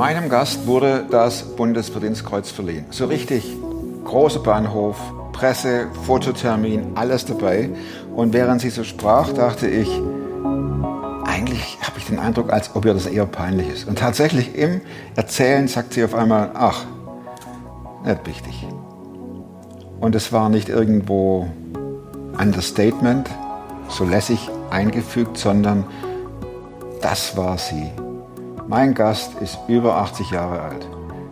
Meinem 0.00 0.30
Gast 0.30 0.66
wurde 0.66 1.04
das 1.10 1.42
Bundesverdienstkreuz 1.42 2.50
verliehen. 2.50 2.86
So 2.88 3.04
richtig 3.04 3.54
großer 4.06 4.40
Bahnhof, 4.40 4.96
Presse, 5.32 5.88
Fototermin, 6.06 6.92
alles 6.94 7.26
dabei. 7.26 7.68
Und 8.16 8.32
während 8.32 8.62
sie 8.62 8.70
so 8.70 8.82
sprach, 8.82 9.30
dachte 9.34 9.68
ich, 9.68 9.90
eigentlich 11.26 11.76
habe 11.82 11.98
ich 11.98 12.06
den 12.06 12.18
Eindruck, 12.18 12.50
als 12.50 12.74
ob 12.74 12.86
ihr 12.86 12.94
das 12.94 13.04
eher 13.04 13.26
peinlich 13.26 13.68
ist. 13.68 13.88
Und 13.88 13.98
tatsächlich 13.98 14.54
im 14.54 14.80
Erzählen 15.16 15.68
sagt 15.68 15.92
sie 15.92 16.02
auf 16.02 16.14
einmal, 16.14 16.52
ach, 16.54 16.86
nicht 18.02 18.26
wichtig. 18.26 18.66
Und 20.00 20.14
es 20.14 20.32
war 20.32 20.48
nicht 20.48 20.70
irgendwo 20.70 21.46
Understatement, 22.38 23.28
so 23.90 24.04
lässig 24.06 24.48
eingefügt, 24.70 25.36
sondern 25.36 25.84
das 27.02 27.36
war 27.36 27.58
sie. 27.58 27.90
Mein 28.70 28.94
Gast 28.94 29.32
ist 29.40 29.58
über 29.66 29.96
80 29.96 30.30
Jahre 30.30 30.62
alt. 30.62 30.86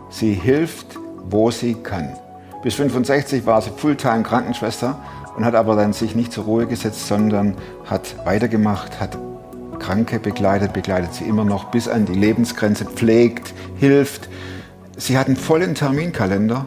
Sie 0.09 0.33
hilft, 0.33 0.99
wo 1.23 1.51
sie 1.51 1.75
kann. 1.75 2.09
Bis 2.63 2.75
65 2.75 3.45
war 3.45 3.61
sie 3.61 3.69
Fulltime 3.69 4.23
Krankenschwester 4.23 4.99
und 5.37 5.45
hat 5.45 5.55
aber 5.55 5.77
dann 5.77 5.93
sich 5.93 6.15
nicht 6.15 6.33
zur 6.33 6.43
Ruhe 6.43 6.67
gesetzt, 6.67 7.07
sondern 7.07 7.55
hat 7.85 8.25
weitergemacht, 8.25 8.99
hat 8.99 9.17
Kranke 9.79 10.19
begleitet, 10.19 10.73
begleitet 10.73 11.13
sie 11.13 11.23
immer 11.23 11.45
noch 11.45 11.71
bis 11.71 11.87
an 11.87 12.05
die 12.05 12.13
Lebensgrenze, 12.13 12.83
pflegt, 12.83 13.53
hilft. 13.77 14.27
Sie 14.97 15.17
hat 15.17 15.27
einen 15.27 15.37
vollen 15.37 15.75
Terminkalender 15.75 16.65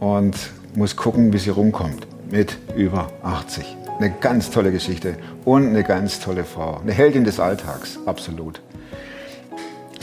und 0.00 0.36
muss 0.74 0.96
gucken, 0.96 1.32
wie 1.32 1.38
sie 1.38 1.48
rumkommt 1.48 2.06
mit 2.30 2.58
über 2.76 3.08
80. 3.22 3.64
Eine 3.98 4.10
ganz 4.20 4.50
tolle 4.50 4.70
Geschichte 4.70 5.16
und 5.46 5.68
eine 5.68 5.82
ganz 5.82 6.20
tolle 6.20 6.44
Frau. 6.44 6.78
Eine 6.82 6.92
Heldin 6.92 7.24
des 7.24 7.40
Alltags, 7.40 7.98
absolut. 8.04 8.60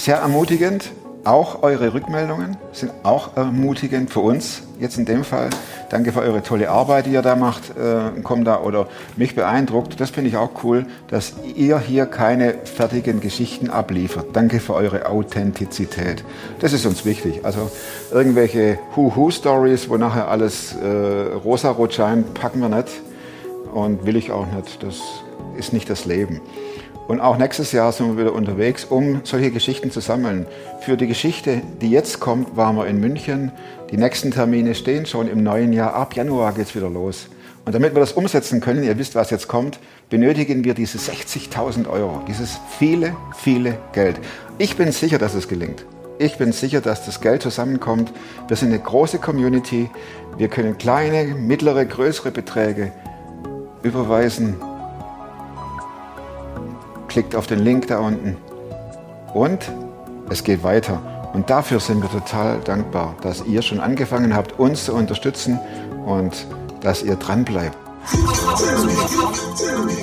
Sehr 0.02 0.18
ermutigend. 0.18 0.94
Auch 1.26 1.62
eure 1.62 1.94
Rückmeldungen 1.94 2.58
sind 2.72 2.92
auch 3.04 3.38
ermutigend 3.38 4.10
für 4.10 4.22
uns. 4.22 4.64
Jetzt 4.80 4.98
in 4.98 5.06
dem 5.06 5.24
Fall. 5.24 5.52
Danke 5.92 6.12
für 6.12 6.22
eure 6.22 6.42
tolle 6.42 6.72
Arbeit, 6.72 7.06
die 7.06 7.12
ihr 7.12 7.22
da 7.22 7.36
macht. 7.36 7.78
Äh, 7.78 8.20
kommt 8.22 8.48
da 8.48 8.62
oder 8.62 8.88
mich 9.16 9.36
beeindruckt. 9.36 10.00
Das 10.00 10.10
finde 10.10 10.32
ich 10.32 10.38
auch 10.38 10.64
cool, 10.64 10.88
dass 11.10 11.34
ihr 11.56 11.78
hier 11.78 12.08
keine 12.08 12.56
fertigen 12.64 13.20
Geschichten 13.20 13.70
abliefert. 13.70 14.30
Danke 14.34 14.60
für 14.60 14.74
eure 14.74 15.06
Authentizität. 15.06 16.24
Das 16.58 16.74
ist 16.74 16.88
uns 16.88 17.06
wichtig. 17.06 17.46
Also 17.46 17.70
irgendwelche 18.12 18.80
Hu-Hu-Stories, 18.96 19.88
wo 19.88 19.98
nachher 19.98 20.30
alles 20.30 20.76
äh, 20.78 21.36
rosarot 21.44 21.94
scheint, 21.94 22.34
packen 22.34 22.60
wir 22.60 22.70
nicht 22.70 22.90
und 23.72 24.04
will 24.08 24.16
ich 24.16 24.32
auch 24.32 24.48
nicht. 24.48 24.82
Das 24.82 25.00
ist 25.60 25.74
nicht 25.74 25.92
das 25.92 26.06
Leben. 26.06 26.42
Und 27.08 27.20
auch 27.20 27.38
nächstes 27.38 27.72
Jahr 27.72 27.92
sind 27.92 28.16
wir 28.16 28.24
wieder 28.24 28.34
unterwegs, 28.34 28.86
um 28.86 29.22
solche 29.24 29.52
Geschichten 29.52 29.92
zu 29.92 30.00
sammeln. 30.00 30.46
Für 30.82 30.98
die 30.98 31.08
Geschichte, 31.08 31.62
die 31.82 31.90
jetzt 31.90 32.20
kommt, 32.20 32.56
waren 32.56 32.76
wir 32.78 32.88
in 32.88 33.00
München. 33.00 33.52
Die 33.90 33.98
nächsten 33.98 34.32
Termine 34.32 34.76
stehen 34.76 35.06
schon 35.06 35.28
im 35.28 35.44
neuen 35.44 35.74
Jahr. 35.74 35.94
Ab 35.94 36.16
Januar 36.16 36.54
geht 36.54 36.68
es 36.68 36.76
wieder 36.76 36.90
los. 36.90 37.28
Und 37.66 37.76
damit 37.76 37.94
wir 37.94 38.00
das 38.00 38.14
umsetzen 38.14 38.60
können, 38.60 38.84
ihr 38.84 38.98
wisst, 38.98 39.14
was 39.16 39.30
jetzt 39.30 39.48
kommt, 39.48 39.80
benötigen 40.10 40.64
wir 40.64 40.74
diese 40.74 40.98
60.000 40.98 41.88
Euro, 41.90 42.22
dieses 42.28 42.60
viele, 42.80 43.16
viele 43.36 43.78
Geld. 43.94 44.20
Ich 44.58 44.78
bin 44.78 44.92
sicher, 44.92 45.20
dass 45.20 45.36
es 45.36 45.48
gelingt. 45.48 45.86
Ich 46.18 46.38
bin 46.38 46.52
sicher, 46.54 46.82
dass 46.82 47.06
das 47.06 47.22
Geld 47.22 47.42
zusammenkommt. 47.42 48.12
Wir 48.48 48.56
sind 48.56 48.70
eine 48.70 48.80
große 48.80 49.20
Community. 49.20 49.90
Wir 50.38 50.48
können 50.48 50.78
kleine, 50.78 51.36
mittlere, 51.36 51.86
größere 51.86 52.32
Beträge 52.32 52.92
überweisen. 53.84 54.56
Klickt 57.12 57.36
auf 57.36 57.46
den 57.46 57.60
Link 57.60 57.88
da 57.88 58.00
unten. 58.00 58.38
Und 59.34 59.70
es 60.30 60.46
geht 60.46 60.64
weiter. 60.64 61.02
Und 61.34 61.50
dafür 61.50 61.82
sind 61.82 62.02
wir 62.02 62.10
total 62.10 62.60
dankbar, 62.60 63.16
dass 63.22 63.44
ihr 63.46 63.62
schon 63.62 63.82
angefangen 63.82 64.34
habt, 64.34 64.58
uns 64.58 64.86
zu 64.86 64.94
unterstützen 64.94 65.60
und 66.06 66.48
dass 66.80 67.04
ihr 67.04 67.18
dranbleibt. 67.18 67.76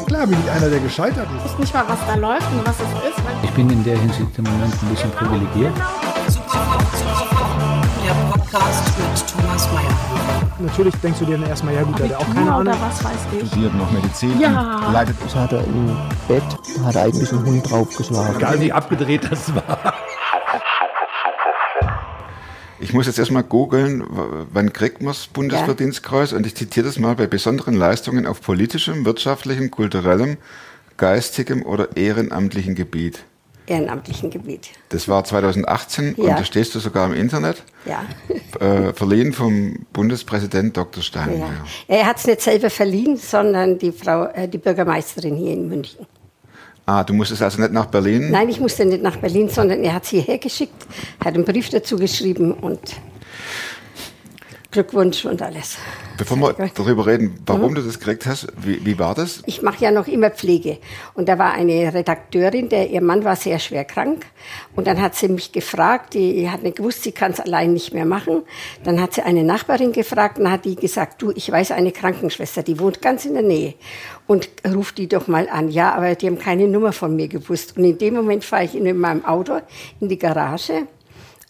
Klar 0.06 0.26
bin 0.26 0.36
ich 0.44 0.50
einer, 0.50 0.68
der 0.68 0.80
gescheitert 0.80 1.28
ist. 1.38 1.46
Ich 1.46 1.52
weiß 1.52 1.58
nicht 1.60 1.74
mal, 1.74 1.84
was 1.88 1.98
da 2.06 2.14
läuft 2.14 2.52
und 2.52 2.66
was 2.66 2.76
es 2.76 3.10
ist. 3.10 3.22
Ich 3.42 3.50
bin 3.52 3.70
in 3.70 3.82
der 3.84 3.98
Hinsicht 3.98 4.36
im 4.36 4.44
Moment 4.44 4.74
ein 4.82 4.88
bisschen 4.90 5.10
privilegiert. 5.12 5.72
Der 8.08 8.14
Podcast 8.14 8.98
mit 8.98 9.28
Thomas 9.28 9.68
Mayer. 9.70 10.50
Natürlich 10.60 10.94
denkst 11.02 11.18
du 11.18 11.26
dir 11.26 11.36
dann 11.36 11.46
erstmal, 11.46 11.74
ja 11.74 11.82
gut, 11.82 11.98
der 11.98 12.08
hat 12.08 12.14
auch 12.16 12.34
keine 12.34 12.54
Ahnung. 12.54 12.74
was 12.80 13.04
weiß 13.04 13.12
ich. 13.38 13.48
Studiert 13.48 13.74
noch 13.74 13.90
Medizin 13.90 14.40
Ja. 14.40 14.86
und 14.86 14.92
leitet 14.94 15.16
Das 15.22 15.34
hat 15.34 15.52
er 15.52 15.62
im 15.62 15.94
Bett, 16.26 16.42
hat 16.86 16.94
er 16.94 17.02
eigentlich 17.02 17.30
einen 17.30 17.44
Hund 17.44 17.70
draufgeschlagen. 17.70 18.36
Egal 18.36 18.60
wie 18.62 18.72
abgedreht 18.72 19.30
das 19.30 19.54
war. 19.54 19.92
Ich 22.80 22.94
muss 22.94 23.04
jetzt 23.06 23.18
erstmal 23.18 23.42
googeln, 23.42 24.02
wann 24.54 24.72
kriegt 24.72 25.02
man 25.02 25.08
das 25.12 25.26
Bundesverdienstkreuz? 25.26 26.32
Und 26.32 26.46
ich 26.46 26.54
zitiere 26.56 26.86
das 26.86 26.98
mal 26.98 27.14
bei 27.14 27.26
besonderen 27.26 27.74
Leistungen 27.74 28.26
auf 28.26 28.40
politischem, 28.40 29.04
wirtschaftlichem, 29.04 29.70
kulturellem, 29.70 30.38
geistigem 30.96 31.62
oder 31.62 31.94
ehrenamtlichen 31.94 32.74
Gebiet. 32.74 33.24
Ehrenamtlichen 33.68 34.30
Gebiet. 34.30 34.70
Das 34.88 35.08
war 35.08 35.24
2018 35.24 36.14
und 36.14 36.26
Ja. 36.26 36.36
da 36.36 36.44
stehst 36.44 36.74
du 36.74 36.78
sogar 36.78 37.06
im 37.06 37.14
Internet. 37.14 37.62
Ja. 37.84 38.02
Äh, 38.60 38.92
verliehen 38.92 39.32
vom 39.32 39.86
Bundespräsident 39.92 40.76
Dr. 40.76 40.96
ja. 41.00 41.02
Steinmeier. 41.02 41.64
Er 41.86 42.06
hat 42.06 42.18
es 42.18 42.26
nicht 42.26 42.40
selber 42.40 42.70
verliehen, 42.70 43.16
sondern 43.16 43.78
die 43.78 43.92
Frau, 43.92 44.24
äh, 44.26 44.48
die 44.48 44.58
Bürgermeisterin 44.58 45.36
hier 45.36 45.52
in 45.52 45.68
München. 45.68 46.06
Ah, 46.86 47.04
du 47.04 47.12
musstest 47.12 47.42
also 47.42 47.60
nicht 47.60 47.72
nach 47.72 47.86
Berlin? 47.86 48.30
Nein, 48.30 48.48
ich 48.48 48.60
musste 48.60 48.84
nicht 48.86 49.02
nach 49.02 49.16
Berlin, 49.16 49.50
sondern 49.50 49.84
er 49.84 49.92
hat 49.92 50.04
es 50.04 50.08
hierher 50.08 50.38
geschickt, 50.38 50.86
hat 51.22 51.34
einen 51.34 51.44
Brief 51.44 51.68
dazu 51.68 51.96
geschrieben 51.96 52.52
und 52.52 52.80
Glückwunsch 54.70 55.24
und 55.24 55.40
alles. 55.40 55.78
Bevor 56.18 56.36
wir 56.36 56.70
darüber 56.74 57.06
reden, 57.06 57.26
Mhm. 57.28 57.38
warum 57.46 57.74
du 57.74 57.80
das 57.80 57.98
gekriegt 57.98 58.26
hast, 58.26 58.48
wie, 58.60 58.84
wie 58.84 58.98
war 58.98 59.14
das? 59.14 59.42
Ich 59.46 59.62
mache 59.62 59.82
ja 59.82 59.90
noch 59.90 60.06
immer 60.08 60.30
Pflege. 60.30 60.76
Und 61.14 61.26
da 61.28 61.38
war 61.38 61.52
eine 61.52 61.94
Redakteurin, 61.94 62.68
der, 62.68 62.90
ihr 62.90 63.00
Mann 63.00 63.24
war 63.24 63.34
sehr 63.36 63.58
schwer 63.60 63.84
krank. 63.86 64.26
Und 64.76 64.86
dann 64.86 65.00
hat 65.00 65.14
sie 65.14 65.28
mich 65.28 65.52
gefragt, 65.52 66.12
die 66.12 66.50
hat 66.50 66.62
nicht 66.64 66.76
gewusst, 66.76 67.02
sie 67.04 67.12
kann 67.12 67.32
es 67.32 67.40
allein 67.40 67.72
nicht 67.72 67.94
mehr 67.94 68.04
machen. 68.04 68.42
Dann 68.84 69.00
hat 69.00 69.14
sie 69.14 69.22
eine 69.22 69.42
Nachbarin 69.42 69.92
gefragt 69.92 70.38
und 70.38 70.50
hat 70.50 70.66
die 70.66 70.76
gesagt, 70.76 71.22
du, 71.22 71.30
ich 71.34 71.50
weiß 71.50 71.70
eine 71.70 71.90
Krankenschwester, 71.92 72.62
die 72.62 72.78
wohnt 72.78 73.00
ganz 73.00 73.24
in 73.24 73.32
der 73.34 73.42
Nähe. 73.44 73.72
Und 74.26 74.50
ruf 74.74 74.92
die 74.92 75.08
doch 75.08 75.28
mal 75.28 75.48
an. 75.48 75.70
Ja, 75.70 75.94
aber 75.94 76.14
die 76.14 76.26
haben 76.26 76.38
keine 76.38 76.68
Nummer 76.68 76.92
von 76.92 77.16
mir 77.16 77.28
gewusst. 77.28 77.78
Und 77.78 77.84
in 77.84 77.96
dem 77.96 78.14
Moment 78.14 78.44
fahre 78.44 78.64
ich 78.64 78.74
in 78.74 78.98
meinem 78.98 79.24
Auto 79.24 79.60
in 80.00 80.08
die 80.10 80.18
Garage. 80.18 80.86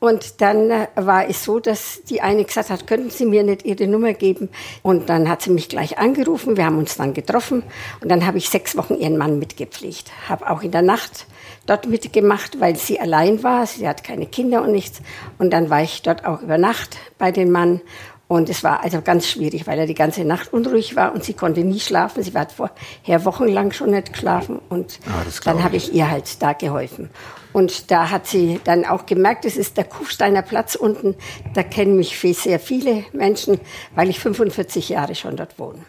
Und 0.01 0.41
dann 0.41 0.71
äh, 0.71 0.87
war 0.95 1.29
es 1.29 1.43
so, 1.43 1.59
dass 1.59 2.03
die 2.05 2.21
eine 2.21 2.45
gesagt 2.45 2.71
hat, 2.71 2.87
könnten 2.87 3.11
Sie 3.11 3.27
mir 3.27 3.43
nicht 3.43 3.65
Ihre 3.65 3.89
Nummer 3.89 4.13
geben? 4.13 4.49
Und 4.83 5.09
dann 5.09 5.29
hat 5.29 5.43
sie 5.43 5.51
mich 5.51 5.69
gleich 5.69 5.99
angerufen. 5.99 6.57
Wir 6.57 6.67
haben 6.67 6.79
uns 6.79 6.97
dann 6.97 7.15
getroffen. 7.15 7.65
Und 8.01 8.09
dann 8.09 8.25
habe 8.25 8.39
ich 8.39 8.49
sechs 8.49 8.77
Wochen 8.77 8.95
ihren 8.95 9.17
Mann 9.17 9.39
mitgepflegt. 9.41 10.13
Habe 10.29 10.49
auch 10.51 10.63
in 10.63 10.71
der 10.71 10.83
Nacht 10.83 11.27
dort 11.67 11.87
mitgemacht, 11.87 12.61
weil 12.61 12.77
sie 12.77 13.01
allein 13.01 13.43
war. 13.43 13.67
Sie 13.67 13.89
hat 13.89 14.05
keine 14.05 14.27
Kinder 14.27 14.63
und 14.63 14.71
nichts. 14.71 15.01
Und 15.39 15.51
dann 15.51 15.69
war 15.69 15.83
ich 15.83 16.03
dort 16.03 16.25
auch 16.25 16.43
über 16.43 16.59
Nacht 16.59 16.97
bei 17.19 17.33
dem 17.33 17.51
Mann. 17.51 17.81
Und 18.29 18.51
es 18.51 18.63
war 18.63 18.85
also 18.85 19.01
ganz 19.01 19.27
schwierig, 19.27 19.67
weil 19.67 19.79
er 19.79 19.87
die 19.87 19.95
ganze 19.95 20.23
Nacht 20.23 20.53
unruhig 20.53 20.97
war 20.97 21.15
und 21.15 21.25
sie 21.25 21.33
konnte 21.33 21.61
nie 21.61 21.81
schlafen. 21.81 22.23
Sie 22.23 22.33
hat 22.35 22.53
vorher 22.53 23.25
wochenlang 23.25 23.73
schon 23.73 23.91
nicht 23.91 24.13
geschlafen. 24.13 24.61
Und 24.69 25.01
Ah, 25.07 25.25
dann 25.45 25.65
habe 25.65 25.77
ich 25.77 25.95
ihr 25.95 26.11
halt 26.11 26.41
da 26.43 26.53
geholfen. 26.53 27.09
Und 27.53 27.91
da 27.91 28.11
hat 28.11 28.27
sie 28.27 28.61
dann 28.65 28.85
auch 28.85 29.07
gemerkt, 29.07 29.45
es 29.45 29.57
ist 29.57 29.77
der 29.77 29.85
Kufsteiner 29.85 30.43
Platz 30.43 30.75
unten. 30.75 31.15
Da 31.55 31.63
kennen 31.63 31.97
mich 31.97 32.19
sehr 32.19 32.61
viele 32.61 33.05
Menschen, 33.13 33.61
weil 33.95 34.11
ich 34.11 34.21
45 34.21 34.91
Jahre 34.91 35.15
schon 35.15 35.37
dort 35.37 35.59
wohne. 35.59 35.85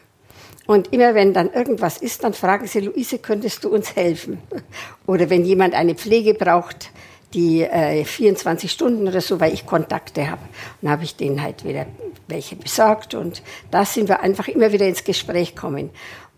Und 0.66 0.94
immer 0.94 1.16
wenn 1.16 1.34
dann 1.34 1.52
irgendwas 1.52 1.98
ist, 1.98 2.24
dann 2.24 2.34
fragen 2.34 2.68
sie, 2.68 2.82
Luise, 2.82 3.18
könntest 3.18 3.64
du 3.64 3.70
uns 3.70 3.96
helfen? 3.96 4.38
Oder 5.08 5.30
wenn 5.30 5.44
jemand 5.44 5.74
eine 5.74 5.96
Pflege 5.96 6.36
braucht, 6.36 6.92
die 7.34 7.62
äh, 7.62 8.04
24 8.06 8.72
Stunden 8.72 9.08
oder 9.08 9.22
so, 9.22 9.40
weil 9.40 9.54
ich 9.54 9.66
Kontakte 9.66 10.30
habe. 10.30 10.42
Dann 10.82 10.92
habe 10.92 11.04
ich 11.04 11.16
denen 11.16 11.42
halt 11.42 11.64
wieder 11.64 11.86
welche 12.28 12.56
besorgt. 12.56 13.14
Und 13.14 13.42
da 13.72 13.86
sind 13.86 14.10
wir 14.10 14.22
einfach 14.22 14.48
immer 14.48 14.72
wieder 14.72 14.88
ins 14.88 15.04
Gespräch 15.04 15.56
kommen. 15.56 15.90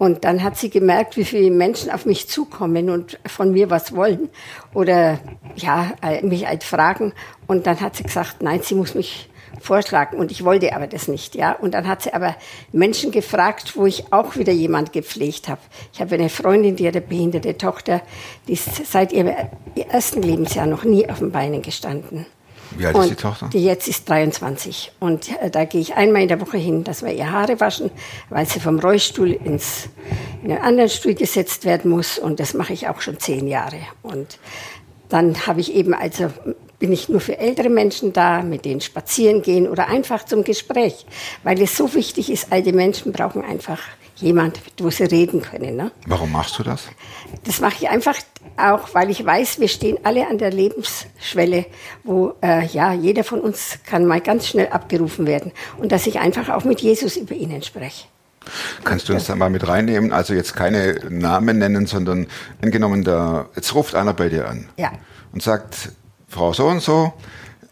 Und 0.02 0.26
dann 0.26 0.42
hat 0.42 0.58
sie 0.58 0.72
gemerkt, 0.72 1.16
wie 1.16 1.24
viele 1.24 1.52
Menschen 1.52 1.92
auf 1.92 2.08
mich 2.08 2.28
zukommen 2.28 2.90
und 2.90 3.20
von 3.28 3.52
mir 3.52 3.70
was 3.70 3.96
wollen 3.96 4.30
oder 4.74 5.20
ja, 5.56 5.94
äh, 6.02 6.26
mich 6.26 6.48
halt 6.48 6.64
fragen. 6.64 7.14
Und 7.46 7.68
dann 7.68 7.80
hat 7.82 7.98
sie 7.98 8.02
gesagt, 8.02 8.42
nein, 8.42 8.62
sie 8.64 8.74
muss 8.74 8.96
mich 8.96 9.30
vorschlagen. 9.60 10.18
Und 10.18 10.32
ich 10.32 10.44
wollte 10.44 10.76
aber 10.76 10.88
das 10.88 11.08
nicht, 11.08 11.36
ja. 11.36 11.52
Und 11.52 11.76
dann 11.76 11.88
hat 11.88 12.02
sie 12.02 12.16
aber 12.16 12.36
Menschen 12.72 13.12
gefragt, 13.12 13.78
wo 13.78 13.86
ich 13.86 14.12
auch 14.12 14.36
wieder 14.38 14.52
jemand 14.52 14.92
gepflegt 14.92 15.48
habe. 15.48 15.62
Ich 15.94 16.02
habe 16.02 16.16
eine 16.16 16.30
Freundin, 16.30 16.76
die 16.76 16.88
hat 16.88 16.96
eine 16.96 17.06
behinderte 17.06 17.56
Tochter, 17.56 18.02
die 18.48 18.54
ist 18.54 18.84
seit 18.88 19.14
ihrem 19.14 19.36
ersten 19.76 20.24
Lebensjahr 20.24 20.66
noch 20.66 20.84
nie 20.84 21.08
auf 21.12 21.20
den 21.20 21.32
Beinen 21.32 21.62
gestanden. 21.62 22.26
Wie 22.78 22.86
alt 22.86 22.96
und 22.96 23.04
ist 23.04 23.10
die 23.12 23.16
Tochter? 23.16 23.50
Die 23.52 23.64
jetzt 23.64 23.88
ist 23.88 24.10
23. 24.10 24.94
Und 25.00 25.30
äh, 25.42 25.50
da 25.50 25.66
gehe 25.66 25.82
ich 25.82 25.96
einmal 25.96 26.24
in 26.24 26.28
der 26.28 26.42
Woche 26.42 26.58
hin, 26.58 26.84
dass 26.84 27.04
wir 27.04 27.14
ihr 27.14 27.32
Haare 27.32 27.60
waschen, 27.60 27.92
weil 28.30 28.46
sie 28.46 28.60
vom 28.60 28.80
Rollstuhl 28.80 29.32
ins, 29.32 29.90
in 30.44 30.52
einen 30.52 30.62
anderen 30.62 30.90
Stuhl 30.90 31.14
gesetzt 31.14 31.66
werden 31.66 31.92
muss. 31.92 32.20
Und 32.20 32.40
das 32.40 32.54
mache 32.54 32.74
ich 32.74 32.88
auch 32.88 33.02
schon 33.02 33.20
zehn 33.20 33.48
Jahre. 33.48 33.80
Und 34.02 34.40
dann 35.10 35.46
habe 35.48 35.60
ich 35.60 35.74
eben 35.74 35.94
also 35.94 36.30
bin 36.82 36.92
ich 36.92 37.10
nur 37.10 37.22
für 37.22 37.38
ältere 37.38 37.70
Menschen 37.70 38.12
da, 38.12 38.42
mit 38.42 38.66
denen 38.66 38.82
spazieren 38.82 39.44
gehen 39.44 39.70
oder 39.70 39.88
einfach 39.88 40.26
zum 40.26 40.44
Gespräch, 40.44 41.06
weil 41.44 41.62
es 41.62 41.78
so 41.78 41.94
wichtig 41.94 42.32
ist, 42.32 42.52
alte 42.52 42.74
Menschen 42.74 43.12
brauchen 43.12 43.44
einfach 43.44 43.80
jemand, 44.22 44.60
wo 44.78 44.90
sie 44.90 45.04
reden 45.04 45.42
können. 45.42 45.76
Ne? 45.76 45.92
Warum 46.08 46.32
machst 46.32 46.58
du 46.60 46.64
das? 46.64 46.88
Das 47.44 47.60
mache 47.60 47.76
ich 47.80 47.90
einfach 47.90 48.16
auch, 48.58 48.94
weil 48.94 49.10
ich 49.10 49.26
weiß, 49.26 49.60
wir 49.60 49.68
stehen 49.68 49.98
alle 50.04 50.28
an 50.28 50.38
der 50.38 50.52
Lebensschwelle, 50.52 51.66
wo 52.04 52.34
äh, 52.42 52.66
ja 52.68 52.94
jeder 52.94 53.24
von 53.24 53.40
uns 53.42 53.80
kann 53.86 54.06
mal 54.06 54.22
ganz 54.22 54.48
schnell 54.48 54.68
abgerufen 54.68 55.26
werden 55.26 55.52
und 55.78 55.92
dass 55.92 56.08
ich 56.08 56.20
einfach 56.20 56.50
auch 56.50 56.64
mit 56.64 56.82
Jesus 56.82 57.18
über 57.18 57.34
ihnen 57.36 57.62
spreche. 57.64 58.06
Kannst 58.84 59.08
du 59.08 59.14
uns 59.14 59.26
da 59.26 59.36
mal 59.36 59.50
mit 59.52 59.68
reinnehmen? 59.68 60.12
Also 60.12 60.34
jetzt 60.34 60.56
keine 60.56 60.96
Namen 61.10 61.60
nennen, 61.60 61.86
sondern 61.86 62.28
angenommen, 62.62 63.04
da, 63.04 63.48
jetzt 63.56 63.76
ruft 63.76 63.94
einer 63.96 64.14
bei 64.14 64.30
dir 64.30 64.48
an 64.48 64.68
Ja. 64.78 64.92
und 65.32 65.44
sagt, 65.44 65.92
Frau 66.28 66.52
so 66.54 66.66
und 66.68 66.82
so, 66.82 67.14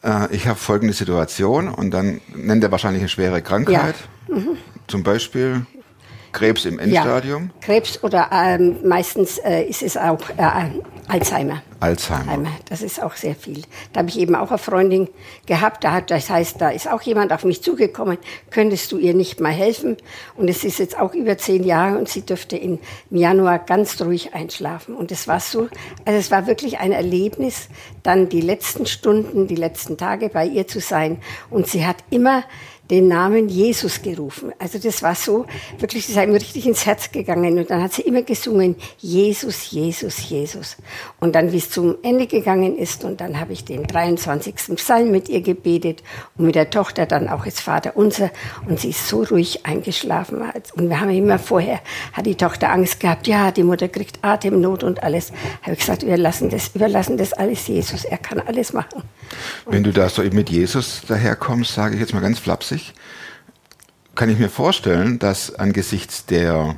äh, 0.04 0.28
ich 0.34 0.48
habe 0.48 0.60
folgende 0.60 0.94
Situation 0.94 1.70
und 1.70 1.92
dann 1.92 2.22
nennt 2.36 2.64
er 2.64 2.72
wahrscheinlich 2.72 3.02
eine 3.02 3.10
schwere 3.10 3.42
Krankheit, 3.42 3.96
zum 4.88 5.04
Beispiel 5.04 5.66
Krebs 6.32 6.66
im 6.66 6.80
Endstadium, 6.80 7.52
Ja, 7.54 7.66
Krebs 7.66 8.04
oder 8.04 8.30
ähm, 8.32 8.78
meistens 8.84 9.38
äh, 9.40 9.64
ist 9.64 9.82
es 9.82 9.98
auch 9.98 10.22
äh, 10.38 10.44
Alzheimer. 11.08 11.62
Alzheimer. 11.80 12.32
Alzheimer, 12.32 12.50
das 12.66 12.82
ist 12.82 13.02
auch 13.02 13.14
sehr 13.14 13.36
viel. 13.36 13.64
Da 13.94 14.00
habe 14.00 14.10
ich 14.10 14.20
eben 14.20 14.36
auch 14.36 14.50
eine 14.50 14.58
Freundin 14.58 15.08
gehabt, 15.46 15.84
da 15.84 15.94
hat, 15.94 16.12
das 16.12 16.30
heißt, 16.30 16.60
da 16.60 16.70
ist 16.70 16.92
auch 16.92 17.02
jemand 17.02 17.32
auf 17.32 17.46
mich 17.46 17.64
zugekommen, 17.64 18.18
könntest 18.52 18.92
du 18.92 18.98
ihr 18.98 19.14
nicht 19.14 19.40
mal 19.40 19.52
helfen? 19.52 19.98
Und 20.36 20.50
es 20.50 20.64
ist 20.64 20.78
jetzt 20.80 21.00
auch 21.00 21.14
über 21.14 21.38
zehn 21.38 21.64
Jahre 21.64 21.98
und 21.98 22.10
sie 22.10 22.22
dürfte 22.22 22.58
in, 22.58 22.80
im 23.10 23.18
Januar 23.18 23.60
ganz 23.60 24.00
ruhig 24.02 24.34
einschlafen. 24.34 24.94
Und 24.94 25.12
es 25.12 25.28
war 25.28 25.40
so, 25.40 25.70
also 26.06 26.20
es 26.20 26.32
war 26.32 26.48
wirklich 26.48 26.80
ein 26.80 26.92
Erlebnis, 26.92 27.70
dann 28.04 28.30
die 28.30 28.42
letzten 28.42 28.86
Stunden, 28.86 29.48
die 29.48 29.56
letzten 29.56 29.98
Tage 29.98 30.30
bei 30.30 30.46
ihr 30.46 30.68
zu 30.68 30.80
sein. 30.82 31.22
Und 31.50 31.68
sie 31.68 31.86
hat 31.86 31.98
immer 32.10 32.44
den 32.90 33.08
Namen 33.08 33.50
Jesus 33.50 34.02
gerufen. 34.02 34.52
Also 34.58 34.80
das 34.80 35.04
war 35.04 35.14
so, 35.14 35.46
wirklich, 35.78 36.08
das 36.08 36.16
ist 36.16 36.24
ihm 36.24 36.34
richtig 36.34 36.66
ins 36.66 36.86
Herz 36.86 37.12
gegangen. 37.12 37.58
Und 37.60 37.70
dann 37.70 37.84
hat 37.84 37.94
sie 37.94 38.02
immer 38.02 38.24
gesungen, 38.24 38.76
Jesus, 38.98 39.70
Jesus, 39.72 40.30
Jesus. 40.30 40.78
Und 41.20 41.36
dann, 41.36 41.52
wie 41.52 41.58
es 41.58 41.70
zum 41.70 41.96
Ende 42.02 42.26
gegangen 42.26 42.78
ist, 42.78 43.04
und 43.04 43.22
dann 43.22 43.40
habe 43.40 43.54
ich 43.54 43.64
den 43.64 43.86
23. 43.86 44.56
Psalm 44.76 45.12
mit 45.12 45.30
ihr 45.30 45.42
gebetet 45.42 46.04
und 46.38 46.46
mit 46.46 46.56
der 46.56 46.70
Tochter 46.70 47.06
dann 47.06 47.28
auch 47.30 47.46
das 47.46 47.60
Vater 47.60 47.96
unser. 47.96 48.32
Und 48.68 48.80
sie 48.80 48.90
ist 48.90 49.08
so 49.08 49.24
ruhig 49.24 49.66
eingeschlafen. 49.66 50.42
Und 50.76 50.90
wir 50.90 51.00
haben 51.00 51.12
immer 51.12 51.38
vorher, 51.38 51.82
hat 52.14 52.26
die 52.26 52.36
Tochter 52.36 52.72
Angst 52.72 53.00
gehabt, 53.00 53.28
ja, 53.28 53.52
die 53.52 53.64
Mutter 53.64 53.88
kriegt 53.88 54.20
Atemnot 54.24 54.84
und 54.84 55.04
alles. 55.04 55.32
Habe 55.62 55.74
ich 55.74 55.80
gesagt, 55.80 56.06
wir 56.06 56.18
lassen 56.18 56.50
das, 56.50 56.70
überlassen 56.74 57.18
das 57.18 57.34
alles 57.34 57.68
Jesus. 57.68 58.04
Er 58.04 58.18
kann 58.18 58.40
alles 58.40 58.74
machen. 58.74 59.04
Wenn 59.68 59.84
du 59.84 59.94
da 59.94 60.10
so 60.10 60.24
mit 60.24 60.50
Jesus 60.50 61.02
daherkommst, 61.08 61.74
sage 61.74 61.96
ich 61.96 62.02
jetzt 62.02 62.14
mal 62.14 62.22
ganz 62.22 62.40
flapsig, 62.40 62.79
kann 64.16 64.30
ich 64.30 64.38
mir 64.40 64.50
vorstellen, 64.50 65.20
dass 65.20 65.56
angesichts 65.56 66.26
der, 66.26 66.76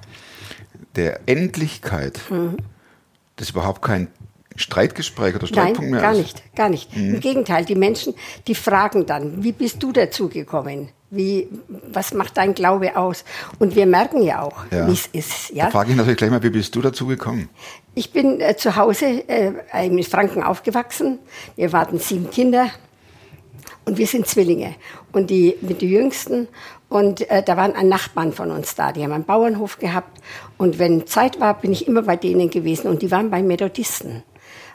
der 0.96 1.22
Endlichkeit 1.28 2.20
das 3.38 3.50
überhaupt 3.50 3.82
kein 3.82 4.08
Streitgespräch 4.56 5.34
oder 5.36 5.48
Streitpunkt 5.48 5.82
Nein, 5.82 5.92
mehr 5.92 6.02
gar 6.02 6.12
ist. 6.12 6.18
nicht, 6.20 6.56
gar 6.56 6.70
nicht. 6.70 6.96
Im 6.96 7.20
Gegenteil, 7.20 7.66
die 7.66 7.76
Menschen, 7.76 8.14
die 8.48 8.54
fragen 8.56 9.06
dann, 9.06 9.44
wie 9.44 9.54
bist 9.54 9.82
du 9.82 9.92
dazu 9.92 10.28
gekommen? 10.30 10.90
Wie, 11.10 11.48
was 11.68 12.14
macht 12.14 12.38
dein 12.38 12.54
Glaube 12.54 12.96
aus? 12.96 13.24
Und 13.60 13.76
wir 13.76 13.86
merken 13.86 14.22
ja 14.24 14.42
auch, 14.44 14.66
Ja. 14.72 14.88
wie 14.88 14.94
es 14.94 15.08
ist. 15.08 15.50
Da 15.52 15.56
Ja? 15.56 15.70
frage 15.70 15.92
ich 15.92 15.96
natürlich 15.98 16.18
gleich 16.18 16.30
mal, 16.30 16.44
wie 16.44 16.50
bist 16.50 16.76
du 16.76 16.82
dazu 16.82 17.08
gekommen? 17.08 17.50
Ich 17.96 18.12
bin 18.14 18.40
äh, 18.40 18.56
zu 18.56 18.76
Hause 18.76 19.28
äh, 19.28 19.52
in 19.86 20.02
Franken 20.04 20.44
aufgewachsen. 20.44 21.20
Wir 21.56 21.74
waren 21.74 21.98
sieben 22.00 22.30
Kinder 22.30 22.70
und 23.86 23.98
wir 23.98 24.08
sind 24.08 24.28
Zwillinge. 24.28 24.76
Und 25.12 25.30
die 25.30 25.58
mit 25.62 25.82
den 25.82 25.90
Jüngsten. 25.90 26.48
Und 26.90 27.30
äh, 27.30 27.42
da 27.42 27.58
waren 27.58 27.74
ein 27.74 27.90
Nachbarn 27.90 28.32
von 28.32 28.52
uns 28.52 28.76
da. 28.76 28.92
Die 28.92 29.04
haben 29.04 29.12
einen 29.12 29.24
Bauernhof 29.24 29.80
gehabt. 29.80 30.22
Und 30.58 30.78
wenn 30.78 31.08
Zeit 31.08 31.40
war, 31.40 31.60
bin 31.60 31.72
ich 31.72 31.88
immer 31.88 32.04
bei 32.04 32.16
denen 32.16 32.50
gewesen. 32.50 32.88
Und 32.88 33.02
die 33.02 33.12
waren 33.12 33.30
bei 33.30 33.42
Methodisten. 33.42 34.24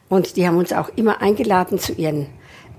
Und 0.08 0.36
die 0.36 0.46
haben 0.46 0.56
uns 0.56 0.72
auch 0.72 0.90
immer 0.96 1.20
eingeladen 1.20 1.78
zu 1.78 1.92
ihren 1.92 2.26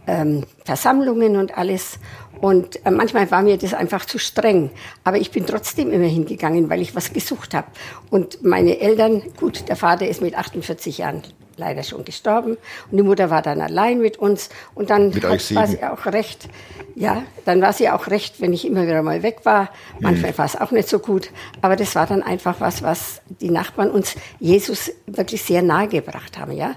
ähm, 0.06 0.44
Versammlungen 0.66 1.38
und 1.38 1.58
alles. 1.58 2.00
Und 2.42 2.86
äh, 2.86 2.92
manchmal 2.92 3.30
war 3.32 3.42
mir 3.42 3.58
das 3.58 3.74
einfach 3.74 4.06
zu 4.06 4.20
streng. 4.20 4.72
Aber 5.04 5.18
ich 5.18 5.32
bin 5.32 5.46
trotzdem 5.46 5.92
immer 5.92 6.06
hingegangen, 6.08 6.70
weil 6.70 6.82
ich 6.82 6.96
was 6.96 7.14
gesucht 7.14 7.54
habe. 7.54 7.68
Und 8.10 8.44
meine 8.44 8.80
Eltern, 8.80 9.24
gut, 9.40 9.70
der 9.70 9.76
Vater 9.76 10.08
ist 10.08 10.22
mit 10.22 10.36
48 10.36 11.00
Jahren 11.00 11.24
leider 11.58 11.84
schon 11.84 12.06
gestorben. 12.06 12.58
Und 12.92 12.98
die 12.98 13.04
Mutter 13.04 13.30
war 13.30 13.42
dann 13.42 13.62
allein 13.62 14.00
mit 14.00 14.18
uns. 14.18 14.50
Und 14.76 14.90
dann 14.90 15.14
hat, 15.14 15.56
war 15.56 15.68
sie 15.68 15.84
auch 15.84 16.06
recht. 16.06 16.48
Ja, 16.96 17.24
dann 17.46 17.62
war 17.62 17.74
sie 17.74 17.90
auch 17.90 18.08
recht, 18.08 18.42
wenn 18.42 18.54
ich 18.54 18.66
immer 18.66 18.84
wieder 18.84 19.04
mal 19.04 19.24
weg 19.24 19.42
war. 19.44 19.70
Manchmal 20.00 20.38
war 20.38 20.46
es 20.46 20.56
auch 20.56 20.72
nicht 20.72 20.88
so 20.88 21.00
gut. 21.00 21.30
Aber 21.62 21.76
das 21.76 21.96
war 21.96 22.08
dann 22.08 22.24
einfach 22.24 22.60
was, 22.60 22.82
was 22.82 23.22
die 23.42 23.52
Nachbarn 23.52 23.92
uns 23.92 24.16
Jesus 24.40 24.92
wirklich 25.06 25.44
sehr 25.44 25.62
nahe 25.62 25.88
gebracht 25.88 26.38
haben, 26.38 26.54
ja. 26.54 26.76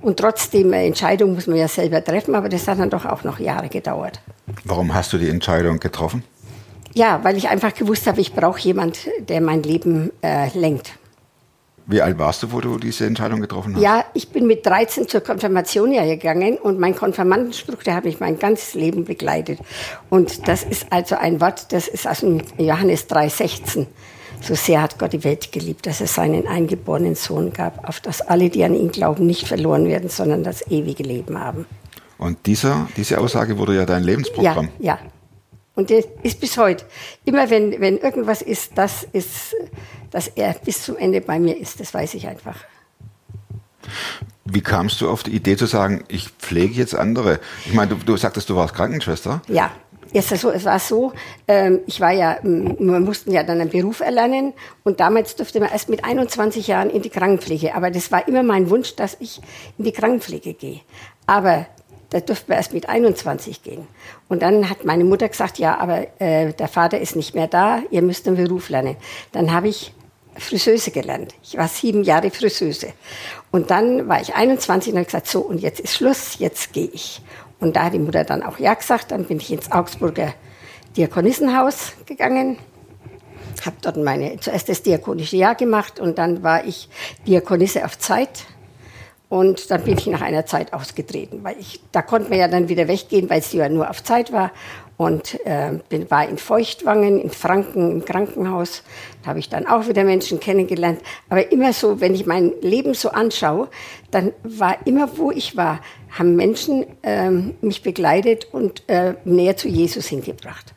Und 0.00 0.18
trotzdem, 0.18 0.72
äh, 0.72 0.86
Entscheidung 0.86 1.34
muss 1.34 1.46
man 1.46 1.56
ja 1.56 1.68
selber 1.68 2.04
treffen, 2.04 2.34
aber 2.34 2.48
das 2.48 2.66
hat 2.66 2.78
dann 2.78 2.90
doch 2.90 3.06
auch 3.06 3.24
noch 3.24 3.38
Jahre 3.38 3.68
gedauert. 3.68 4.20
Warum 4.64 4.92
hast 4.94 5.12
du 5.12 5.18
die 5.18 5.28
Entscheidung 5.28 5.78
getroffen? 5.78 6.24
Ja, 6.94 7.20
weil 7.22 7.36
ich 7.36 7.48
einfach 7.48 7.72
gewusst 7.72 8.06
habe, 8.06 8.20
ich 8.20 8.34
brauche 8.34 8.60
jemand, 8.60 9.08
der 9.28 9.40
mein 9.40 9.62
Leben 9.62 10.10
äh, 10.22 10.48
lenkt. 10.58 10.92
Wie 11.86 12.00
alt 12.00 12.18
warst 12.18 12.42
du, 12.42 12.52
wo 12.52 12.60
du 12.60 12.78
diese 12.78 13.06
Entscheidung 13.06 13.40
getroffen 13.40 13.74
hast? 13.74 13.82
Ja, 13.82 14.04
ich 14.14 14.28
bin 14.28 14.46
mit 14.46 14.64
13 14.64 15.08
zur 15.08 15.20
Konfirmation 15.20 15.92
ja 15.92 16.04
gegangen 16.04 16.56
und 16.56 16.78
mein 16.78 16.94
Konfirmandenspruch, 16.94 17.82
der 17.82 17.96
hat 17.96 18.04
mich 18.04 18.20
mein 18.20 18.38
ganzes 18.38 18.74
Leben 18.74 19.04
begleitet. 19.04 19.58
Und 20.08 20.46
das 20.48 20.62
ist 20.62 20.86
also 20.90 21.16
ein 21.16 21.40
Wort, 21.40 21.72
das 21.72 21.88
ist 21.88 22.06
aus 22.06 22.20
dem 22.20 22.40
Johannes 22.58 23.08
3,16. 23.08 23.86
So 24.40 24.54
sehr 24.54 24.82
hat 24.82 24.98
Gott 24.98 25.12
die 25.12 25.22
Welt 25.24 25.52
geliebt, 25.52 25.86
dass 25.86 26.00
es 26.00 26.14
seinen 26.14 26.46
eingeborenen 26.48 27.14
Sohn 27.14 27.52
gab, 27.52 27.88
auf 27.88 28.00
dass 28.00 28.20
alle, 28.20 28.50
die 28.50 28.64
an 28.64 28.74
ihn 28.74 28.90
glauben, 28.90 29.26
nicht 29.26 29.46
verloren 29.46 29.86
werden, 29.86 30.08
sondern 30.08 30.42
das 30.42 30.68
ewige 30.70 31.04
Leben 31.04 31.38
haben. 31.38 31.66
Und 32.18 32.46
dieser, 32.46 32.88
diese 32.96 33.18
Aussage 33.18 33.58
wurde 33.58 33.76
ja 33.76 33.86
dein 33.86 34.04
Lebensprogramm. 34.04 34.68
Ja, 34.78 34.94
ja. 34.94 34.98
Und 35.74 35.90
das 35.90 36.04
ist 36.22 36.40
bis 36.40 36.58
heute. 36.58 36.84
Immer 37.24 37.48
wenn, 37.50 37.80
wenn 37.80 37.98
irgendwas 37.98 38.42
ist, 38.42 38.72
das 38.76 39.06
ist, 39.12 39.54
dass 40.10 40.28
er 40.28 40.54
bis 40.54 40.82
zum 40.82 40.96
Ende 40.96 41.20
bei 41.20 41.38
mir 41.38 41.56
ist, 41.56 41.80
das 41.80 41.94
weiß 41.94 42.14
ich 42.14 42.26
einfach. 42.26 42.56
Wie 44.44 44.60
kamst 44.60 45.00
du 45.00 45.08
auf 45.08 45.22
die 45.22 45.30
Idee 45.30 45.56
zu 45.56 45.66
sagen, 45.66 46.04
ich 46.08 46.28
pflege 46.28 46.74
jetzt 46.74 46.94
andere? 46.94 47.40
Ich 47.64 47.72
meine, 47.72 47.94
du, 47.94 47.96
du 47.96 48.16
sagtest, 48.16 48.50
du 48.50 48.56
warst 48.56 48.74
Krankenschwester. 48.74 49.40
Ja, 49.48 49.70
es, 50.12 50.30
war 50.30 50.38
so, 50.38 50.50
es 50.50 50.64
war 50.64 50.78
so, 50.78 51.12
ähm, 51.48 51.80
ich 51.86 52.00
war 52.00 52.12
ja, 52.12 52.38
wir 52.42 53.00
mussten 53.00 53.32
ja 53.32 53.42
dann 53.42 53.60
einen 53.60 53.70
Beruf 53.70 54.00
erlernen 54.00 54.52
und 54.84 55.00
damals 55.00 55.36
durfte 55.36 55.60
man 55.60 55.70
erst 55.70 55.88
mit 55.88 56.04
21 56.04 56.66
Jahren 56.66 56.90
in 56.90 57.02
die 57.02 57.10
Krankenpflege. 57.10 57.74
Aber 57.74 57.90
das 57.90 58.12
war 58.12 58.26
immer 58.28 58.42
mein 58.42 58.68
Wunsch, 58.68 58.94
dass 58.96 59.16
ich 59.20 59.40
in 59.78 59.84
die 59.84 59.92
Krankenpflege 59.92 60.54
gehe. 60.54 60.80
Aber 61.26 61.66
da 62.10 62.20
durfte 62.20 62.50
man 62.50 62.58
erst 62.58 62.74
mit 62.74 62.88
21 62.88 63.62
gehen. 63.62 63.86
Und 64.32 64.40
dann 64.40 64.70
hat 64.70 64.86
meine 64.86 65.04
Mutter 65.04 65.28
gesagt, 65.28 65.58
ja, 65.58 65.78
aber 65.78 66.06
äh, 66.18 66.54
der 66.54 66.68
Vater 66.68 66.98
ist 66.98 67.16
nicht 67.16 67.34
mehr 67.34 67.48
da, 67.48 67.82
ihr 67.90 68.00
müsst 68.00 68.26
einen 68.26 68.38
Beruf 68.38 68.70
lernen. 68.70 68.96
Dann 69.30 69.52
habe 69.52 69.68
ich 69.68 69.92
Friseuse 70.38 70.90
gelernt. 70.90 71.34
Ich 71.42 71.58
war 71.58 71.68
sieben 71.68 72.02
Jahre 72.02 72.30
Friseuse. 72.30 72.94
Und 73.50 73.70
dann 73.70 74.08
war 74.08 74.22
ich 74.22 74.34
21 74.34 74.94
und 74.94 75.00
habe 75.00 75.04
gesagt, 75.04 75.26
so, 75.26 75.40
und 75.40 75.58
jetzt 75.58 75.80
ist 75.80 75.96
Schluss, 75.96 76.38
jetzt 76.38 76.72
gehe 76.72 76.88
ich. 76.94 77.20
Und 77.60 77.76
da 77.76 77.84
hat 77.84 77.92
die 77.92 77.98
Mutter 77.98 78.24
dann 78.24 78.42
auch 78.42 78.58
ja 78.58 78.72
gesagt. 78.72 79.10
Dann 79.10 79.26
bin 79.26 79.36
ich 79.36 79.52
ins 79.52 79.70
Augsburger 79.70 80.32
Diakonissenhaus 80.96 81.92
gegangen, 82.06 82.56
habe 83.66 83.76
dort 83.82 83.98
meine, 83.98 84.40
zuerst 84.40 84.70
das 84.70 84.82
diakonische 84.82 85.36
Jahr 85.36 85.56
gemacht 85.56 86.00
und 86.00 86.16
dann 86.16 86.42
war 86.42 86.64
ich 86.64 86.88
Diakonisse 87.26 87.84
auf 87.84 87.98
Zeit. 87.98 88.46
Und 89.32 89.70
dann 89.70 89.82
bin 89.82 89.96
ich 89.96 90.06
nach 90.08 90.20
einer 90.20 90.44
Zeit 90.44 90.74
ausgetreten, 90.74 91.42
weil 91.42 91.56
ich, 91.58 91.80
da 91.90 92.02
konnte 92.02 92.28
man 92.28 92.38
ja 92.38 92.48
dann 92.48 92.68
wieder 92.68 92.86
weggehen, 92.86 93.30
weil 93.30 93.38
es 93.38 93.50
ja 93.54 93.66
nur 93.70 93.88
auf 93.88 94.04
Zeit 94.04 94.30
war. 94.30 94.50
Und 94.98 95.40
äh, 95.46 95.78
bin, 95.88 96.10
war 96.10 96.28
in 96.28 96.36
Feuchtwangen, 96.36 97.18
in 97.18 97.30
Franken, 97.30 97.92
im 97.92 98.04
Krankenhaus. 98.04 98.82
Da 99.22 99.30
habe 99.30 99.38
ich 99.38 99.48
dann 99.48 99.66
auch 99.66 99.88
wieder 99.88 100.04
Menschen 100.04 100.38
kennengelernt. 100.38 101.00
Aber 101.30 101.50
immer 101.50 101.72
so, 101.72 101.98
wenn 102.02 102.14
ich 102.14 102.26
mein 102.26 102.52
Leben 102.60 102.92
so 102.92 103.08
anschaue, 103.08 103.68
dann 104.10 104.34
war 104.42 104.86
immer, 104.86 105.16
wo 105.16 105.30
ich 105.30 105.56
war, 105.56 105.80
haben 106.10 106.36
Menschen 106.36 106.84
ähm, 107.02 107.54
mich 107.62 107.82
begleitet 107.82 108.48
und 108.52 108.86
äh, 108.90 109.14
näher 109.24 109.56
zu 109.56 109.66
Jesus 109.66 110.08
hingebracht. 110.08 110.74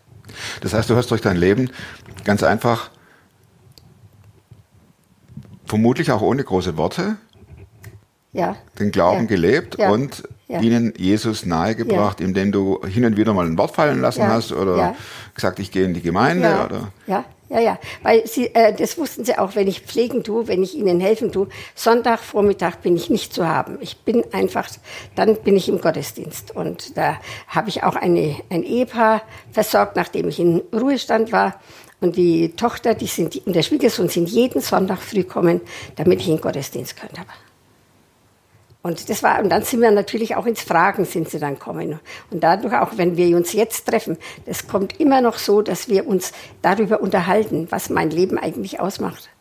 Das 0.61 0.73
heißt, 0.73 0.89
du 0.89 0.95
hast 0.95 1.11
durch 1.11 1.19
dein 1.19 1.35
Leben 1.35 1.71
ganz 2.23 2.41
einfach, 2.41 2.89
vermutlich 5.65 6.09
auch 6.13 6.21
ohne 6.21 6.45
große 6.45 6.77
Worte, 6.77 7.17
Ja. 8.35 8.55
den 8.79 8.91
Glauben 8.91 9.21
Ja. 9.21 9.25
gelebt 9.27 9.77
Ja. 9.79 9.89
und 9.91 10.23
ihnen 10.47 10.93
Jesus 10.97 11.45
nahegebracht, 11.45 12.21
indem 12.21 12.51
du 12.51 12.79
hin 12.85 13.03
und 13.05 13.17
wieder 13.17 13.33
mal 13.33 13.45
ein 13.47 13.57
Wort 13.57 13.75
fallen 13.75 13.99
lassen 14.01 14.27
hast 14.27 14.51
oder 14.51 14.95
gesagt, 15.33 15.57
ich 15.59 15.71
gehe 15.71 15.85
in 15.85 15.93
die 15.95 16.01
Gemeinde 16.01 16.47
Ja, 16.47 16.65
oder 16.65 16.91
ja, 17.07 17.25
Ja, 17.49 17.59
ja, 17.59 17.79
weil 18.01 18.25
sie, 18.27 18.53
äh, 18.55 18.73
das 18.73 18.97
wussten 18.97 19.23
sie 19.23 19.37
auch, 19.37 19.55
wenn 19.55 19.67
ich 19.67 19.81
pflegen 19.81 20.23
tue, 20.23 20.47
wenn 20.47 20.63
ich 20.63 20.73
ihnen 20.75 20.99
helfen 20.99 21.31
tue. 21.31 21.47
Sonntagvormittag 21.75 22.77
bin 22.81 22.95
ich 22.95 23.09
nicht 23.11 23.33
zu 23.33 23.47
haben. 23.47 23.77
Ich 23.81 23.97
bin 23.97 24.23
einfach, 24.33 24.67
dann 25.15 25.35
bin 25.37 25.55
ich 25.55 25.69
im 25.69 25.79
Gottesdienst. 25.79 26.55
Und 26.55 26.97
da 26.97 27.17
habe 27.47 27.69
ich 27.69 27.83
auch 27.83 27.95
eine, 27.95 28.35
ein 28.49 28.63
Ehepaar 28.63 29.21
versorgt, 29.51 29.95
nachdem 29.95 30.27
ich 30.27 30.39
in 30.39 30.61
Ruhestand 30.73 31.31
war. 31.31 31.59
Und 32.01 32.15
die 32.17 32.49
Tochter, 32.55 32.93
die 32.95 33.07
sind, 33.07 33.35
und 33.45 33.55
der 33.55 33.61
Schwiegersohn 33.63 34.09
sind 34.09 34.27
jeden 34.29 34.61
Sonntag 34.61 34.99
früh 34.99 35.23
kommen, 35.23 35.61
damit 35.95 36.19
ich 36.21 36.27
in 36.27 36.35
den 36.37 36.41
Gottesdienst 36.41 36.97
können 36.97 37.17
habe. 37.17 37.29
Und 38.85 39.09
das 39.09 39.23
war, 39.23 39.41
und 39.41 39.49
dann 39.49 39.63
sind 39.63 39.81
wir 39.81 39.89
natürlich 39.89 40.35
auch 40.35 40.45
ins 40.45 40.61
Fragen 40.61 41.05
sind 41.05 41.27
sie 41.27 41.39
dann 41.39 41.57
kommen. 41.57 41.99
Und 42.29 42.43
dadurch 42.43 42.75
auch, 42.75 42.97
wenn 42.97 43.17
wir 43.17 43.35
uns 43.35 43.51
jetzt 43.51 43.87
treffen, 43.87 44.15
das 44.45 44.67
kommt 44.67 44.99
immer 44.99 45.21
noch 45.21 45.39
so, 45.39 45.63
dass 45.63 45.89
wir 45.89 46.05
uns 46.05 46.33
darüber 46.61 47.01
unterhalten, 47.01 47.65
was 47.71 47.89
mein 47.89 48.11
Leben 48.11 48.37
eigentlich 48.37 48.79
ausmacht. 48.79 49.31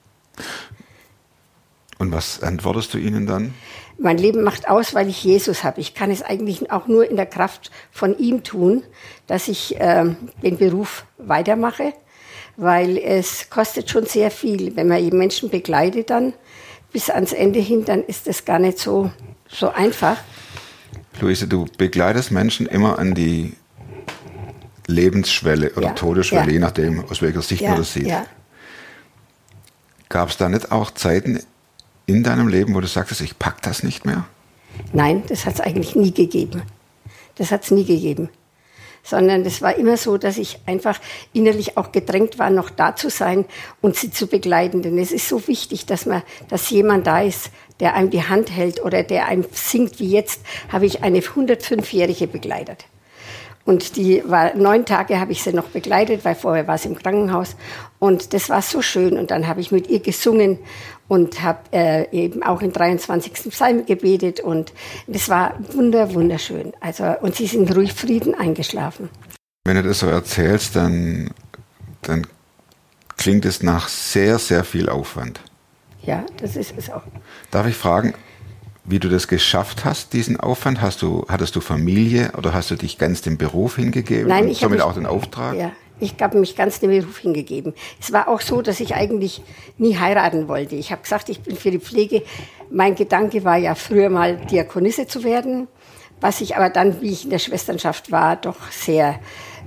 Und 1.98 2.10
was 2.10 2.42
antwortest 2.42 2.94
du 2.94 2.98
ihnen 2.98 3.26
dann? 3.26 3.52
Mein 3.98 4.16
Leben 4.16 4.44
macht 4.44 4.66
aus, 4.66 4.94
weil 4.94 5.10
ich 5.10 5.22
Jesus 5.22 5.62
habe. 5.62 5.78
Ich 5.78 5.92
kann 5.92 6.10
es 6.10 6.22
eigentlich 6.22 6.72
auch 6.72 6.86
nur 6.86 7.06
in 7.06 7.16
der 7.16 7.26
Kraft 7.26 7.70
von 7.92 8.16
ihm 8.16 8.44
tun, 8.44 8.82
dass 9.26 9.48
ich 9.48 9.78
äh, 9.78 10.06
den 10.42 10.56
Beruf 10.56 11.04
weitermache, 11.18 11.92
weil 12.56 12.96
es 12.96 13.50
kostet 13.50 13.90
schon 13.90 14.06
sehr 14.06 14.30
viel. 14.30 14.74
Wenn 14.74 14.88
man 14.88 15.06
Menschen 15.10 15.50
begleitet 15.50 16.08
dann 16.08 16.32
bis 16.94 17.10
ans 17.10 17.32
Ende 17.34 17.58
hin, 17.60 17.84
dann 17.84 18.02
ist 18.04 18.26
das 18.26 18.46
gar 18.46 18.58
nicht 18.58 18.78
so 18.78 19.10
so 19.48 19.68
einfach. 19.70 20.16
Luise, 21.20 21.46
du 21.46 21.66
begleitest 21.76 22.30
Menschen 22.30 22.66
immer 22.66 22.98
an 22.98 23.14
die 23.14 23.52
Lebensschwelle 24.86 25.72
oder 25.72 25.88
Ja, 25.88 25.92
Todesschwelle, 25.92 26.46
ja. 26.46 26.52
je 26.52 26.58
nachdem, 26.58 27.04
aus 27.04 27.20
welcher 27.20 27.42
Sicht 27.42 27.62
man 27.62 27.76
das 27.76 27.92
sieht. 27.92 28.06
ja. 28.06 28.24
Gab 30.08 30.28
es 30.30 30.36
da 30.36 30.48
nicht 30.48 30.70
auch 30.70 30.90
Zeiten 30.92 31.40
in 32.06 32.22
deinem 32.22 32.46
Leben, 32.48 32.74
wo 32.74 32.80
du 32.80 32.86
sagtest, 32.86 33.20
ich 33.20 33.38
pack 33.38 33.62
das 33.62 33.82
nicht 33.82 34.04
mehr? 34.04 34.24
Nein, 34.92 35.24
das 35.28 35.44
hat 35.46 35.54
es 35.54 35.60
eigentlich 35.60 35.96
nie 35.96 36.12
gegeben. 36.12 36.62
Das 37.36 37.50
hat 37.50 37.64
es 37.64 37.70
nie 37.70 37.84
gegeben. 37.84 38.28
Sondern 39.04 39.42
es 39.42 39.62
war 39.62 39.76
immer 39.76 39.96
so, 39.96 40.16
dass 40.16 40.38
ich 40.38 40.58
einfach 40.66 40.98
innerlich 41.32 41.76
auch 41.76 41.92
gedrängt 41.92 42.38
war, 42.38 42.50
noch 42.50 42.70
da 42.70 42.96
zu 42.96 43.10
sein 43.10 43.44
und 43.80 43.96
sie 43.96 44.10
zu 44.10 44.26
begleiten. 44.26 44.82
Denn 44.82 44.98
es 44.98 45.12
ist 45.12 45.28
so 45.28 45.46
wichtig, 45.46 45.86
dass 45.86 46.06
man, 46.06 46.22
dass 46.48 46.70
jemand 46.70 47.06
da 47.06 47.20
ist, 47.20 47.50
der 47.80 47.94
einem 47.94 48.10
die 48.10 48.22
Hand 48.22 48.50
hält 48.50 48.82
oder 48.82 49.02
der 49.02 49.26
einem 49.26 49.44
singt. 49.52 50.00
Wie 50.00 50.10
jetzt 50.10 50.40
habe 50.72 50.86
ich 50.86 51.02
eine 51.02 51.20
105-Jährige 51.20 52.26
begleitet. 52.26 52.86
Und 53.64 53.96
die 53.96 54.22
war 54.26 54.54
neun 54.54 54.84
Tage 54.84 55.18
habe 55.18 55.32
ich 55.32 55.42
sie 55.42 55.52
noch 55.52 55.68
begleitet, 55.68 56.24
weil 56.24 56.34
vorher 56.34 56.68
war 56.68 56.76
sie 56.76 56.88
im 56.88 56.96
Krankenhaus. 56.96 57.56
Und 57.98 58.34
das 58.34 58.50
war 58.50 58.60
so 58.60 58.82
schön. 58.82 59.18
Und 59.18 59.30
dann 59.30 59.46
habe 59.46 59.60
ich 59.60 59.72
mit 59.72 59.88
ihr 59.88 60.00
gesungen 60.00 60.58
und 61.08 61.42
habe 61.42 61.60
äh, 61.72 62.10
eben 62.12 62.42
auch 62.42 62.60
im 62.60 62.72
23. 62.72 63.32
Psalm 63.50 63.86
gebetet. 63.86 64.40
Und 64.40 64.74
das 65.06 65.30
war 65.30 65.54
wunder, 65.72 66.12
wunderschön. 66.12 66.72
Also, 66.80 67.04
und 67.22 67.36
sie 67.36 67.46
sind 67.46 67.74
ruhig 67.74 67.94
Frieden 67.94 68.34
eingeschlafen. 68.34 69.08
Wenn 69.64 69.76
du 69.76 69.82
das 69.82 70.00
so 70.00 70.08
erzählst, 70.08 70.76
dann, 70.76 71.30
dann 72.02 72.26
klingt 73.16 73.46
es 73.46 73.62
nach 73.62 73.88
sehr, 73.88 74.38
sehr 74.38 74.64
viel 74.64 74.90
Aufwand. 74.90 75.40
Ja, 76.02 76.26
das 76.36 76.56
ist 76.56 76.74
es 76.76 76.90
auch. 76.90 77.02
Darf 77.50 77.66
ich 77.66 77.76
fragen, 77.76 78.12
wie 78.84 78.98
du 78.98 79.08
das 79.08 79.28
geschafft 79.28 79.84
hast, 79.84 80.12
diesen 80.12 80.38
Aufwand? 80.38 80.80
Hast 80.82 81.02
du, 81.02 81.24
hattest 81.28 81.56
du 81.56 81.60
Familie 81.60 82.32
oder 82.36 82.52
hast 82.52 82.70
du 82.70 82.76
dich 82.76 82.98
ganz 82.98 83.22
dem 83.22 83.38
Beruf 83.38 83.76
hingegeben? 83.76 84.28
Nein, 84.28 84.48
ich 84.48 84.58
habe 84.62 84.74
somit 84.74 84.78
mich- 84.78 84.82
auch 84.86 84.94
den 84.94 85.06
Auftrag? 85.06 85.56
Ja, 85.56 85.72
ich 86.00 86.14
habe 86.20 86.38
mich 86.38 86.54
ganz 86.56 86.80
dem 86.80 86.90
Beruf 86.90 87.18
hingegeben. 87.18 87.72
Es 88.00 88.12
war 88.12 88.28
auch 88.28 88.40
so, 88.40 88.60
dass 88.62 88.80
ich 88.80 88.94
eigentlich 88.94 89.42
nie 89.78 89.96
heiraten 89.96 90.48
wollte. 90.48 90.74
Ich 90.76 90.92
habe 90.92 91.02
gesagt, 91.02 91.28
ich 91.28 91.40
bin 91.40 91.56
für 91.56 91.70
die 91.70 91.78
Pflege. 91.78 92.22
Mein 92.70 92.94
Gedanke 92.94 93.44
war 93.44 93.56
ja 93.56 93.74
früher 93.74 94.10
mal 94.10 94.36
Diakonisse 94.36 95.06
zu 95.06 95.24
werden, 95.24 95.68
was 96.20 96.40
ich 96.40 96.56
aber 96.56 96.68
dann, 96.70 97.00
wie 97.00 97.10
ich 97.10 97.24
in 97.24 97.30
der 97.30 97.38
Schwesternschaft 97.38 98.10
war, 98.12 98.36
doch 98.36 98.56
sehr 98.70 99.18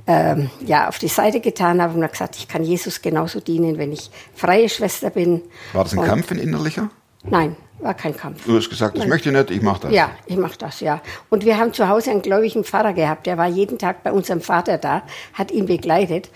ähm, 0.10 0.50
ja, 0.66 0.88
auf 0.88 1.00
die 1.00 1.10
Seite 1.10 1.42
getan 1.42 1.82
habe 1.82 1.94
und 1.96 2.02
habe 2.02 2.12
gesagt, 2.14 2.38
ich 2.38 2.48
kann 2.48 2.64
Jesus 2.64 3.02
genauso 3.02 3.40
dienen, 3.42 3.78
wenn 3.78 3.92
ich 3.92 4.10
freie 4.34 4.70
Schwester 4.70 5.10
bin. 5.10 5.42
War 5.74 5.84
das 5.84 5.94
ein 5.94 6.00
Und- 6.00 6.06
Kampf, 6.06 6.32
ein 6.32 6.40
innerlicher? 6.40 6.90
Nein, 7.24 7.56
war 7.80 7.94
kein 7.94 8.16
Kampf. 8.16 8.46
Du 8.46 8.56
hast 8.56 8.70
gesagt, 8.70 8.96
das 8.96 9.02
Nein. 9.02 9.10
möchte 9.10 9.30
ich 9.30 9.36
nicht, 9.36 9.52
ich 9.52 9.62
mache 9.62 9.82
das. 9.82 9.92
Ja, 9.92 10.12
ich 10.26 10.38
mache 10.38 10.58
das, 10.58 10.80
ja. 10.80 11.02
Und 11.30 11.46
wir 11.46 11.58
haben 11.58 11.74
zu 11.74 11.88
Hause 11.88 12.12
einen 12.12 12.22
gläubigen 12.22 12.64
Pfarrer 12.64 12.94
gehabt, 12.94 13.26
der 13.26 13.38
war 13.38 13.48
jeden 13.48 13.78
Tag 13.78 14.04
bei 14.04 14.12
unserem 14.12 14.42
Vater 14.42 14.78
da, 14.78 15.04
hat 15.34 15.52
ihn 15.52 15.66
begleitet. 15.66 16.30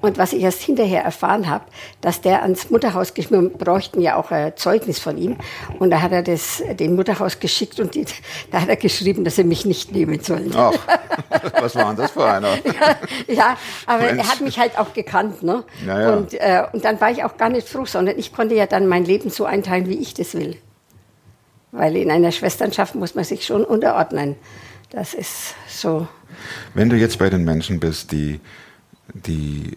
Und 0.00 0.16
was 0.16 0.32
ich 0.32 0.42
erst 0.42 0.62
hinterher 0.62 1.02
erfahren 1.02 1.48
habe, 1.48 1.64
dass 2.00 2.20
der 2.20 2.42
ans 2.42 2.70
Mutterhaus 2.70 3.14
geschickt, 3.14 3.32
wir 3.32 3.48
bräuchten 3.48 4.00
ja 4.00 4.14
auch 4.14 4.30
ein 4.30 4.56
Zeugnis 4.56 5.00
von 5.00 5.18
ihm. 5.18 5.36
Und 5.80 5.90
da 5.90 6.00
hat 6.00 6.12
er 6.12 6.22
das 6.22 6.62
dem 6.78 6.94
Mutterhaus 6.94 7.40
geschickt 7.40 7.80
und 7.80 7.96
die, 7.96 8.06
da 8.52 8.60
hat 8.60 8.68
er 8.68 8.76
geschrieben, 8.76 9.24
dass 9.24 9.36
sie 9.36 9.44
mich 9.44 9.64
nicht 9.64 9.90
nehmen 9.90 10.20
sollen. 10.20 10.52
Ach, 10.54 10.72
was 11.60 11.74
war 11.74 11.86
denn 11.86 11.96
das 11.96 12.12
für 12.12 12.24
einer? 12.24 12.56
ja, 13.26 13.56
aber 13.86 14.04
Mensch. 14.04 14.18
er 14.22 14.28
hat 14.28 14.40
mich 14.40 14.58
halt 14.58 14.78
auch 14.78 14.92
gekannt, 14.92 15.42
ne? 15.42 15.64
Ja, 15.84 16.00
ja. 16.00 16.12
Und, 16.14 16.34
äh, 16.34 16.62
und 16.72 16.84
dann 16.84 17.00
war 17.00 17.10
ich 17.10 17.24
auch 17.24 17.36
gar 17.36 17.48
nicht 17.48 17.68
froh, 17.68 17.84
sondern 17.84 18.18
ich 18.18 18.32
konnte 18.32 18.54
ja 18.54 18.66
dann 18.66 18.86
mein 18.86 19.04
Leben 19.04 19.30
so 19.30 19.46
einteilen, 19.46 19.88
wie 19.88 19.98
ich 19.98 20.14
das 20.14 20.34
will. 20.34 20.56
Weil 21.72 21.96
in 21.96 22.12
einer 22.12 22.30
Schwesternschaft 22.30 22.94
muss 22.94 23.16
man 23.16 23.24
sich 23.24 23.44
schon 23.44 23.64
unterordnen. 23.64 24.36
Das 24.90 25.12
ist 25.12 25.54
so. 25.66 26.06
Wenn 26.74 26.88
du 26.88 26.96
jetzt 26.96 27.18
bei 27.18 27.28
den 27.28 27.44
Menschen 27.44 27.80
bist, 27.80 28.12
die, 28.12 28.40
die 29.12 29.76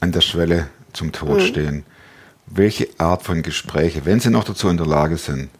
an 0.00 0.12
der 0.12 0.20
Schwelle 0.20 0.68
zum 0.92 1.12
Tod 1.12 1.38
Mhm. 1.38 1.40
stehen, 1.40 1.84
welche 2.46 2.88
Art 2.98 3.22
von 3.22 3.42
Gespräche, 3.42 4.04
wenn 4.06 4.20
sie 4.20 4.30
noch 4.30 4.44
dazu 4.44 4.68
in 4.68 4.76
der 4.76 4.86
Lage 4.86 5.16
sind, 5.18 5.50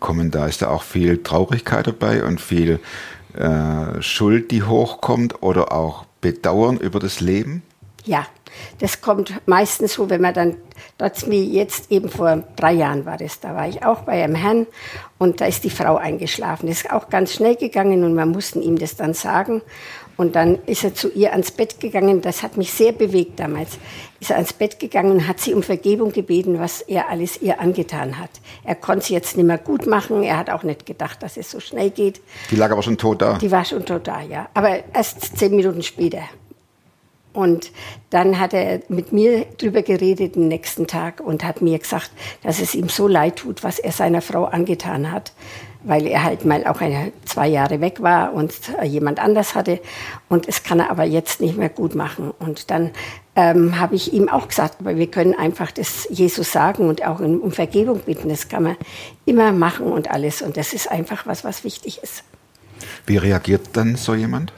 kommen 0.00 0.30
da? 0.30 0.46
Ist 0.46 0.62
da 0.62 0.68
auch 0.68 0.82
viel 0.82 1.22
Traurigkeit 1.22 1.86
dabei 1.86 2.24
und 2.24 2.40
viel 2.40 2.78
äh, 3.34 4.00
Schuld, 4.00 4.50
die 4.52 4.62
hochkommt 4.62 5.42
oder 5.42 5.72
auch 5.72 6.04
Bedauern 6.20 6.76
über 6.76 7.00
das 7.00 7.20
Leben? 7.20 7.62
Ja, 8.04 8.26
das 8.80 9.00
kommt 9.00 9.32
meistens 9.46 9.94
so, 9.94 10.10
wenn 10.10 10.20
man 10.20 10.34
dann, 10.34 10.56
dort 10.98 11.30
wie 11.30 11.44
jetzt 11.44 11.90
eben 11.90 12.08
vor 12.08 12.42
drei 12.56 12.72
Jahren 12.72 13.06
war 13.06 13.16
das, 13.16 13.40
da 13.40 13.54
war 13.54 13.68
ich 13.68 13.84
auch 13.84 14.00
bei 14.00 14.22
einem 14.22 14.34
Herrn 14.34 14.66
und 15.18 15.40
da 15.40 15.46
ist 15.46 15.64
die 15.64 15.70
Frau 15.70 15.96
eingeschlafen. 15.96 16.68
Das 16.68 16.82
ist 16.82 16.92
auch 16.92 17.08
ganz 17.08 17.32
schnell 17.32 17.56
gegangen 17.56 18.04
und 18.04 18.14
wir 18.14 18.26
mussten 18.26 18.62
ihm 18.62 18.78
das 18.78 18.96
dann 18.96 19.14
sagen. 19.14 19.62
Und 20.16 20.36
dann 20.36 20.58
ist 20.66 20.84
er 20.84 20.94
zu 20.94 21.10
ihr 21.10 21.32
ans 21.32 21.50
Bett 21.50 21.80
gegangen. 21.80 22.20
Das 22.20 22.42
hat 22.42 22.56
mich 22.56 22.72
sehr 22.72 22.92
bewegt 22.92 23.40
damals. 23.40 23.78
Ist 24.20 24.30
er 24.30 24.36
ans 24.36 24.52
Bett 24.52 24.78
gegangen 24.78 25.10
und 25.10 25.28
hat 25.28 25.40
sie 25.40 25.54
um 25.54 25.62
Vergebung 25.62 26.12
gebeten, 26.12 26.60
was 26.60 26.80
er 26.82 27.08
alles 27.08 27.42
ihr 27.42 27.60
angetan 27.60 28.18
hat. 28.18 28.30
Er 28.62 28.76
konnte 28.76 29.06
sie 29.06 29.14
jetzt 29.14 29.36
nicht 29.36 29.46
mehr 29.46 29.58
gut 29.58 29.86
machen. 29.86 30.22
Er 30.22 30.38
hat 30.38 30.50
auch 30.50 30.62
nicht 30.62 30.86
gedacht, 30.86 31.22
dass 31.22 31.36
es 31.36 31.50
so 31.50 31.58
schnell 31.58 31.90
geht. 31.90 32.20
Die 32.50 32.56
lag 32.56 32.70
aber 32.70 32.82
schon 32.82 32.96
tot 32.96 33.22
da. 33.22 33.38
Die 33.38 33.50
war 33.50 33.64
schon 33.64 33.84
total, 33.84 34.30
ja. 34.30 34.48
Aber 34.54 34.84
erst 34.94 35.36
zehn 35.36 35.56
Minuten 35.56 35.82
später. 35.82 36.22
Und 37.34 37.72
dann 38.10 38.38
hat 38.38 38.54
er 38.54 38.80
mit 38.88 39.12
mir 39.12 39.44
drüber 39.58 39.82
geredet 39.82 40.36
den 40.36 40.46
nächsten 40.46 40.86
Tag 40.86 41.20
und 41.20 41.42
hat 41.44 41.60
mir 41.60 41.78
gesagt, 41.80 42.12
dass 42.44 42.60
es 42.60 42.76
ihm 42.76 42.88
so 42.88 43.08
leid 43.08 43.36
tut, 43.36 43.64
was 43.64 43.80
er 43.80 43.90
seiner 43.90 44.22
Frau 44.22 44.44
angetan 44.44 45.10
hat, 45.10 45.32
weil 45.82 46.06
er 46.06 46.22
halt 46.22 46.44
mal 46.44 46.64
auch 46.64 46.80
eine, 46.80 47.12
zwei 47.24 47.48
Jahre 47.48 47.80
weg 47.80 48.00
war 48.02 48.32
und 48.32 48.54
jemand 48.84 49.18
anders 49.18 49.56
hatte. 49.56 49.80
Und 50.28 50.48
es 50.48 50.62
kann 50.62 50.78
er 50.78 50.92
aber 50.92 51.02
jetzt 51.02 51.40
nicht 51.40 51.58
mehr 51.58 51.68
gut 51.68 51.96
machen. 51.96 52.30
Und 52.38 52.70
dann 52.70 52.92
ähm, 53.34 53.80
habe 53.80 53.96
ich 53.96 54.12
ihm 54.12 54.28
auch 54.28 54.46
gesagt, 54.46 54.76
aber 54.78 54.96
wir 54.96 55.08
können 55.08 55.34
einfach 55.34 55.72
das 55.72 56.06
Jesus 56.10 56.52
sagen 56.52 56.88
und 56.88 57.04
auch 57.04 57.18
um 57.18 57.50
Vergebung 57.50 57.98
bitten. 57.98 58.28
Das 58.28 58.48
kann 58.48 58.62
man 58.62 58.76
immer 59.24 59.50
machen 59.50 59.86
und 59.86 60.08
alles. 60.08 60.40
Und 60.40 60.56
das 60.56 60.72
ist 60.72 60.88
einfach 60.88 61.26
was, 61.26 61.42
was 61.42 61.64
wichtig 61.64 62.00
ist. 62.00 62.22
Wie 63.06 63.16
reagiert 63.16 63.70
dann 63.72 63.96
so 63.96 64.14
jemand? 64.14 64.52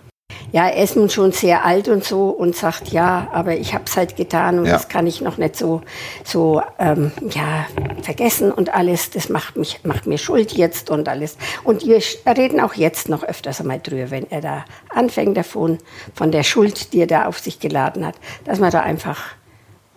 Ja, 0.52 0.69
er 0.69 0.83
ist 0.83 0.97
nun 0.97 1.11
schon 1.11 1.33
sehr 1.33 1.64
alt 1.64 1.88
und 1.88 2.05
so 2.05 2.28
und 2.31 2.57
sagt, 2.57 2.88
ja, 2.88 3.28
aber 3.33 3.57
ich 3.57 3.75
habe 3.75 3.85
es 3.87 3.97
halt 3.97 4.16
getan 4.16 4.59
und 4.59 4.66
Ja. 4.66 4.73
das 4.73 4.88
kann 4.88 5.07
ich 5.07 5.21
noch 5.21 5.37
nicht 5.38 5.57
so, 5.57 5.83
so 6.25 6.62
ähm, 6.78 7.12
ja, 7.31 7.66
vergessen 8.02 8.52
und 8.52 8.73
alles. 8.75 9.11
Das 9.11 9.28
macht, 9.28 9.57
mich, 9.57 9.81
macht 9.85 10.07
mir 10.07 10.19
Schuld 10.19 10.52
jetzt 10.52 10.90
und 10.90 11.09
alles. 11.09 11.37
Und 11.64 11.85
wir 11.87 12.00
reden 12.37 12.61
auch 12.61 12.75
jetzt 12.75 13.09
noch 13.09 13.23
öfters 13.23 13.61
einmal 13.61 13.81
drüber, 13.81 14.11
wenn 14.11 14.31
er 14.31 14.40
da 14.40 14.64
anfängt 14.95 15.37
davon, 15.37 15.78
von 16.14 16.31
der 16.33 16.43
Schuld, 16.43 16.93
die 16.93 17.00
er 17.00 17.07
da 17.07 17.26
auf 17.26 17.38
sich 17.38 17.59
geladen 17.61 18.07
hat, 18.07 18.14
dass 18.45 18.59
man 18.61 18.71
da 18.71 18.81
einfach 18.81 19.21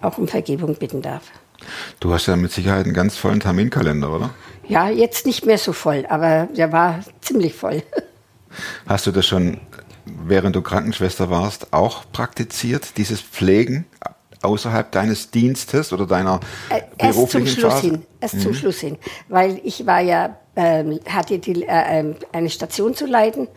auch 0.01 0.17
um 0.17 0.27
Vergebung 0.27 0.75
bitten 0.75 1.01
darf. 1.01 1.23
Du 1.99 2.13
hast 2.13 2.25
ja 2.27 2.35
mit 2.35 2.51
Sicherheit 2.51 2.85
einen 2.85 2.93
ganz 2.93 3.17
vollen 3.17 3.39
Terminkalender, 3.41 4.09
oder? 4.15 4.29
Ja, 4.67 4.89
jetzt 4.89 5.25
nicht 5.25 5.45
mehr 5.45 5.57
so 5.57 5.73
voll, 5.73 6.05
aber 6.09 6.47
der 6.55 6.71
war 6.71 6.99
ziemlich 7.21 7.53
voll. 7.53 7.83
Hast 8.87 9.05
du 9.07 9.11
das 9.11 9.27
schon, 9.27 9.59
während 10.25 10.55
du 10.55 10.61
Krankenschwester 10.61 11.29
warst, 11.29 11.73
auch 11.73 12.03
praktiziert, 12.11 12.97
dieses 12.97 13.21
Pflegen 13.21 13.85
außerhalb 14.41 14.91
deines 14.91 15.31
Dienstes 15.31 15.91
oder 15.91 16.05
deiner 16.05 16.39
Äh, 16.69 16.81
Erst 16.97 17.13
zum 17.13 17.27
beruflichen 17.27 17.47
Schluss 17.47 17.73
Phase? 17.73 17.87
hin, 17.87 18.05
erst 18.21 18.41
zum 18.41 18.53
Schluss 18.53 18.79
hin, 18.79 18.97
weil 19.27 19.59
ich 19.63 19.85
war 19.85 19.99
ja, 19.99 20.37
ähm, 20.55 20.99
hatte 21.07 21.39
die, 21.39 21.63
äh, 21.63 21.99
ähm, 21.99 22.15
eine 22.31 22.49
Station 22.49 22.95
zu 22.95 23.05
leiten 23.05 23.47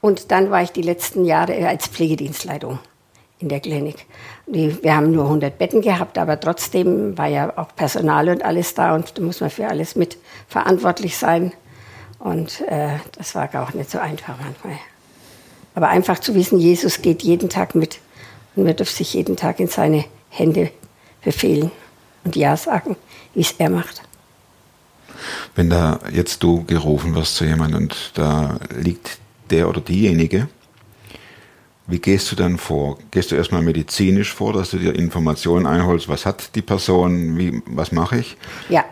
und 0.00 0.30
dann 0.30 0.50
war 0.50 0.62
ich 0.62 0.72
die 0.72 0.82
letzten 0.82 1.24
Jahre 1.24 1.68
als 1.68 1.88
Pflegedienstleitung 1.88 2.78
in 3.38 3.48
der 3.48 3.60
Klinik. 3.60 4.06
Wir 4.46 4.94
haben 4.94 5.12
nur 5.12 5.24
100 5.24 5.56
Betten 5.56 5.80
gehabt, 5.80 6.18
aber 6.18 6.38
trotzdem 6.38 7.16
war 7.16 7.28
ja 7.28 7.56
auch 7.56 7.74
Personal 7.74 8.28
und 8.28 8.44
alles 8.44 8.74
da 8.74 8.94
und 8.94 9.16
da 9.16 9.22
muss 9.22 9.40
man 9.40 9.48
für 9.50 9.66
alles 9.68 9.96
mit 9.96 10.18
verantwortlich 10.48 11.16
sein. 11.16 11.52
Und 12.18 12.60
äh, 12.62 12.98
das 13.16 13.34
war 13.34 13.48
auch 13.54 13.72
nicht 13.72 13.90
so 13.90 13.98
einfach 13.98 14.34
manchmal. 14.38 14.78
Aber 15.74 15.88
einfach 15.88 16.18
zu 16.18 16.34
wissen, 16.34 16.58
Jesus 16.58 17.02
geht 17.02 17.22
jeden 17.22 17.48
Tag 17.48 17.74
mit 17.74 17.98
und 18.56 18.66
wir 18.66 18.74
dürfen 18.74 18.96
sich 18.96 19.14
jeden 19.14 19.36
Tag 19.36 19.60
in 19.60 19.68
seine 19.68 20.04
Hände 20.28 20.70
befehlen 21.22 21.70
und 22.24 22.36
Ja 22.36 22.56
sagen, 22.56 22.96
wie 23.34 23.40
es 23.40 23.52
er 23.58 23.70
macht. 23.70 24.02
Wenn 25.54 25.70
da 25.70 26.00
jetzt 26.12 26.42
du 26.42 26.64
gerufen 26.64 27.14
wirst 27.14 27.36
zu 27.36 27.44
jemandem 27.44 27.82
und 27.82 28.12
da 28.14 28.58
liegt 28.78 29.18
der 29.50 29.68
oder 29.68 29.80
diejenige, 29.80 30.48
wie 31.86 31.98
gehst 31.98 32.30
du 32.30 32.36
dann 32.36 32.56
vor? 32.56 32.98
Gehst 33.10 33.32
du 33.32 33.36
erstmal 33.36 33.62
medizinisch 33.62 34.32
vor, 34.32 34.52
dass 34.52 34.70
du 34.70 34.78
dir 34.78 34.94
Informationen 34.94 35.66
einholst, 35.66 36.08
was 36.08 36.24
hat 36.24 36.54
die 36.54 36.62
Person, 36.62 37.36
wie, 37.36 37.62
was 37.66 37.90
mache 37.90 38.18
ich? 38.18 38.36
Ja, 38.68 38.84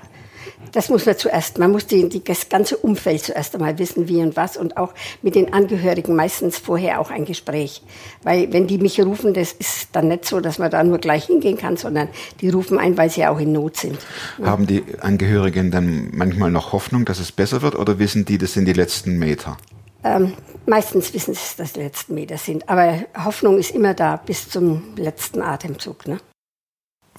das 0.73 0.89
muss 0.89 1.07
man 1.07 1.17
zuerst. 1.17 1.59
Man 1.59 1.73
muss 1.73 1.87
die, 1.87 2.09
die, 2.09 2.23
das 2.23 2.49
ganze 2.49 2.77
Umfeld 2.77 3.23
zuerst 3.23 3.55
einmal 3.55 3.79
wissen, 3.79 4.09
wie 4.09 4.23
und 4.23 4.37
was 4.37 4.57
und 4.57 4.77
auch 4.77 4.95
mit 5.23 5.35
den 5.35 5.53
Angehörigen 5.53 6.15
meistens 6.15 6.59
vorher 6.59 7.01
auch 7.01 7.11
ein 7.11 7.25
Gespräch. 7.25 7.83
Weil 8.23 8.53
wenn 8.53 8.67
die 8.67 8.79
mich 8.79 9.01
rufen, 9.01 9.35
das 9.35 9.53
ist 9.53 9.89
dann 9.93 10.09
nicht 10.09 10.25
so, 10.25 10.41
dass 10.41 10.59
man 10.59 10.71
da 10.71 10.83
nur 10.83 10.99
gleich 10.99 11.27
hingehen 11.27 11.57
kann, 11.57 11.77
sondern 11.77 12.09
die 12.41 12.51
rufen 12.51 12.79
ein, 12.79 12.97
weil 12.97 13.11
sie 13.11 13.27
auch 13.27 13.39
in 13.39 13.53
Not 13.53 13.77
sind. 13.77 13.99
Haben 14.43 14.67
die 14.67 14.85
Angehörigen 15.01 15.71
dann 15.71 16.11
manchmal 16.13 16.51
noch 16.51 16.73
Hoffnung, 16.73 17.05
dass 17.05 17.19
es 17.19 17.33
besser 17.33 17.63
wird 17.63 17.75
oder 17.75 17.99
wissen 17.99 18.25
die, 18.25 18.39
das 18.39 18.53
sind 18.53 18.67
die 18.67 18.73
letzten 18.73 19.19
Meter? 19.19 19.57
Ähm, 20.05 20.33
meistens 20.67 21.13
wissen 21.13 21.35
sie, 21.35 21.57
dass 21.57 21.73
die 21.73 21.81
letzten 21.81 22.15
Meter 22.15 22.39
sind. 22.39 22.69
Aber 22.69 22.99
Hoffnung 23.25 23.59
ist 23.59 23.75
immer 23.75 23.95
da 23.95 24.17
bis 24.17 24.49
zum 24.49 24.83
letzten 24.97 25.43
Atemzug. 25.43 26.07
Ne? 26.07 26.19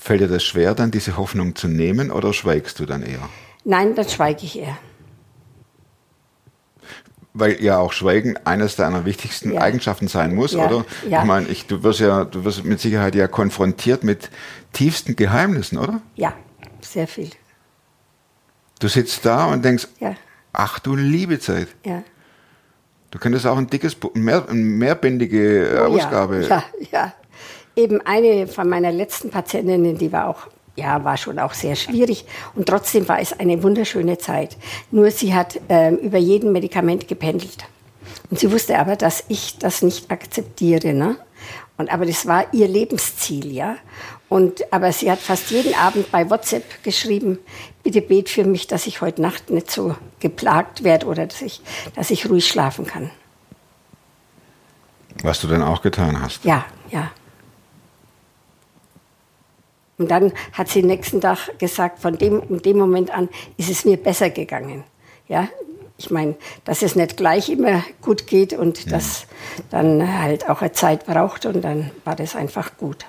Fällt 0.02 0.22
dir 0.22 0.28
das 0.30 0.44
schwer, 0.46 0.74
dann 0.76 0.92
diese 0.92 1.18
Hoffnung 1.18 1.56
zu 1.56 1.68
nehmen 1.68 2.10
oder 2.10 2.32
schweigst 2.34 2.80
du 2.80 2.86
dann 2.86 3.04
eher? 3.04 3.28
Nein, 3.66 3.94
dann 3.96 4.08
schweige 4.08 4.46
ich 4.46 4.58
eher. 4.58 4.78
Weil 7.34 7.62
ja 7.62 7.78
auch 7.78 7.92
Schweigen 7.94 8.36
eines 8.46 8.76
deiner 8.76 9.06
wichtigsten 9.06 9.54
Ja. 9.54 9.62
Eigenschaften 9.62 10.08
sein 10.08 10.34
muss, 10.34 10.54
Ja, 10.54 10.66
oder? 10.68 10.86
ja. 11.08 11.20
Ich 11.20 11.26
meine, 11.28 11.48
ich, 11.50 11.68
du 11.68 11.84
wirst 11.84 12.00
ja, 12.00 12.24
du 12.26 12.44
wirst 12.46 12.64
mit 12.64 12.80
Sicherheit 12.80 13.14
ja 13.14 13.28
konfrontiert 13.28 14.04
mit 14.04 14.30
tiefsten 14.74 15.16
Geheimnissen, 15.16 15.78
oder? 15.78 16.02
Ja, 16.16 16.34
sehr 16.82 17.08
viel. 17.08 17.30
Du 18.80 18.88
sitzt 18.88 19.26
da 19.26 19.46
und 19.46 19.64
denkst, 19.64 19.88
ach 20.54 20.80
du 20.80 20.96
liebe 20.96 21.40
Zeit. 21.40 21.68
ja. 21.86 22.04
Du 23.12 23.18
könntest 23.18 23.48
auch 23.48 23.58
ein 23.58 23.66
dickes, 23.66 23.98
mehr, 24.14 24.48
eine 24.48 24.60
mehrbändige 24.60 25.68
äh, 25.68 25.80
Oh 25.88 25.96
ja, 25.98 26.06
Ausgabe. 26.06 26.46
Ja, 26.48 26.64
ja. 26.92 27.14
Eben 27.80 28.02
eine 28.02 28.48
von 28.48 28.68
meiner 28.68 28.92
letzten 28.92 29.30
Patientinnen, 29.30 29.98
die 29.98 30.12
war 30.12 30.28
auch, 30.28 30.48
ja, 30.76 31.02
war 31.06 31.16
schon 31.16 31.40
auch 31.40 31.54
sehr 31.54 31.78
schwierig. 31.78 32.26
Und 32.56 32.68
trotzdem 32.68 33.08
war 33.08 33.22
es 33.22 33.40
eine 33.40 33.64
wunderschöne 33.64 34.18
Zeit. 34.18 34.58
Nur 34.92 35.12
sie 35.12 35.34
hat 35.34 35.62
ähm, 35.70 35.96
über 35.96 36.18
jeden 36.18 36.52
Medikament 36.52 37.08
gependelt. 37.08 37.64
Und 38.30 38.38
sie 38.38 38.52
wusste 38.52 38.78
aber, 38.78 38.98
dass 38.98 39.24
ich 39.30 39.58
das 39.60 39.82
nicht 39.82 40.12
akzeptiere. 40.12 40.94
Ne? 40.94 41.16
Und, 41.78 41.90
aber 41.90 42.06
das 42.06 42.26
war 42.26 42.54
ihr 42.54 42.68
Lebensziel, 42.68 43.50
ja. 43.54 43.78
Und, 44.28 44.74
aber 44.74 44.92
sie 44.92 45.10
hat 45.10 45.20
fast 45.20 45.50
jeden 45.52 45.74
Abend 45.74 46.12
bei 46.12 46.30
WhatsApp 46.30 46.84
geschrieben, 46.84 47.40
bitte 47.82 48.02
bet 48.02 48.28
für 48.28 48.44
mich, 48.44 48.68
dass 48.68 48.88
ich 48.88 49.00
heute 49.00 49.22
Nacht 49.22 49.50
nicht 49.50 49.72
so 49.72 49.96
geplagt 50.20 50.84
werde 50.84 51.06
oder 51.06 51.28
dass 51.28 51.42
ich, 51.42 51.62
dass 51.96 52.12
ich 52.12 52.30
ruhig 52.30 52.46
schlafen 52.46 52.86
kann. 52.86 53.10
Was 55.24 55.40
du 55.40 55.48
dann 55.48 55.64
auch 55.64 55.82
getan 55.82 56.22
hast. 56.22 56.44
Ja, 56.44 56.66
ja. 56.92 57.12
Und 60.00 60.10
dann 60.10 60.32
hat 60.54 60.70
sie 60.70 60.82
nächsten 60.82 61.22
Tag 61.22 61.60
gesagt, 61.60 62.00
von 62.00 62.18
dem, 62.18 62.42
von 62.42 62.62
dem 62.62 62.78
Moment 62.78 63.12
an 63.12 63.30
ist 63.58 63.70
es 63.70 63.84
mir 63.86 63.98
besser 63.98 64.30
gegangen. 64.30 64.86
Ja, 65.28 65.50
ich 65.98 66.10
meine, 66.10 66.36
dass 66.64 66.82
es 66.82 66.96
nicht 66.96 67.18
gleich 67.18 67.50
immer 67.50 67.84
gut 68.02 68.26
geht 68.26 68.54
und 68.54 68.92
dass 68.92 69.28
dann 69.70 70.22
halt 70.22 70.50
auch 70.50 70.62
eine 70.62 70.72
Zeit 70.72 71.06
braucht 71.06 71.46
und 71.46 71.62
dann 71.62 71.92
war 72.06 72.16
das 72.16 72.38
einfach 72.38 72.78
gut. 72.78 73.06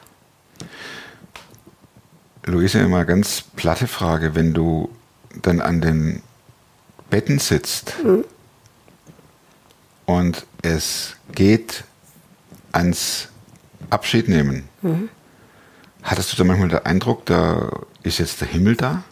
Luise, 2.44 2.86
mal 2.88 3.06
ganz 3.06 3.44
platte 3.54 3.86
Frage, 3.86 4.34
wenn 4.34 4.52
du 4.52 4.90
dann 5.42 5.60
an 5.60 5.80
den 5.80 6.22
Betten 7.08 7.38
sitzt 7.38 7.94
und 10.06 10.46
es 10.62 11.14
geht 11.32 11.84
ans 12.72 13.28
Abschied 13.90 14.28
nehmen, 14.28 14.68
hattest 16.02 16.32
du 16.32 16.36
da 16.36 16.44
manchmal 16.44 16.68
den 16.68 16.84
Eindruck, 16.86 17.26
da 17.26 17.70
ist 18.02 18.18
jetzt 18.18 18.40
der 18.40 18.48
Himmel 18.48 18.76
da? 18.76 19.02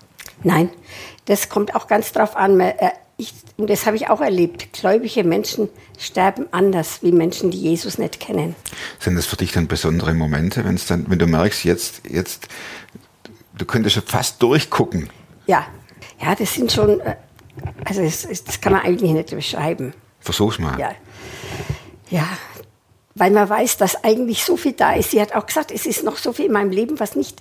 Nein, 0.42 0.70
das 1.27 1.48
kommt 1.48 1.74
auch 1.74 1.87
ganz 1.87 2.12
drauf 2.12 2.37
an. 2.37 2.59
Äh, 2.61 2.74
Ich, 3.20 3.35
und 3.57 3.68
das 3.68 3.85
habe 3.85 3.96
ich 3.96 4.09
auch 4.11 4.20
erlebt. 4.20 4.72
Gläubige 4.72 5.24
Menschen 5.24 5.68
sterben 5.98 6.46
anders 6.53 7.03
wie 7.03 7.11
Menschen, 7.11 7.51
die 7.51 7.59
Jesus 7.61 7.98
nicht 7.98 8.20
kennen. 8.20 8.55
Sind 9.01 9.16
das 9.16 9.27
für 9.27 9.35
dich 9.37 9.51
dann 9.51 9.66
besondere 9.66 10.14
Momente, 10.14 10.64
wenn 10.64 10.77
es 10.77 10.87
dann, 10.87 11.11
wenn 11.11 11.18
du 11.18 11.27
merkst, 11.27 11.64
jetzt, 11.64 12.03
jetzt, 12.09 12.46
du 13.57 13.64
könntest 13.64 13.94
schon 13.96 14.05
fast 14.05 14.40
durchgucken? 14.40 15.11
Ja, 15.48 15.66
ja, 16.22 16.37
das 16.37 16.55
sind 16.55 16.70
schon, 16.70 17.01
äh, 17.01 17.16
also 17.85 18.05
das, 18.05 18.22
das 18.44 18.61
kann 18.61 18.72
man 18.72 18.83
eigentlich 18.83 19.11
nicht 19.11 19.31
beschreiben. 19.31 19.94
Versuch's 20.20 20.61
mal. 20.61 20.79
Ja, 20.79 20.92
ja, 22.11 22.29
weil 23.18 23.31
man 23.31 23.48
weiß, 23.48 23.76
dass 23.76 24.04
eigentlich 24.04 24.44
so 24.44 24.57
viel 24.57 24.72
da 24.72 24.94
ist. 24.94 25.11
Sie 25.11 25.20
hat 25.20 25.35
auch 25.35 25.46
gesagt, 25.46 25.70
es 25.70 25.87
ist 25.87 26.04
noch 26.04 26.16
so 26.16 26.33
viel 26.33 26.46
in 26.46 26.52
meinem 26.52 26.70
Leben, 26.70 27.00
was 27.00 27.16
nicht 27.16 27.40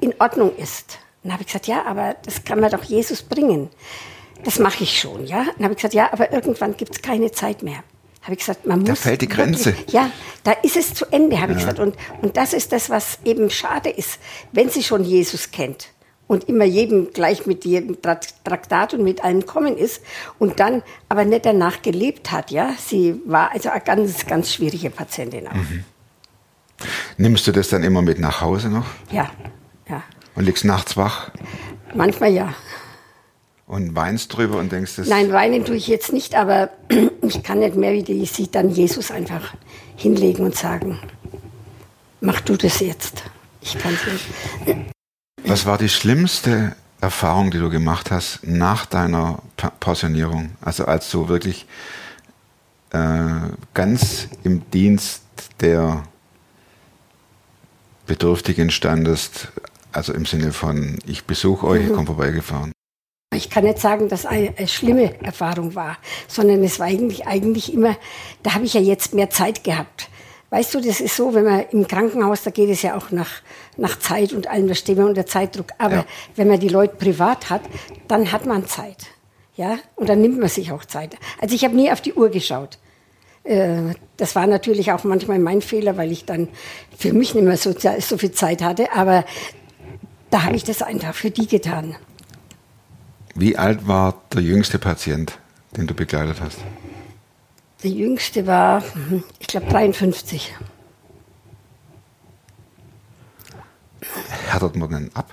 in 0.00 0.14
Ordnung 0.18 0.54
ist. 0.56 0.98
Dann 1.22 1.32
habe 1.32 1.42
ich 1.42 1.46
gesagt, 1.46 1.66
ja, 1.66 1.84
aber 1.84 2.16
das 2.24 2.44
kann 2.44 2.60
man 2.60 2.70
doch 2.70 2.82
Jesus 2.82 3.22
bringen. 3.22 3.70
Das 4.44 4.58
mache 4.58 4.82
ich 4.82 4.98
schon, 4.98 5.26
ja. 5.26 5.44
Dann 5.56 5.64
habe 5.64 5.74
ich 5.74 5.76
gesagt, 5.76 5.94
ja, 5.94 6.12
aber 6.12 6.32
irgendwann 6.32 6.76
gibt 6.76 6.96
es 6.96 7.02
keine 7.02 7.30
Zeit 7.30 7.62
mehr. 7.62 7.84
Habe 8.22 8.32
ich 8.32 8.40
gesagt, 8.40 8.66
man 8.66 8.80
muss. 8.80 8.88
Da 8.88 8.94
fällt 8.94 9.22
die 9.22 9.28
Grenze. 9.28 9.66
Wirklich, 9.66 9.92
ja, 9.92 10.10
da 10.44 10.52
ist 10.52 10.76
es 10.76 10.94
zu 10.94 11.06
Ende, 11.06 11.40
habe 11.40 11.52
ich 11.52 11.58
gesagt. 11.58 11.78
Und, 11.78 11.96
und 12.22 12.36
das 12.36 12.52
ist 12.52 12.72
das, 12.72 12.90
was 12.90 13.18
eben 13.24 13.50
schade 13.50 13.90
ist, 13.90 14.18
wenn 14.52 14.68
sie 14.68 14.82
schon 14.82 15.04
Jesus 15.04 15.50
kennt 15.50 15.88
und 16.32 16.48
immer 16.48 16.64
jedem 16.64 17.12
gleich 17.12 17.46
mit 17.46 17.64
jedem 17.64 17.96
Tra- 17.96 18.18
Traktat 18.44 18.94
und 18.94 19.04
mit 19.04 19.22
allem 19.22 19.44
kommen 19.46 19.76
ist 19.76 20.00
und 20.38 20.58
dann 20.60 20.82
aber 21.08 21.24
nicht 21.24 21.44
danach 21.44 21.82
gelebt 21.82 22.32
hat, 22.32 22.50
ja. 22.50 22.70
Sie 22.78 23.20
war 23.26 23.52
also 23.52 23.68
eine 23.68 23.82
ganz, 23.82 24.26
ganz 24.26 24.52
schwierige 24.52 24.90
Patientin 24.90 25.46
auch. 25.48 25.54
Mhm. 25.54 25.84
Nimmst 27.16 27.46
du 27.46 27.52
das 27.52 27.68
dann 27.68 27.82
immer 27.84 28.02
mit 28.02 28.18
nach 28.18 28.40
Hause 28.40 28.68
noch 28.68 28.86
Ja, 29.12 29.30
ja. 29.88 30.02
und 30.34 30.44
liegst 30.46 30.64
nachts 30.64 30.96
wach 30.96 31.30
Manchmal 31.94 32.32
ja. 32.32 32.54
und 33.66 33.94
weinst 33.94 34.34
drüber 34.36 34.58
und 34.58 34.72
denkst, 34.72 34.96
das 34.96 35.06
Nein, 35.08 35.32
weinen 35.32 35.64
tue 35.64 35.76
ich 35.76 35.86
jetzt 35.86 36.12
nicht, 36.12 36.34
aber 36.34 36.70
ich 37.22 37.42
kann 37.42 37.58
nicht 37.60 37.76
mehr 37.76 37.92
wie 37.92 38.02
die 38.02 38.24
sie 38.26 38.50
dann 38.50 38.70
Jesus 38.70 39.10
einfach 39.10 39.54
hinlegen 39.96 40.44
und 40.46 40.56
sagen, 40.56 40.98
mach 42.20 42.40
du 42.40 42.56
das 42.56 42.80
jetzt. 42.80 43.22
Ich 43.60 43.78
kann 43.78 43.94
es 43.94 44.12
nicht. 44.66 44.91
Was 45.44 45.66
war 45.66 45.76
die 45.76 45.88
schlimmste 45.88 46.76
Erfahrung, 47.00 47.50
die 47.50 47.58
du 47.58 47.68
gemacht 47.68 48.10
hast 48.10 48.40
nach 48.42 48.86
deiner 48.86 49.40
Pensionierung? 49.80 50.50
Also 50.60 50.84
als 50.84 51.10
du 51.10 51.28
wirklich 51.28 51.66
äh, 52.90 53.28
ganz 53.74 54.28
im 54.44 54.70
Dienst 54.70 55.22
der 55.60 56.04
Bedürftigen 58.06 58.70
standest, 58.70 59.48
also 59.90 60.12
im 60.12 60.26
Sinne 60.26 60.52
von, 60.52 60.98
ich 61.06 61.24
besuche 61.24 61.66
euch, 61.66 61.86
ich 61.86 61.92
komme 61.92 62.06
vorbeigefahren. 62.06 62.72
Ich 63.34 63.50
kann 63.50 63.64
nicht 63.64 63.78
sagen, 63.78 64.08
dass 64.08 64.26
eine, 64.26 64.54
eine 64.56 64.68
schlimme 64.68 65.22
Erfahrung 65.22 65.74
war, 65.74 65.96
sondern 66.28 66.62
es 66.62 66.78
war 66.78 66.86
eigentlich, 66.86 67.26
eigentlich 67.26 67.72
immer, 67.72 67.96
da 68.42 68.54
habe 68.54 68.64
ich 68.64 68.74
ja 68.74 68.80
jetzt 68.80 69.14
mehr 69.14 69.30
Zeit 69.30 69.64
gehabt. 69.64 70.08
Weißt 70.52 70.74
du, 70.74 70.80
das 70.82 71.00
ist 71.00 71.16
so, 71.16 71.32
wenn 71.32 71.44
man 71.44 71.64
im 71.70 71.88
Krankenhaus, 71.88 72.42
da 72.42 72.50
geht 72.50 72.68
es 72.68 72.82
ja 72.82 72.94
auch 72.94 73.10
nach, 73.10 73.40
nach 73.78 73.98
Zeit 73.98 74.34
und 74.34 74.48
allem, 74.48 74.68
da 74.68 74.74
steht 74.74 74.98
man 74.98 75.06
unter 75.06 75.24
Zeitdruck. 75.24 75.68
Aber 75.78 75.94
Ja. 75.94 76.04
wenn 76.36 76.46
man 76.46 76.60
die 76.60 76.68
Leute 76.68 76.94
privat 76.96 77.48
hat, 77.48 77.62
dann 78.06 78.30
hat 78.32 78.44
man 78.44 78.66
Zeit. 78.66 79.06
Ja, 79.56 79.78
und 79.96 80.10
dann 80.10 80.20
nimmt 80.20 80.38
man 80.38 80.50
sich 80.50 80.70
auch 80.70 80.84
Zeit. 80.84 81.16
Also 81.40 81.54
ich 81.54 81.64
habe 81.64 81.74
nie 81.74 81.90
auf 81.90 82.02
die 82.02 82.12
Uhr 82.12 82.28
geschaut. 82.28 82.76
Äh, 83.44 83.94
Das 84.18 84.36
war 84.36 84.46
natürlich 84.46 84.92
auch 84.92 85.04
manchmal 85.04 85.38
mein 85.38 85.62
Fehler, 85.62 85.96
weil 85.96 86.12
ich 86.12 86.26
dann 86.26 86.48
für 86.98 87.14
mich 87.14 87.34
nicht 87.34 87.44
mehr 87.44 87.56
so, 87.56 87.74
so 88.00 88.18
viel 88.18 88.32
Zeit 88.32 88.60
hatte. 88.62 88.92
Aber 88.92 89.24
da 90.30 90.42
habe 90.44 90.54
ich 90.56 90.64
das 90.64 90.82
einfach 90.82 91.14
für 91.14 91.30
die 91.30 91.46
getan. 91.46 91.96
Wie 93.34 93.56
alt 93.56 93.88
war 93.88 94.20
der 94.34 94.42
jüngste 94.42 94.78
Patient, 94.78 95.38
den 95.78 95.86
du 95.86 95.94
begleitet 95.94 96.42
hast? 96.42 96.58
Der 97.82 97.90
jüngste 97.90 98.46
war, 98.46 98.82
ich 99.38 99.46
glaube, 99.46 99.66
53. 99.66 100.54
Härtet 104.46 104.76
man 104.76 104.90
dann 104.90 105.10
ab? 105.14 105.32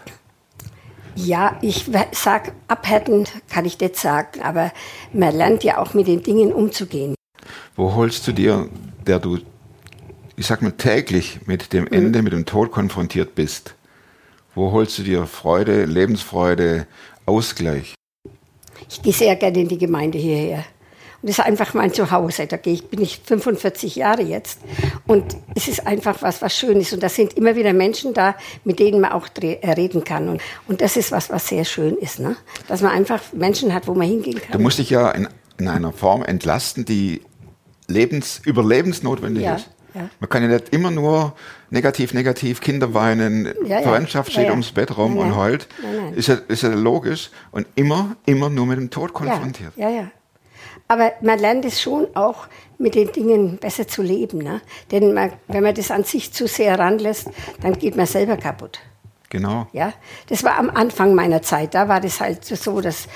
Ja, 1.15 1.57
ich 1.62 1.89
sag, 2.12 2.53
abhärten 2.67 3.25
kann 3.49 3.65
ich 3.65 3.79
nicht 3.79 3.97
sagen, 3.97 4.41
aber 4.41 4.71
man 5.12 5.35
lernt 5.35 5.63
ja 5.63 5.79
auch 5.79 5.93
mit 5.93 6.07
den 6.07 6.23
Dingen 6.23 6.53
umzugehen. 6.53 7.15
Wo 7.75 7.93
holst 7.93 8.25
du 8.27 8.31
dir, 8.31 8.69
der 9.05 9.19
du 9.19 9.39
ich 10.39 10.47
sag 10.47 10.62
mal, 10.62 10.71
täglich 10.71 11.41
mit 11.47 11.73
dem 11.73 11.85
Ende, 11.88 12.21
mit 12.21 12.31
dem 12.31 12.45
Tod 12.45 12.71
konfrontiert 12.71 13.35
bist, 13.35 13.75
wo 14.55 14.71
holst 14.71 14.97
du 14.97 15.03
dir 15.03 15.27
Freude, 15.27 15.83
Lebensfreude, 15.83 16.88
Ausgleich? 17.25 17.93
Ich 18.89 19.01
gehe 19.01 19.12
sehr 19.12 19.35
gerne 19.35 19.59
in 19.59 19.67
die 19.67 19.77
Gemeinde 19.77 20.17
hierher. 20.17 20.63
Und 21.21 21.29
das 21.29 21.38
ist 21.39 21.45
einfach 21.45 21.73
mein 21.73 21.91
Zuhause. 21.93 22.47
Da 22.47 22.55
gehe 22.58 22.73
ich, 22.73 22.88
bin 22.88 23.01
ich 23.01 23.19
45 23.25 23.95
Jahre 23.97 24.21
jetzt. 24.21 24.60
Und 25.05 25.36
es 25.55 25.67
ist 25.67 25.86
einfach 25.86 26.21
was, 26.21 26.41
was 26.41 26.55
schön 26.55 26.79
ist. 26.79 26.93
Und 26.93 27.03
da 27.03 27.10
sind 27.10 27.34
immer 27.34 27.55
wieder 27.55 27.73
Menschen 27.73 28.13
da, 28.13 28.36
mit 28.63 28.79
denen 28.79 29.01
man 29.01 29.12
auch 29.12 29.27
äh, 29.41 29.71
reden 29.71 30.03
kann. 30.05 30.29
Und, 30.29 30.41
und 30.67 30.79
das 30.82 30.95
ist 30.95 31.12
was, 31.12 31.29
was 31.29 31.47
sehr 31.47 31.65
schön 31.65 31.95
ist. 31.97 32.19
Ne? 32.19 32.38
Dass 32.67 32.82
man 32.82 32.91
einfach 32.91 33.21
Menschen 33.34 33.73
hat, 33.73 33.88
wo 33.88 33.93
man 33.95 34.08
hingehen 34.08 34.39
kann. 34.39 34.53
Du 34.53 34.60
musst 34.60 34.79
dich 34.79 34.89
ja 34.91 35.12
in, 35.12 35.27
in 35.58 35.67
einer 35.67 35.91
Form 35.91 36.23
entlasten, 36.23 36.86
die 36.86 37.21
lebens, 37.88 38.39
überlebensnotwendig 38.45 39.43
Ja, 39.43 39.55
ist. 39.55 39.69
ja. 39.95 40.10
Man 40.19 40.29
kann 40.29 40.43
ja 40.43 40.47
nicht 40.49 40.69
immer 40.69 40.91
nur 40.91 41.34
negativ, 41.69 42.13
negativ, 42.13 42.62
Kinder 42.62 42.93
weinen, 42.93 43.53
Ja. 43.65 43.82
Verwandtschaft 43.82 44.32
steht 44.32 44.49
ums 44.51 44.71
Bett 44.71 44.95
rum 44.97 45.15
Nein, 45.15 45.25
und 45.32 45.36
heult. 45.38 45.67
Nein, 45.84 45.95
nein. 46.05 46.13
Ist, 46.13 46.27
ja, 46.27 46.38
ist 46.47 46.63
ja 46.63 46.69
logisch 46.69 47.29
und 47.51 47.67
immer, 47.75 48.15
immer 48.25 48.49
nur 48.49 48.65
mit 48.67 48.77
dem 48.77 48.89
Tod 48.89 49.13
konfrontiert. 49.13 49.73
Ja, 49.75 49.89
ja. 49.89 50.12
Aber 50.91 51.13
man 51.21 51.38
lernt 51.38 51.65
es 51.65 51.80
schon 51.80 52.08
auch, 52.15 52.47
mit 52.80 52.95
den 52.95 53.12
Dingen 53.12 53.58
besser 53.58 53.88
zu 53.88 54.02
leben. 54.02 54.39
Ne? 54.39 54.62
Denn 54.91 55.13
man, 55.13 55.34
wenn 55.47 55.62
man 55.62 55.75
das 55.75 55.91
an 55.91 56.04
sich 56.04 56.34
zu 56.34 56.47
sehr 56.47 56.80
ranlässt, 56.80 57.30
dann 57.62 57.78
geht 57.78 57.95
man 57.95 58.08
selber 58.08 58.38
kaputt. 58.38 58.80
Genau. 59.32 59.67
Ja, 59.73 59.93
das 60.30 60.43
war 60.43 60.58
am 60.58 60.71
Anfang 60.71 61.13
meiner 61.13 61.43
Zeit. 61.43 61.75
Da 61.75 61.88
war 61.88 62.02
das 62.02 62.19
halt 62.19 62.43
so, 62.43 62.82
dass 62.82 63.08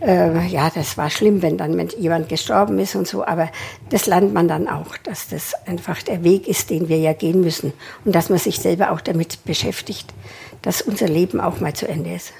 äh, 0.00 0.46
ja, 0.46 0.70
das 0.74 0.96
war 0.96 1.10
schlimm, 1.10 1.42
wenn 1.42 1.58
dann 1.58 1.78
jemand 1.98 2.30
gestorben 2.30 2.78
ist 2.78 2.94
und 2.94 3.06
so. 3.06 3.22
Aber 3.26 3.50
das 3.90 4.06
lernt 4.06 4.32
man 4.32 4.48
dann 4.48 4.66
auch, 4.66 4.96
dass 4.96 5.28
das 5.28 5.52
einfach 5.66 6.00
der 6.02 6.24
Weg 6.24 6.48
ist, 6.48 6.70
den 6.70 6.88
wir 6.88 6.96
ja 6.96 7.12
gehen 7.12 7.42
müssen 7.42 7.74
und 8.06 8.14
dass 8.14 8.30
man 8.30 8.38
sich 8.38 8.60
selber 8.60 8.92
auch 8.92 9.02
damit 9.02 9.44
beschäftigt, 9.44 10.14
dass 10.62 10.80
unser 10.80 11.08
Leben 11.08 11.38
auch 11.38 11.60
mal 11.60 11.74
zu 11.74 11.86
Ende 11.86 12.14
ist. 12.14 12.32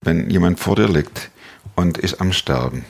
Wenn 0.00 0.30
jemand 0.30 0.58
vor 0.58 0.76
dir 0.76 0.88
liegt 0.88 1.30
und 1.76 1.98
ist 1.98 2.18
am 2.22 2.32
Sterben 2.32 2.86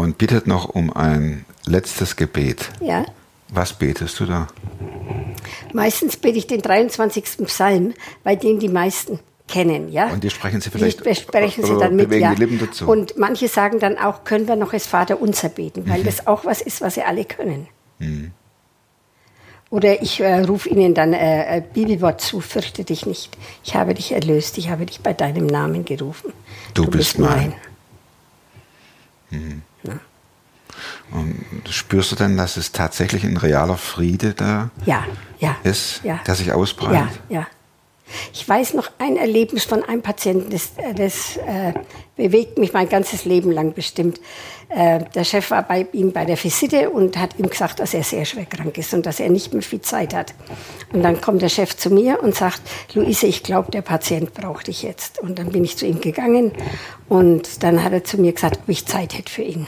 und 0.00 0.18
bittet 0.18 0.46
noch 0.46 0.68
um 0.70 0.92
ein 0.92 1.44
letztes 1.66 2.16
Gebet, 2.16 2.70
Ja. 2.80 3.04
was 3.48 3.72
betest 3.74 4.18
du 4.20 4.24
da? 4.26 4.46
Meistens 5.72 6.16
bete 6.16 6.38
ich 6.38 6.46
den 6.46 6.62
23. 6.62 7.46
Psalm, 7.46 7.94
bei 8.24 8.34
dem 8.36 8.58
die 8.60 8.68
meisten 8.68 9.18
kennen, 9.46 9.90
ja. 9.90 10.06
Und 10.08 10.22
die 10.24 10.30
sprechen 10.30 10.60
Sie 10.60 10.70
vielleicht- 10.70 11.00
Die 11.00 11.04
besprechen 11.04 11.64
Sie 11.64 11.76
dann 11.78 11.96
mit, 11.96 12.10
ja. 12.12 12.34
die 12.34 12.40
Lippen 12.40 12.58
dazu? 12.60 12.86
Und 12.88 13.16
manche 13.18 13.48
sagen 13.48 13.78
dann 13.80 13.98
auch, 13.98 14.24
können 14.24 14.46
wir 14.48 14.56
noch 14.56 14.72
das 14.72 14.86
Vaterunser 14.86 15.48
beten, 15.48 15.82
Mhm. 15.84 15.90
weil 15.90 16.02
das 16.04 16.26
auch 16.26 16.44
was 16.44 16.60
ist, 16.60 16.80
was 16.80 16.94
sie 16.94 17.02
alle 17.02 17.24
können. 17.24 17.66
Oder 19.70 20.02
ich 20.02 20.20
äh, 20.20 20.40
rufe 20.42 20.68
ihnen 20.68 20.94
dann 20.94 21.12
äh, 21.12 21.16
ein 21.48 21.64
Bibelwort 21.72 22.20
zu, 22.20 22.40
fürchte 22.40 22.82
dich 22.84 23.06
nicht. 23.06 23.36
Ich 23.64 23.74
habe 23.74 23.94
dich 23.94 24.12
erlöst, 24.12 24.56
ich 24.58 24.70
habe 24.70 24.86
dich 24.86 25.00
bei 25.00 25.12
deinem 25.12 25.46
Namen 25.46 25.84
gerufen. 25.84 26.32
Du 26.74 26.86
bist 26.86 27.18
mein. 27.18 27.52
Und 31.12 31.44
spürst 31.68 32.12
du 32.12 32.16
denn, 32.16 32.36
dass 32.36 32.56
es 32.56 32.72
tatsächlich 32.72 33.24
ein 33.24 33.36
realer 33.36 33.76
Friede 33.76 34.34
da 34.34 34.70
Ja, 34.86 35.04
ja. 35.38 35.56
ist, 35.64 36.00
ja. 36.04 36.20
der 36.26 36.34
sich 36.34 36.52
ausbreitet? 36.52 37.20
Ja, 37.28 37.40
ja. 37.40 37.46
Ich 38.32 38.48
weiß 38.48 38.74
noch 38.74 38.90
ein 38.98 39.16
Erlebnis 39.16 39.64
von 39.64 39.84
einem 39.84 40.02
Patienten, 40.02 40.50
das, 40.50 40.72
äh, 40.76 40.94
das 40.94 41.36
äh, 41.36 41.72
bewegt 42.16 42.58
mich 42.58 42.72
mein 42.72 42.88
ganzes 42.88 43.24
Leben 43.24 43.50
lang 43.52 43.72
bestimmt. 43.72 44.20
Äh, 44.68 45.04
der 45.14 45.24
Chef 45.24 45.50
war 45.50 45.62
bei 45.62 45.86
ihm 45.92 46.12
bei 46.12 46.24
der 46.24 46.42
Visite 46.42 46.90
und 46.90 47.16
hat 47.16 47.38
ihm 47.38 47.48
gesagt, 47.48 47.80
dass 47.80 47.94
er 47.94 48.02
sehr 48.02 48.24
schwer 48.24 48.46
krank 48.46 48.76
ist 48.78 48.94
und 48.94 49.06
dass 49.06 49.20
er 49.20 49.30
nicht 49.30 49.52
mehr 49.52 49.62
viel 49.62 49.80
Zeit 49.80 50.14
hat. 50.14 50.34
Und 50.92 51.02
dann 51.02 51.20
kommt 51.20 51.42
der 51.42 51.48
Chef 51.48 51.76
zu 51.76 51.90
mir 51.90 52.22
und 52.22 52.34
sagt, 52.34 52.62
Luise, 52.94 53.26
ich 53.26 53.42
glaube, 53.42 53.70
der 53.70 53.82
Patient 53.82 54.32
braucht 54.34 54.68
dich 54.68 54.82
jetzt. 54.82 55.18
Und 55.20 55.38
dann 55.38 55.50
bin 55.50 55.64
ich 55.64 55.76
zu 55.76 55.86
ihm 55.86 56.00
gegangen 56.00 56.52
und 57.08 57.62
dann 57.62 57.82
hat 57.82 57.92
er 57.92 58.04
zu 58.04 58.20
mir 58.20 58.32
gesagt, 58.32 58.60
ob 58.62 58.68
ich 58.68 58.86
Zeit 58.86 59.16
hätte 59.16 59.30
für 59.30 59.42
ihn. 59.42 59.66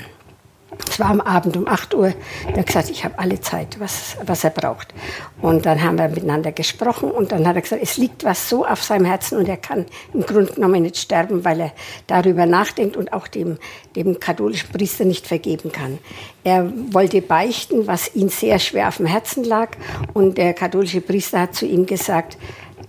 Es 0.88 0.98
war 1.00 1.08
am 1.08 1.20
Abend 1.20 1.56
um 1.56 1.66
8 1.66 1.94
Uhr. 1.94 2.12
Er 2.46 2.58
hat 2.58 2.66
gesagt, 2.66 2.90
ich 2.90 3.04
habe 3.04 3.18
alle 3.18 3.40
Zeit, 3.40 3.80
was, 3.80 4.16
was 4.26 4.44
er 4.44 4.50
braucht. 4.50 4.92
Und 5.40 5.64
dann 5.64 5.82
haben 5.82 5.98
wir 5.98 6.08
miteinander 6.08 6.52
gesprochen 6.52 7.10
und 7.10 7.32
dann 7.32 7.46
hat 7.46 7.56
er 7.56 7.62
gesagt, 7.62 7.82
es 7.82 7.96
liegt 7.96 8.24
was 8.24 8.48
so 8.48 8.66
auf 8.66 8.82
seinem 8.82 9.06
Herzen 9.06 9.38
und 9.38 9.48
er 9.48 9.56
kann 9.56 9.86
im 10.12 10.26
Grunde 10.26 10.52
genommen 10.52 10.82
nicht 10.82 10.98
sterben, 10.98 11.44
weil 11.44 11.60
er 11.60 11.72
darüber 12.06 12.46
nachdenkt 12.46 12.96
und 12.96 13.12
auch 13.12 13.26
dem, 13.26 13.58
dem 13.96 14.20
katholischen 14.20 14.70
Priester 14.70 15.04
nicht 15.04 15.26
vergeben 15.26 15.72
kann. 15.72 15.98
Er 16.44 16.70
wollte 16.90 17.22
beichten, 17.22 17.86
was 17.86 18.14
ihm 18.14 18.28
sehr 18.28 18.58
schwer 18.58 18.88
auf 18.88 18.98
dem 18.98 19.06
Herzen 19.06 19.44
lag 19.44 19.70
und 20.12 20.38
der 20.38 20.54
katholische 20.54 21.00
Priester 21.00 21.40
hat 21.40 21.54
zu 21.54 21.66
ihm 21.66 21.86
gesagt, 21.86 22.36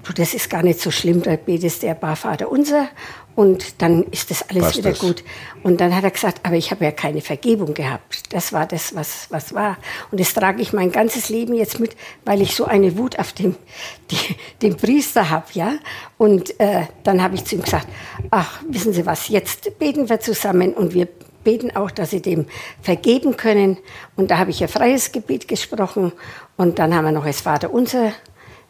du, 0.03 0.13
das 0.13 0.33
ist 0.33 0.49
gar 0.49 0.63
nicht 0.63 0.79
so 0.79 0.91
schlimm, 0.91 1.21
da 1.21 1.35
betest 1.35 1.83
der 1.83 1.93
Barvater 1.93 2.51
unser 2.51 2.89
und 3.35 3.81
dann 3.81 4.03
ist 4.03 4.29
das 4.29 4.47
alles 4.49 4.63
Passt 4.63 4.77
wieder 4.77 4.91
das? 4.91 4.99
gut. 4.99 5.23
Und 5.63 5.81
dann 5.81 5.95
hat 5.95 6.03
er 6.03 6.11
gesagt, 6.11 6.41
aber 6.43 6.55
ich 6.55 6.69
habe 6.71 6.85
ja 6.85 6.91
keine 6.91 7.21
Vergebung 7.21 7.73
gehabt. 7.73 8.31
Das 8.33 8.53
war 8.53 8.67
das, 8.67 8.93
was, 8.95 9.27
was 9.29 9.53
war. 9.53 9.77
Und 10.11 10.19
das 10.19 10.33
trage 10.33 10.61
ich 10.61 10.73
mein 10.73 10.91
ganzes 10.91 11.29
Leben 11.29 11.55
jetzt 11.55 11.79
mit, 11.79 11.95
weil 12.25 12.41
ich 12.41 12.55
so 12.55 12.65
eine 12.65 12.97
Wut 12.97 13.17
auf 13.17 13.33
den, 13.33 13.55
die, 14.11 14.35
den 14.61 14.77
Priester 14.77 15.29
habe, 15.29 15.47
ja. 15.53 15.73
Und 16.17 16.59
äh, 16.59 16.83
dann 17.03 17.23
habe 17.23 17.35
ich 17.35 17.45
zu 17.45 17.55
ihm 17.55 17.63
gesagt, 17.63 17.87
ach, 18.29 18.61
wissen 18.69 18.93
Sie 18.93 19.05
was, 19.05 19.29
jetzt 19.29 19.79
beten 19.79 20.09
wir 20.09 20.19
zusammen 20.19 20.73
und 20.73 20.93
wir 20.93 21.07
beten 21.43 21.75
auch, 21.75 21.91
dass 21.91 22.11
Sie 22.11 22.21
dem 22.21 22.45
vergeben 22.81 23.35
können. 23.35 23.77
Und 24.15 24.31
da 24.31 24.37
habe 24.37 24.51
ich 24.51 24.61
ein 24.61 24.69
freies 24.69 25.11
Gebet 25.11 25.47
gesprochen 25.47 26.11
und 26.55 26.77
dann 26.79 26.95
haben 26.95 27.05
wir 27.05 27.11
noch 27.11 27.25
das 27.25 27.41
Vaterunser 27.41 28.13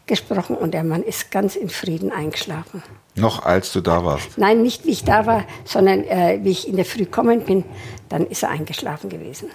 gesprochen 0.06 0.56
und 0.56 0.73
der 0.73 0.84
Mann 0.84 1.04
ist 1.04 1.32
ganz 1.32 1.56
in 1.56 1.69
Frieden 1.69 2.12
eingeschlafen. 2.12 2.84
Noch 3.15 3.43
als 3.45 3.71
du 3.71 3.82
da 3.82 4.04
warst. 4.04 4.38
Nein, 4.38 4.62
nicht 4.63 4.86
wie 4.86 4.91
ich 4.91 5.04
da 5.04 5.26
war, 5.28 5.45
sondern 5.65 6.04
äh, 6.06 6.39
wie 6.41 6.49
ich 6.52 6.67
in 6.67 6.76
der 6.78 6.86
Früh 6.86 7.06
kommen 7.06 7.41
bin, 7.45 7.63
dann 8.10 8.26
ist 8.28 8.41
er 8.43 8.49
eingeschlafen 8.49 9.10
gewesen. 9.10 9.49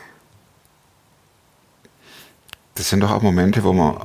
Das 2.74 2.88
sind 2.88 3.00
doch 3.00 3.10
auch 3.10 3.22
Momente, 3.22 3.62
wo 3.64 3.72
man, 3.72 3.96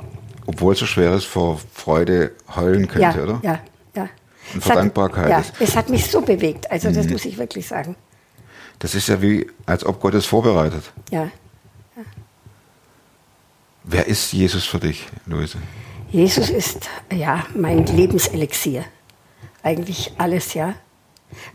obwohl 0.47 0.73
es 0.73 0.79
so 0.79 0.85
schwer 0.87 1.13
ist, 1.13 1.25
vor 1.25 1.59
Freude 1.73 2.31
heulen 2.55 2.87
könnte, 2.87 3.17
ja, 3.19 3.23
oder? 3.23 3.39
ja, 3.43 3.59
ja. 3.95 4.09
Und 4.55 4.65
hat- 4.65 4.75
Dankbarkeit 4.75 5.29
Ja, 5.29 5.43
es 5.59 5.75
hat 5.75 5.89
mich 5.89 6.09
so 6.09 6.21
bewegt, 6.21 6.69
also 6.71 6.91
das 6.91 7.05
Mhm. 7.05 7.13
muss 7.13 7.25
ich 7.25 7.37
wirklich 7.37 7.67
sagen. 7.67 7.95
Das 8.79 8.95
ist 8.95 9.07
ja 9.07 9.21
wie, 9.21 9.47
als 9.67 9.85
ob 9.85 10.01
Gott 10.01 10.15
es 10.15 10.25
vorbereitet. 10.25 10.91
Ja. 11.11 11.29
Wer 13.83 14.07
ist 14.07 14.31
Jesus 14.33 14.65
für 14.65 14.79
dich, 14.79 15.07
Luise? 15.25 15.57
Jesus 16.09 16.49
ist 16.49 16.89
ja 17.11 17.45
mein 17.55 17.85
Lebenselixier. 17.85 18.85
Eigentlich 19.63 20.11
alles, 20.17 20.53
ja. 20.53 20.75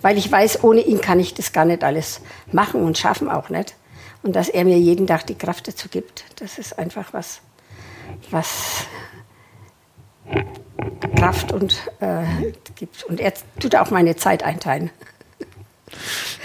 Weil 0.01 0.19
ich 0.19 0.31
weiß, 0.31 0.65
ohne 0.65 0.81
ihn 0.81 1.01
kann 1.01 1.21
ich 1.21 1.35
das 1.35 1.53
gar 1.53 1.65
nicht 1.65 1.85
alles 1.85 2.21
machen 2.51 2.83
und 2.83 2.99
schaffen 2.99 3.31
auch 3.31 3.49
nicht. 3.49 3.77
Und 4.23 4.35
dass 4.35 4.49
er 4.49 4.65
mir 4.65 4.79
jeden 4.79 5.07
Tag 5.07 5.27
die 5.27 5.37
Kraft 5.37 5.69
dazu 5.69 5.89
gibt, 5.89 6.25
das 6.37 6.59
ist 6.59 6.79
einfach 6.79 7.13
was, 7.13 7.41
was 8.31 8.87
Kraft 11.17 11.53
und 11.53 11.81
äh, 12.01 12.25
gibt. 12.75 13.05
Und 13.05 13.21
er 13.21 13.33
tut 13.61 13.77
auch 13.77 13.91
meine 13.91 14.17
Zeit 14.17 14.43
einteilen. 14.43 14.91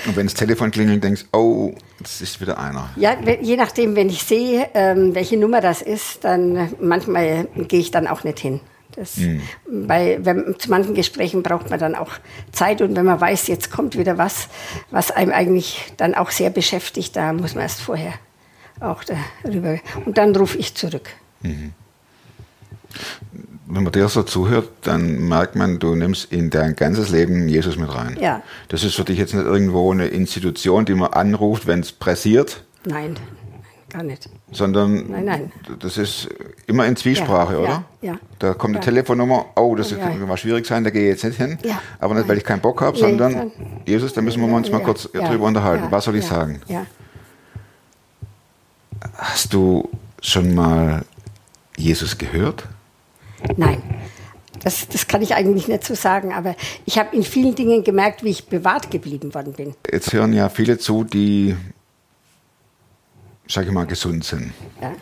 Und 0.06 0.16
wenn 0.16 0.28
das 0.28 0.36
Telefon 0.36 0.72
klingelt, 0.72 1.04
denkst 1.04 1.26
oh, 1.34 1.74
das 2.00 2.22
ist 2.22 2.42
wieder 2.42 2.58
einer. 2.58 2.90
Ja, 2.96 3.18
je 3.42 3.56
nachdem, 3.56 3.96
wenn 3.96 4.10
ich 4.10 4.24
sehe, 4.24 4.70
ähm, 4.74 5.16
welche 5.16 5.38
Nummer 5.38 5.62
das 5.62 5.82
ist, 5.82 6.24
dann 6.24 6.74
manchmal 6.80 7.48
gehe 7.56 7.80
ich 7.80 7.92
dann 7.92 8.08
auch 8.08 8.24
nicht 8.24 8.40
hin. 8.40 8.60
Das, 8.96 9.20
bei, 9.68 10.20
wenn, 10.22 10.56
zu 10.60 10.70
manchen 10.70 10.94
Gesprächen 10.94 11.42
braucht 11.42 11.70
man 11.70 11.80
dann 11.80 11.96
auch 11.96 12.12
Zeit 12.52 12.82
und 12.82 12.96
wenn 12.96 13.06
man 13.06 13.20
weiß, 13.20 13.48
jetzt 13.48 13.72
kommt 13.72 13.98
wieder 13.98 14.18
was, 14.18 14.48
was 14.92 15.12
einem 15.12 15.32
eigentlich 15.32 15.94
dann 15.98 16.14
auch 16.14 16.30
sehr 16.32 16.50
beschäftigt, 16.50 17.16
da 17.16 17.34
muss 17.34 17.56
man 17.56 17.64
erst 17.64 17.82
vorher 17.82 18.14
auch 18.80 19.04
darüber. 19.44 19.80
Und 20.06 20.18
dann 20.18 20.36
rufe 20.36 20.58
ich 20.58 20.76
zurück. 20.76 21.10
Wenn 21.42 21.74
man 23.84 23.92
dir 23.92 24.08
so 24.10 24.24
zuhört, 24.24 24.70
dann 24.82 25.28
merkt 25.28 25.56
man, 25.56 25.80
du 25.80 25.96
nimmst 25.96 26.32
in 26.32 26.50
dein 26.50 26.76
ganzes 26.76 27.10
Leben 27.10 27.48
Jesus 27.48 27.78
mit 27.78 27.94
rein. 27.94 28.18
Ja. 28.20 28.44
Das 28.68 28.84
ist 28.84 28.96
für 28.96 29.04
dich 29.04 29.18
jetzt 29.18 29.34
nicht 29.34 29.46
irgendwo 29.46 29.92
eine 29.92 30.08
Institution, 30.08 30.86
die 30.86 30.94
man 30.94 31.14
anruft, 31.14 31.66
wenn 31.66 31.80
es 31.80 31.92
pressiert, 31.92 32.64
Nein, 32.86 33.16
gar 33.94 34.04
nicht. 34.04 34.30
sondern 34.52 35.10
Nein, 35.10 35.26
nein. 35.26 35.52
das 35.80 35.98
ist 35.98 36.28
immer 36.68 36.86
in 36.86 36.96
Zwiesprache, 36.96 37.54
Ja, 37.54 37.60
oder? 37.60 37.84
ja, 38.02 38.12
ja. 38.14 38.20
Da 38.40 38.54
kommt 38.54 38.76
eine. 38.76 38.84
Telefonnummer, 38.84 39.46
oh, 39.56 39.76
das 39.76 39.90
könnte 39.90 40.18
mal 40.26 40.38
schwierig 40.38 40.66
sein, 40.66 40.84
da 40.84 40.90
gehe 40.90 41.04
ich 41.04 41.10
jetzt 41.10 41.24
nicht 41.24 41.38
hin. 41.38 41.58
Ja. 41.64 41.82
Aber 42.00 42.16
nicht, 42.16 42.28
weil 42.28 42.38
ich 42.38 42.44
keinen 42.44 42.62
Bock 42.62 42.82
habe, 42.82 42.96
Nee, 42.98 43.02
sondern 43.04 43.34
dann- 43.34 43.52
Jesus, 43.86 44.14
da 44.14 44.22
müssen 44.22 44.42
wir 44.46 44.54
uns 44.54 44.70
mal 44.72 44.82
kurz 44.82 45.10
drüber 45.12 45.46
unterhalten. 45.46 45.86
Was 45.90 46.06
soll 46.06 46.16
ich 46.18 46.26
sagen? 46.26 46.62
Ja. 46.68 46.86
Hast 49.16 49.54
du 49.54 49.90
schon 50.22 50.54
mal 50.56 51.04
Jesus 51.78 52.18
gehört? 52.18 52.66
Nein, 53.58 53.82
das, 54.64 54.88
das 54.88 55.08
kann 55.08 55.22
ich 55.22 55.36
eigentlich 55.36 55.68
nicht 55.68 55.84
so 55.84 55.94
sagen, 55.96 56.32
aber 56.34 56.56
ich 56.86 56.98
habe 56.98 57.14
in 57.16 57.24
vielen 57.24 57.56
Dingen 57.56 57.84
gemerkt, 57.84 58.24
wie 58.24 58.30
ich 58.30 58.46
bewahrt 58.48 58.90
geblieben 58.92 59.34
worden 59.34 59.54
bin. 59.54 59.76
Jetzt 59.92 60.14
hören 60.14 60.32
ja 60.32 60.48
viele 60.50 60.78
zu, 60.78 61.04
die, 61.04 61.58
sag 63.48 63.66
ich 63.66 63.72
mal, 63.72 63.86
gesund 63.86 64.24
sind. 64.24 64.54
Ja. 64.82 64.94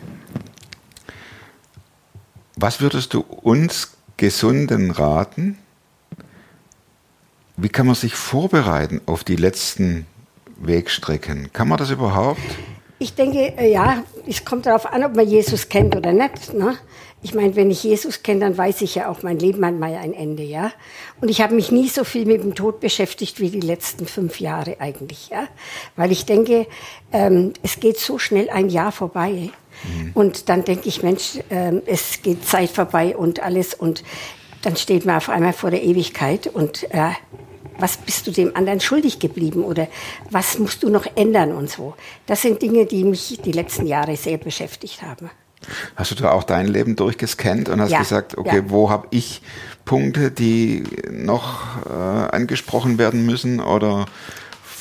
Was 2.56 2.80
würdest 2.80 3.14
du 3.14 3.20
uns 3.20 3.96
Gesunden 4.16 4.90
raten? 4.90 5.58
Wie 7.56 7.68
kann 7.68 7.86
man 7.86 7.94
sich 7.94 8.14
vorbereiten 8.14 9.00
auf 9.06 9.24
die 9.24 9.36
letzten 9.36 10.06
Wegstrecken? 10.58 11.52
Kann 11.52 11.68
man 11.68 11.78
das 11.78 11.90
überhaupt? 11.90 12.40
Ich 12.98 13.14
denke, 13.14 13.56
äh, 13.58 13.72
ja, 13.72 14.04
es 14.26 14.44
kommt 14.44 14.66
darauf 14.66 14.86
an, 14.86 15.02
ob 15.04 15.16
man 15.16 15.26
Jesus 15.26 15.68
kennt 15.68 15.96
oder 15.96 16.12
nicht. 16.12 16.54
Ne? 16.54 16.76
Ich 17.24 17.34
meine, 17.34 17.54
wenn 17.54 17.70
ich 17.70 17.84
Jesus 17.84 18.24
kenne, 18.24 18.40
dann 18.40 18.58
weiß 18.58 18.82
ich 18.82 18.96
ja 18.96 19.08
auch, 19.08 19.22
mein 19.22 19.38
Leben 19.38 19.64
hat 19.64 19.74
mal 19.74 19.94
ein 19.94 20.12
Ende, 20.12 20.42
ja. 20.42 20.72
Und 21.20 21.28
ich 21.28 21.40
habe 21.40 21.54
mich 21.54 21.70
nie 21.70 21.88
so 21.88 22.02
viel 22.02 22.26
mit 22.26 22.42
dem 22.42 22.56
Tod 22.56 22.80
beschäftigt 22.80 23.38
wie 23.38 23.48
die 23.48 23.60
letzten 23.60 24.06
fünf 24.06 24.40
Jahre 24.40 24.80
eigentlich, 24.80 25.28
ja. 25.28 25.46
Weil 25.94 26.10
ich 26.10 26.26
denke, 26.26 26.66
ähm, 27.12 27.52
es 27.62 27.78
geht 27.78 27.98
so 27.98 28.18
schnell 28.18 28.50
ein 28.50 28.68
Jahr 28.70 28.90
vorbei. 28.90 29.50
Und 30.14 30.48
dann 30.48 30.64
denke 30.64 30.88
ich, 30.88 31.02
Mensch, 31.02 31.38
ähm, 31.50 31.82
es 31.86 32.22
geht 32.22 32.44
Zeit 32.46 32.70
vorbei 32.70 33.16
und 33.16 33.40
alles. 33.40 33.74
Und 33.74 34.02
dann 34.62 34.76
steht 34.76 35.04
man 35.04 35.16
auf 35.16 35.28
einmal 35.28 35.52
vor 35.52 35.70
der 35.70 35.82
Ewigkeit 35.82 36.48
und 36.48 36.84
äh, 36.92 37.10
was 37.78 37.96
bist 37.96 38.26
du 38.26 38.30
dem 38.30 38.54
anderen 38.54 38.80
schuldig 38.80 39.18
geblieben 39.18 39.64
oder 39.64 39.88
was 40.30 40.58
musst 40.58 40.82
du 40.82 40.88
noch 40.88 41.06
ändern 41.16 41.52
und 41.52 41.70
so. 41.70 41.94
Das 42.26 42.42
sind 42.42 42.62
Dinge, 42.62 42.86
die 42.86 43.04
mich 43.04 43.40
die 43.44 43.52
letzten 43.52 43.86
Jahre 43.86 44.16
sehr 44.16 44.38
beschäftigt 44.38 45.02
haben. 45.02 45.30
Hast 45.96 46.10
du 46.10 46.14
da 46.16 46.30
auch 46.32 46.44
dein 46.44 46.66
Leben 46.66 46.96
durchgescannt 46.96 47.68
und 47.68 47.80
hast 47.80 47.90
Ja, 47.90 47.98
gesagt, 48.00 48.36
okay, 48.38 48.58
ja. 48.58 48.64
wo 48.70 48.90
habe 48.90 49.06
ich 49.10 49.42
Punkte, 49.84 50.30
die 50.30 50.84
noch 51.10 51.62
äh, 51.86 52.34
angesprochen 52.34 52.98
werden 52.98 53.26
müssen 53.26 53.60
oder 53.60 54.06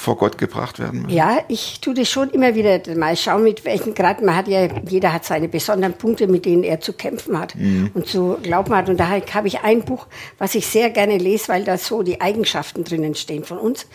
vor 0.01 0.17
Gott 0.17 0.37
gebracht 0.37 0.79
werden 0.79 1.03
müssen? 1.03 1.15
Ja, 1.15 1.39
ich 1.47 1.79
tue 1.79 1.93
das 1.93 2.09
schon 2.09 2.31
immer 2.31 2.55
wieder 2.55 2.81
mal 2.95 3.15
schauen, 3.15 3.43
mit 3.43 3.63
welchen 3.65 3.93
Grad 3.93 4.21
man 4.21 4.35
hat 4.35 4.47
ja, 4.47 4.67
jeder 4.87 5.13
hat 5.13 5.25
seine 5.25 5.47
besonderen 5.47 5.93
Punkte, 5.93 6.27
mit 6.27 6.45
denen 6.45 6.63
er 6.63 6.81
zu 6.81 6.93
kämpfen 6.93 7.39
hat 7.39 7.53
und 7.93 8.07
zu 8.07 8.37
glauben 8.41 8.73
hat. 8.75 8.89
Und 8.89 8.99
da 8.99 9.09
habe 9.09 9.47
ich 9.47 9.61
ein 9.61 9.83
Buch, 9.83 10.07
was 10.39 10.55
ich 10.55 10.65
sehr 10.65 10.89
gerne 10.89 11.17
lese, 11.17 11.49
weil 11.49 11.63
da 11.63 11.77
so 11.77 12.01
die 12.01 12.19
Eigenschaften 12.19 12.83
drinnen 12.83 13.13
stehen 13.13 13.43
von 13.43 13.59
uns. 13.59 13.85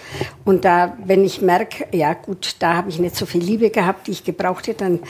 Und 0.45 0.65
da, 0.65 0.97
wenn 1.05 1.25
ich 1.25 1.43
merke, 1.43 1.89
ja 1.91 2.15
gut, 2.15 2.57
da 2.61 2.75
habe 2.75 2.89
ich 2.89 3.01
nicht 3.01 3.17
so 3.17 3.27
viel 3.27 3.43
Liebe 3.43 3.71
gehabt, 3.71 4.07
die 4.07 4.13
ich 4.13 4.25
gebraucht 4.25 4.69
hätte, 4.69 4.85
dann 4.85 5.01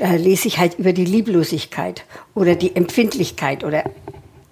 äh, 0.00 0.16
lese 0.16 0.48
ich 0.48 0.58
halt 0.58 0.78
über 0.78 0.92
die 0.92 1.04
Lieblosigkeit 1.04 2.04
oder 2.34 2.56
die 2.56 2.74
Empfindlichkeit 2.74 3.62
oder 3.62 3.84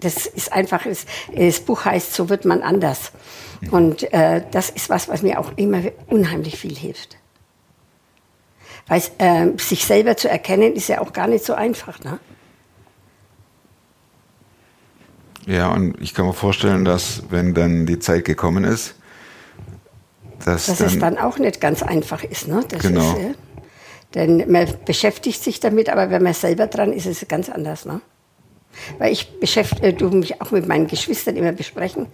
das 0.01 0.27
ist 0.27 0.53
einfach, 0.53 0.85
das, 0.85 1.07
das 1.35 1.61
Buch 1.61 1.85
heißt, 1.85 2.15
so 2.15 2.29
wird 2.29 2.45
man 2.45 2.63
anders. 2.63 3.13
Und 3.71 4.13
äh, 4.13 4.43
das 4.51 4.71
ist 4.71 4.89
was, 4.89 5.09
was 5.09 5.23
mir 5.23 5.39
auch 5.39 5.53
immer 5.57 5.83
unheimlich 6.07 6.57
viel 6.57 6.75
hilft. 6.75 7.17
Weil 8.87 9.03
äh, 9.19 9.59
sich 9.59 9.85
selber 9.85 10.17
zu 10.17 10.29
erkennen, 10.29 10.75
ist 10.75 10.89
ja 10.89 11.01
auch 11.01 11.13
gar 11.13 11.27
nicht 11.27 11.45
so 11.45 11.55
einfach. 11.55 12.01
Ne? 12.01 12.19
Ja, 15.47 15.73
und 15.73 16.01
ich 16.01 16.15
kann 16.15 16.27
mir 16.27 16.33
vorstellen, 16.33 16.85
dass 16.85 17.25
wenn 17.31 17.55
dann 17.55 17.87
die 17.87 17.99
Zeit 17.99 18.25
gekommen 18.25 18.65
ist, 18.65 18.95
dass, 20.45 20.67
Dass 20.67 20.79
dann, 20.79 20.87
es 20.87 20.99
dann 20.99 21.19
auch 21.19 21.39
nicht 21.39 21.61
ganz 21.61 21.83
einfach 21.83 22.25
ist. 22.25 22.49
Ne? 22.49 22.65
Das 22.69 22.81
Genau. 22.81 23.13
Ist, 23.13 23.19
äh, 23.19 23.35
denn 24.15 24.51
man 24.51 24.67
beschäftigt 24.85 25.43
sich 25.43 25.61
damit, 25.61 25.89
aber 25.89 26.11
wenn 26.11 26.23
man 26.23 26.35
selber 26.35 26.67
dran 26.67 26.93
ist, 26.93 27.07
ist 27.07 27.23
es 27.23 27.29
ganz 27.29 27.49
anders. 27.49 27.85
Ne? 27.85 28.01
Weil 28.99 29.13
ich 29.13 29.39
beschäftige 29.41 29.93
du 29.93 30.11
mich 30.11 30.41
auch 30.41 30.51
mit 30.51 30.67
meinen 30.67 30.87
Geschwistern 30.87 31.37
immer 31.37 31.53
besprechen. 31.53 32.07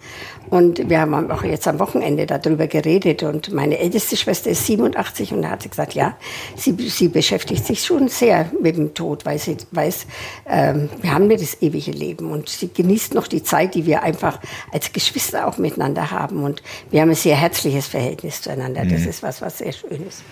Und 0.49 0.89
wir 0.89 0.99
haben 0.99 1.31
auch 1.31 1.43
jetzt 1.43 1.67
am 1.67 1.79
Wochenende 1.79 2.25
darüber 2.25 2.67
geredet. 2.67 3.23
Und 3.23 3.53
meine 3.53 3.79
älteste 3.79 4.17
Schwester 4.17 4.49
ist 4.49 4.65
87 4.65 5.33
und 5.33 5.41
da 5.43 5.51
hat 5.51 5.63
sie 5.63 5.69
gesagt, 5.69 5.93
ja, 5.93 6.17
sie, 6.55 6.73
sie 6.89 7.07
beschäftigt 7.07 7.65
sich 7.65 7.83
schon 7.83 8.07
sehr 8.07 8.51
mit 8.61 8.77
dem 8.77 8.93
Tod, 8.93 9.25
weil 9.25 9.39
sie 9.39 9.57
weiß, 9.71 10.07
ähm, 10.47 10.89
wir 11.01 11.13
haben 11.13 11.27
nicht 11.27 11.41
das 11.41 11.61
ewige 11.61 11.91
Leben. 11.91 12.31
Und 12.31 12.49
sie 12.49 12.71
genießt 12.73 13.13
noch 13.13 13.27
die 13.27 13.43
Zeit, 13.43 13.75
die 13.75 13.85
wir 13.85 14.03
einfach 14.03 14.39
als 14.71 14.91
Geschwister 14.91 15.47
auch 15.47 15.57
miteinander 15.57 16.11
haben. 16.11 16.43
Und 16.43 16.61
wir 16.91 17.01
haben 17.01 17.09
ein 17.09 17.15
sehr 17.15 17.35
herzliches 17.35 17.87
Verhältnis 17.87 18.41
zueinander. 18.41 18.85
Das 18.85 19.05
ist 19.05 19.23
was, 19.23 19.41
was 19.41 19.59
sehr 19.59 19.71
schön 19.71 20.05
ist. 20.07 20.23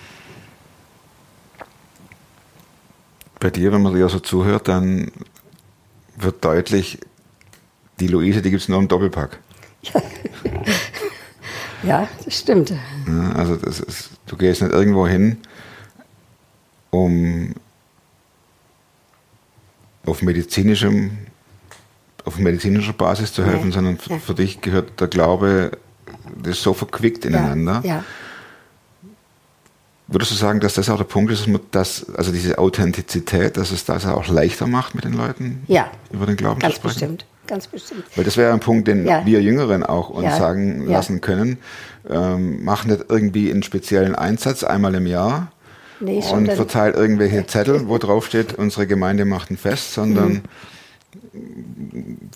bei 3.46 3.50
dir, 3.50 3.72
wenn 3.72 3.82
man 3.82 3.94
dir 3.94 4.08
so 4.08 4.18
zuhört, 4.18 4.68
dann 4.68 5.10
wird 6.16 6.44
deutlich, 6.44 6.98
die 8.00 8.08
Luise, 8.08 8.42
die 8.42 8.50
gibt 8.50 8.62
es 8.62 8.68
nur 8.68 8.78
im 8.78 8.88
Doppelpack. 8.88 9.38
Ja, 11.82 12.08
das 12.24 12.38
stimmt. 12.38 12.70
Ja, 13.06 13.32
also 13.32 13.56
das 13.56 13.80
ist, 13.80 14.10
du 14.26 14.36
gehst 14.36 14.62
nicht 14.62 14.72
irgendwo 14.72 15.06
hin, 15.06 15.38
um 16.90 17.54
auf 20.04 20.22
medizinischem 20.22 21.18
auf 22.24 22.38
medizinischer 22.38 22.92
Basis 22.92 23.32
zu 23.32 23.44
helfen, 23.44 23.68
Nein, 23.68 23.72
sondern 23.72 23.98
ja. 24.08 24.18
für 24.18 24.34
dich 24.34 24.60
gehört 24.60 25.00
der 25.00 25.06
Glaube, 25.06 25.78
das 26.42 26.56
ist 26.56 26.62
so 26.62 26.74
verquickt 26.74 27.24
ineinander. 27.24 27.82
Ja, 27.84 27.96
ja. 27.96 28.04
Würdest 30.08 30.30
du 30.30 30.36
sagen, 30.36 30.60
dass 30.60 30.74
das 30.74 30.88
auch 30.88 30.98
der 30.98 31.04
Punkt 31.04 31.32
ist, 31.32 31.48
dass 31.72 32.06
also 32.14 32.30
diese 32.30 32.58
Authentizität, 32.58 33.56
dass 33.56 33.72
es 33.72 33.84
das 33.84 34.06
auch 34.06 34.28
leichter 34.28 34.66
macht, 34.68 34.94
mit 34.94 35.04
den 35.04 35.14
Leuten 35.14 35.64
Ja, 35.66 35.90
über 36.12 36.26
den 36.26 36.36
Glauben 36.36 36.60
ganz 36.60 36.74
zu 36.74 36.80
sprechen? 36.80 36.94
bestimmt. 36.94 37.26
Ganz 37.48 37.66
bestimmt. 37.66 38.04
Weil 38.14 38.24
das 38.24 38.36
wäre 38.36 38.52
ein 38.52 38.60
Punkt, 38.60 38.86
den 38.88 39.06
Ja. 39.06 39.24
wir 39.26 39.40
Jüngeren 39.40 39.82
auch 39.84 40.10
uns 40.10 40.24
Ja. 40.26 40.36
sagen 40.36 40.86
lassen 40.86 41.20
können. 41.20 41.58
Ähm, 42.08 42.62
mach 42.64 42.84
nicht 42.84 43.04
irgendwie 43.08 43.50
einen 43.50 43.62
speziellen 43.64 44.14
Einsatz 44.14 44.62
einmal 44.64 44.94
im 44.94 45.06
Jahr 45.06 45.50
Nee, 45.98 46.22
und 46.32 46.52
verteilt 46.52 46.94
irgendwelche 46.94 47.46
Zettel, 47.46 47.88
wo 47.88 47.98
drauf 47.98 48.26
steht, 48.26 48.54
unsere 48.54 48.86
Gemeinde 48.86 49.24
macht 49.24 49.50
ein 49.50 49.56
Fest, 49.56 49.94
sondern 49.94 50.42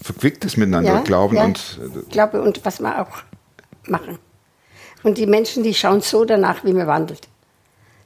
verquickt 0.03 0.45
es 0.45 0.57
miteinander, 0.57 1.03
Glauben 1.03 1.37
ja. 1.37 1.45
und 1.45 1.79
Glaube 2.11 2.41
und 2.43 2.65
was 2.65 2.81
wir 2.81 3.01
auch 3.03 3.19
machen. 3.89 4.19
Und 5.03 5.19
die 5.19 5.27
Menschen, 5.27 5.63
die 5.63 5.75
schauen 5.75 6.01
so 6.01 6.25
danach, 6.25 6.65
wie 6.65 6.73
man 6.73 6.87
wandelt. 6.87 7.29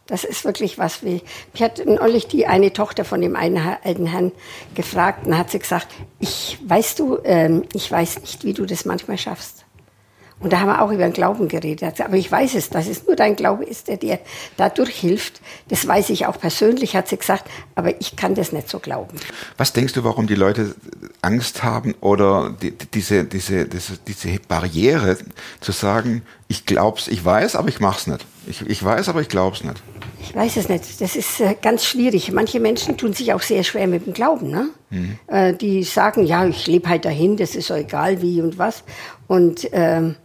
Das 0.06 0.24
ist 0.24 0.44
wirklich 0.44 0.76
was 0.78 1.02
wie. 1.02 1.22
Mich 1.52 1.62
hat 1.62 1.84
neulich 1.86 2.26
die 2.26 2.46
eine 2.46 2.72
Tochter 2.72 3.04
von 3.06 3.20
dem 3.22 3.36
einen 3.36 3.56
alten 3.82 4.06
Herrn 4.06 4.32
gefragt 4.74 5.26
und 5.26 5.38
hat 5.38 5.50
sie 5.50 5.58
gesagt, 5.58 5.86
ich 6.20 6.58
weißt 6.66 6.98
du, 6.98 7.18
ähm, 7.24 7.64
ich 7.72 7.90
weiß 7.90 8.20
nicht, 8.20 8.44
wie 8.44 8.52
du 8.52 8.66
das 8.66 8.84
manchmal 8.84 9.16
schaffst. 9.16 9.64
Und 10.40 10.52
da 10.52 10.58
haben 10.60 10.66
wir 10.66 10.82
auch 10.82 10.90
über 10.90 11.04
den 11.04 11.12
Glauben 11.14 11.48
geredet. 11.48 12.00
Er 12.00 12.06
Aber 12.06 12.16
ich 12.16 12.30
weiß 12.30 12.54
es, 12.56 12.68
dass 12.68 12.86
es 12.86 13.06
nur 13.06 13.16
dein 13.16 13.34
Glaube 13.36 13.64
ist, 13.64 13.88
der 13.88 13.96
dir 13.96 14.18
dadurch 14.58 14.94
hilft. 14.94 15.40
Das 15.68 15.86
weiß 15.86 16.10
ich 16.10 16.26
auch 16.26 16.38
persönlich, 16.38 16.96
hat 16.96 17.08
sie 17.08 17.16
gesagt, 17.16 17.48
aber 17.76 17.98
ich 18.00 18.16
kann 18.16 18.34
das 18.34 18.52
nicht 18.52 18.68
so 18.68 18.80
glauben. 18.80 19.16
Was 19.56 19.72
denkst 19.72 19.94
du, 19.94 20.04
warum 20.04 20.26
die 20.26 20.34
Leute 20.34 20.74
Angst 21.22 21.62
haben 21.62 21.94
oder 22.00 22.54
die- 22.60 22.72
diese, 22.72 23.24
diese, 23.24 23.64
diese, 23.66 23.96
diese 24.06 24.38
Barriere 24.46 25.16
zu 25.60 25.72
sagen, 25.72 26.22
ich 26.48 26.66
glaub's, 26.66 27.08
ich 27.08 27.24
weiß, 27.24 27.54
aber 27.56 27.68
ich 27.68 27.80
mach's 27.80 28.06
nicht. 28.08 28.26
Ich, 28.46 28.60
ich 28.66 28.84
weiß, 28.84 29.08
aber 29.08 29.22
ich 29.22 29.28
glaub's 29.28 29.64
nicht. 29.64 29.82
Ich 30.24 30.34
weiß 30.34 30.56
es 30.56 30.70
nicht. 30.70 31.00
Das 31.02 31.16
ist 31.16 31.40
äh, 31.40 31.54
ganz 31.60 31.84
schwierig. 31.84 32.32
Manche 32.32 32.58
Menschen 32.58 32.96
tun 32.96 33.12
sich 33.12 33.34
auch 33.34 33.42
sehr 33.42 33.62
schwer 33.62 33.86
mit 33.86 34.06
dem 34.06 34.14
Glauben. 34.14 34.50
Ne? 34.50 34.70
Äh, 35.26 35.52
die 35.52 35.84
sagen, 35.84 36.24
ja, 36.24 36.46
ich 36.46 36.66
lebe 36.66 36.88
halt 36.88 37.04
dahin, 37.04 37.36
das 37.36 37.54
ist 37.54 37.66
so 37.66 37.74
egal 37.74 38.22
wie 38.22 38.40
und 38.40 38.56
was. 38.56 38.84
Und 39.26 39.68
ähm, 39.72 40.16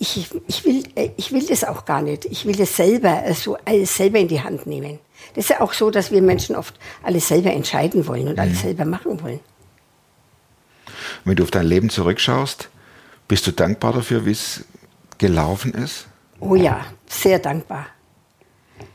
ich, 0.00 0.28
ich, 0.48 0.64
will, 0.64 0.82
äh, 0.96 1.10
ich 1.16 1.30
will 1.30 1.46
das 1.46 1.62
auch 1.62 1.84
gar 1.84 2.02
nicht. 2.02 2.24
Ich 2.24 2.46
will 2.46 2.56
das 2.56 2.74
selber, 2.74 3.24
äh, 3.24 3.32
so 3.32 3.56
alles 3.64 3.96
selber 3.96 4.18
in 4.18 4.26
die 4.26 4.40
Hand 4.40 4.66
nehmen. 4.66 4.98
Das 5.34 5.44
ist 5.44 5.50
ja 5.50 5.60
auch 5.60 5.72
so, 5.72 5.90
dass 5.90 6.10
wir 6.10 6.20
Menschen 6.20 6.56
oft 6.56 6.74
alles 7.04 7.28
selber 7.28 7.52
entscheiden 7.52 8.08
wollen 8.08 8.26
und 8.26 8.38
alles 8.40 8.62
selber 8.62 8.84
machen 8.84 9.22
wollen. 9.22 9.40
Wenn 11.24 11.36
du 11.36 11.44
auf 11.44 11.50
dein 11.52 11.66
Leben 11.66 11.90
zurückschaust, 11.90 12.70
bist 13.28 13.46
du 13.46 13.52
dankbar 13.52 13.92
dafür, 13.92 14.26
wie 14.26 14.32
es 14.32 14.64
gelaufen 15.18 15.74
ist? 15.74 16.08
Oh 16.40 16.56
ja, 16.56 16.84
sehr 17.06 17.38
dankbar. 17.38 17.86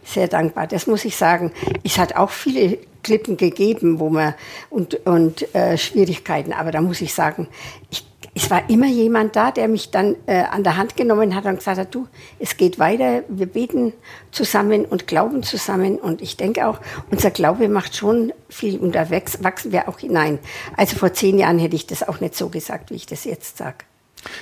Sehr 0.04 0.28
dankbar, 0.28 0.67
das 0.67 0.88
muss 0.88 1.06
ich 1.06 1.15
sagen. 1.15 1.52
Es 1.84 1.98
hat 1.98 2.15
auch 2.15 2.32
viele 2.32 2.80
Klippen 3.04 3.38
gegeben, 3.38 4.00
wo 4.00 4.10
man 4.10 4.34
und, 4.70 5.06
und 5.06 5.54
äh, 5.56 5.78
Schwierigkeiten, 5.78 6.54
aber 6.54 6.72
da 6.72 6.82
muss 6.82 7.02
ich 7.02 7.13
sagen, 7.13 7.48
ich, 7.89 8.06
es 8.34 8.50
war 8.50 8.70
immer 8.70 8.88
jemand 8.88 9.36
da, 9.36 9.52
der 9.52 9.67
mich 9.67 9.91
dann 9.91 10.15
äh, 10.26 10.44
an 10.44 10.63
der 10.63 10.78
Hand 10.78 10.96
genommen 10.96 11.36
hat 11.36 11.46
und 11.46 11.58
gesagt 11.58 11.78
hat, 11.78 11.94
du, 11.94 12.08
es 12.39 12.58
geht 12.58 12.80
weiter, 12.80 13.24
wir 13.28 13.48
beten 13.48 13.94
zusammen 14.32 14.86
und 14.86 15.08
glauben 15.08 15.44
zusammen 15.44 15.98
und 15.98 16.22
ich 16.22 16.38
denke 16.38 16.67
auch, 16.67 16.80
unser 17.10 17.32
Glaube 17.32 17.67
macht 17.67 17.96
schon 17.96 18.32
viel 18.50 18.80
wächst, 18.82 19.44
wachsen 19.44 19.72
wir 19.72 19.89
auch 19.89 20.00
hinein. 20.00 20.39
Also 20.78 20.96
vor 20.96 21.13
zehn 21.13 21.38
Jahren 21.38 21.60
hätte 21.60 21.76
ich 21.76 21.88
das 21.88 22.08
auch 22.08 22.22
nicht 22.22 22.36
so 22.36 22.50
gesagt, 22.50 22.91
wie 22.91 22.96
ich 22.96 23.06
das 23.06 23.26
jetzt 23.26 23.58
sage. 23.58 23.86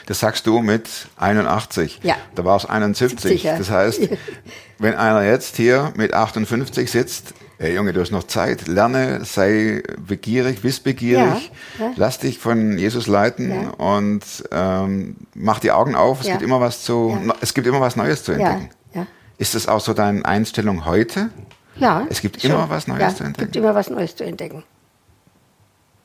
Das 0.07 0.19
sagst 0.19 0.45
du 0.47 0.59
mit 0.61 0.89
81. 1.17 1.99
Ja. 2.03 2.15
Da 2.35 2.43
war 2.45 2.57
es 2.57 2.65
71. 2.65 3.19
70, 3.21 3.43
ja. 3.43 3.57
Das 3.57 3.69
heißt, 3.69 4.09
wenn 4.79 4.95
einer 4.95 5.23
jetzt 5.23 5.55
hier 5.55 5.93
mit 5.95 6.13
58 6.13 6.89
sitzt, 6.91 7.33
ey 7.59 7.75
Junge, 7.75 7.93
du 7.93 8.01
hast 8.01 8.11
noch 8.11 8.23
Zeit, 8.25 8.67
lerne, 8.67 9.23
sei 9.25 9.83
begierig, 10.05 10.63
wissbegierig, 10.63 11.51
Ja, 11.79 11.85
ja. 11.87 11.93
lass 11.95 12.19
dich 12.19 12.39
von 12.39 12.77
Jesus 12.77 13.07
leiten 13.07 13.49
Ja. 13.51 13.69
und 13.71 14.23
ähm, 14.51 15.15
mach 15.33 15.59
die 15.59 15.71
Augen 15.71 15.95
auf. 15.95 16.21
Es 16.21 16.27
gibt 16.27 16.41
immer 16.41 16.59
was 16.59 16.83
zu, 16.83 17.17
es 17.41 17.53
gibt 17.53 17.67
immer 17.67 17.81
was 17.81 17.95
Neues 17.95 18.23
zu 18.23 18.31
entdecken. 18.33 18.69
ja. 18.93 19.07
Ist 19.37 19.55
das 19.55 19.67
auch 19.69 19.79
so 19.79 19.93
deine 19.93 20.25
Einstellung 20.25 20.83
heute? 20.85 21.29
Ja. 21.77 22.05
Es 22.09 22.19
gibt 22.19 22.41
schon. 22.41 22.51
immer 22.51 22.69
was 22.69 22.87
Neues 22.87 23.15
zu 23.15 23.23
Es 23.23 23.27
entdecken. 23.27 23.51
gibt 23.51 23.55
immer 23.55 23.73
was 23.73 23.89
Neues 23.89 24.13
zu 24.15 24.25
entdecken. 24.25 24.63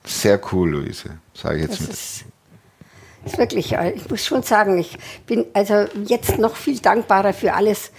Sehr 0.05 0.41
cool, 0.53 0.71
Luise. 0.71 1.11
Sage 1.35 1.57
ich 1.57 1.63
jetzt 1.63 1.73
Das 1.73 1.81
mit. 1.81 1.91
ist, 1.91 2.25
ist 3.25 3.39
wirklich, 3.39 3.73
ich 3.95 4.11
muss 4.11 4.25
schon 4.25 4.43
sagen, 4.43 4.79
ich 4.79 4.97
bin 5.27 5.47
also 5.53 5.87
jetzt 6.07 6.39
noch 6.39 6.57
viel 6.57 6.79
dankbarer 6.79 7.33
für 7.33 7.55
alles. 7.55 7.93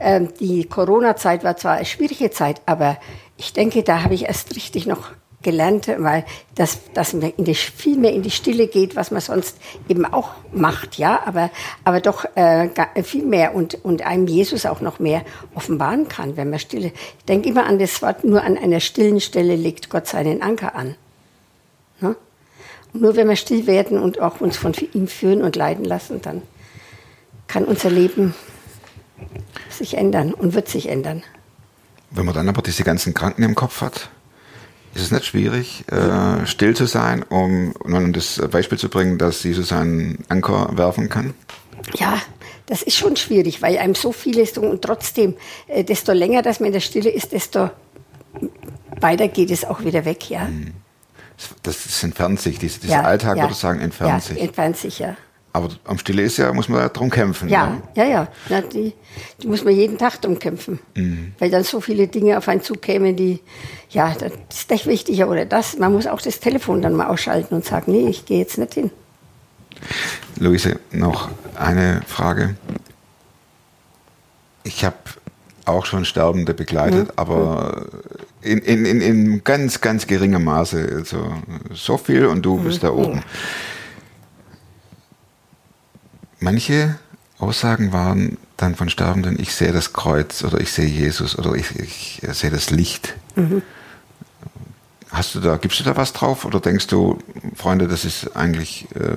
Ähm, 0.00 0.28
Die 0.40 0.64
Corona-Zeit 0.64 1.44
war 1.44 1.56
zwar 1.56 1.74
eine 1.74 1.84
schwierige 1.84 2.30
Zeit, 2.30 2.60
aber 2.66 2.98
ich 3.36 3.52
denke, 3.52 3.82
da 3.82 4.02
habe 4.02 4.14
ich 4.14 4.24
erst 4.26 4.54
richtig 4.56 4.86
noch 4.86 5.10
gelernt, 5.42 5.88
weil 5.98 6.24
das, 6.54 6.78
dass 6.94 7.12
man 7.12 7.32
in 7.36 7.44
die, 7.44 7.54
viel 7.54 7.98
mehr 7.98 8.12
in 8.12 8.22
die 8.22 8.30
Stille 8.30 8.68
geht, 8.68 8.96
was 8.96 9.10
man 9.10 9.20
sonst 9.20 9.58
eben 9.88 10.04
auch 10.04 10.30
macht, 10.52 10.98
ja, 10.98 11.20
aber, 11.26 11.50
aber 11.84 12.00
doch 12.00 12.24
äh, 12.36 12.68
viel 13.02 13.24
mehr 13.24 13.54
und, 13.54 13.84
und 13.84 14.02
einem 14.02 14.26
Jesus 14.26 14.66
auch 14.66 14.80
noch 14.80 14.98
mehr 14.98 15.22
offenbaren 15.54 16.08
kann, 16.08 16.36
wenn 16.36 16.50
man 16.50 16.58
stille. 16.58 16.92
Ich 17.18 17.24
denke 17.24 17.48
immer 17.48 17.66
an 17.66 17.78
das 17.78 18.00
Wort, 18.02 18.24
nur 18.24 18.42
an 18.42 18.56
einer 18.56 18.80
stillen 18.80 19.20
Stelle 19.20 19.56
legt 19.56 19.90
Gott 19.90 20.06
seinen 20.06 20.42
Anker 20.42 20.74
an. 20.74 20.94
Nur 22.92 23.16
wenn 23.16 23.28
wir 23.28 23.36
still 23.36 23.66
werden 23.66 23.98
und 23.98 24.20
auch 24.20 24.40
uns 24.40 24.56
von 24.56 24.74
ihm 24.92 25.08
führen 25.08 25.42
und 25.42 25.56
leiden 25.56 25.84
lassen, 25.84 26.20
dann 26.20 26.42
kann 27.48 27.64
unser 27.64 27.90
Leben 27.90 28.34
sich 29.70 29.94
ändern 29.94 30.34
und 30.34 30.54
wird 30.54 30.68
sich 30.68 30.88
ändern. 30.88 31.22
Wenn 32.10 32.26
man 32.26 32.34
dann 32.34 32.48
aber 32.48 32.62
diese 32.62 32.84
ganzen 32.84 33.14
Kranken 33.14 33.42
im 33.42 33.54
Kopf 33.54 33.80
hat, 33.80 34.10
ist 34.94 35.02
es 35.02 35.10
nicht 35.10 35.24
schwierig, 35.24 35.84
äh, 35.90 36.46
still 36.46 36.76
zu 36.76 36.84
sein, 36.84 37.22
um, 37.22 37.72
um 37.82 38.12
das 38.12 38.42
Beispiel 38.50 38.78
zu 38.78 38.90
bringen, 38.90 39.16
dass 39.16 39.42
Jesus 39.42 39.72
einen 39.72 40.22
Anker 40.28 40.76
werfen 40.76 41.08
kann? 41.08 41.32
Ja, 41.94 42.20
das 42.66 42.82
ist 42.82 42.96
schon 42.96 43.16
schwierig, 43.16 43.62
weil 43.62 43.78
einem 43.78 43.94
so 43.94 44.12
viel 44.12 44.38
ist 44.38 44.58
und 44.58 44.82
trotzdem, 44.82 45.34
äh, 45.66 45.82
desto 45.82 46.12
länger, 46.12 46.42
dass 46.42 46.60
man 46.60 46.68
in 46.68 46.72
der 46.74 46.80
Stille 46.80 47.10
ist, 47.10 47.32
desto 47.32 47.70
weiter 49.00 49.28
geht 49.28 49.50
es 49.50 49.64
auch 49.64 49.82
wieder 49.82 50.04
weg, 50.04 50.28
ja. 50.28 50.46
Das, 50.46 50.81
das 51.62 52.02
entfernt 52.02 52.40
sich, 52.40 52.58
diese, 52.58 52.80
dieser 52.80 52.94
ja, 52.94 53.02
Alltag, 53.02 53.36
ja. 53.36 53.44
würde 53.44 53.52
ich 53.52 53.58
sagen, 53.58 53.80
entfernt 53.80 54.12
ja, 54.12 54.20
sich. 54.20 54.40
entfernt 54.40 54.76
sich, 54.76 54.98
ja. 54.98 55.16
Aber 55.54 55.68
am 55.84 55.98
Stille 55.98 56.22
ist 56.22 56.38
ja, 56.38 56.50
muss 56.54 56.68
man 56.68 56.80
ja 56.80 56.88
drum 56.88 57.10
kämpfen. 57.10 57.48
Ja, 57.50 57.66
ne? 57.66 57.82
ja, 57.94 58.04
ja. 58.04 58.28
Na, 58.48 58.62
die, 58.62 58.94
die 59.42 59.46
muss 59.46 59.64
man 59.64 59.74
jeden 59.74 59.98
Tag 59.98 60.18
drum 60.22 60.38
kämpfen. 60.38 60.78
Weil 61.38 61.50
dann 61.50 61.62
so 61.62 61.82
viele 61.82 62.08
Dinge 62.08 62.38
auf 62.38 62.48
einen 62.48 62.62
zukämen, 62.62 63.16
die, 63.16 63.40
ja, 63.90 64.14
das 64.14 64.32
ist 64.50 64.72
echt 64.72 64.86
wichtiger 64.86 65.28
oder 65.28 65.44
das. 65.44 65.76
Man 65.76 65.92
muss 65.92 66.06
auch 66.06 66.22
das 66.22 66.40
Telefon 66.40 66.80
dann 66.80 66.94
mal 66.94 67.08
ausschalten 67.08 67.54
und 67.54 67.66
sagen, 67.66 67.92
nee, 67.92 68.08
ich 68.08 68.24
gehe 68.24 68.38
jetzt 68.38 68.56
nicht 68.56 68.72
hin. 68.72 68.90
Luise, 70.38 70.80
noch 70.90 71.28
eine 71.54 72.00
Frage. 72.06 72.56
Ich 74.64 74.84
habe 74.86 74.96
auch 75.66 75.84
schon 75.84 76.06
Sterbende 76.06 76.54
begleitet, 76.54 77.08
Mhm. 77.08 77.12
aber 77.16 77.86
in, 78.42 78.58
in, 78.58 78.84
in, 78.84 79.00
in 79.00 79.44
ganz, 79.44 79.80
ganz 79.80 80.06
geringem 80.06 80.44
Maße. 80.44 80.88
Also 80.96 81.34
so 81.72 81.96
viel 81.96 82.26
und 82.26 82.42
du 82.42 82.58
bist 82.62 82.82
da 82.82 82.90
Mhm. 82.90 82.98
oben. 82.98 83.22
Manche 86.40 86.96
Aussagen 87.38 87.92
waren 87.92 88.36
dann 88.56 88.74
von 88.74 88.88
Sterbenden, 88.88 89.38
ich 89.40 89.54
sehe 89.54 89.72
das 89.72 89.92
Kreuz 89.92 90.44
oder 90.44 90.60
ich 90.60 90.72
sehe 90.72 90.86
Jesus 90.86 91.38
oder 91.38 91.54
ich, 91.54 91.76
ich 91.78 92.20
sehe 92.32 92.50
das 92.50 92.70
Licht. 92.70 93.14
Mhm. 93.36 93.62
Hast 95.10 95.34
du 95.34 95.40
da, 95.40 95.56
gibst 95.56 95.78
du 95.80 95.84
da 95.84 95.96
was 95.96 96.12
drauf 96.12 96.44
oder 96.44 96.58
denkst 96.60 96.86
du, 96.86 97.18
Freunde, 97.54 97.86
das 97.86 98.04
ist 98.04 98.34
eigentlich 98.36 98.86
äh, 98.94 99.16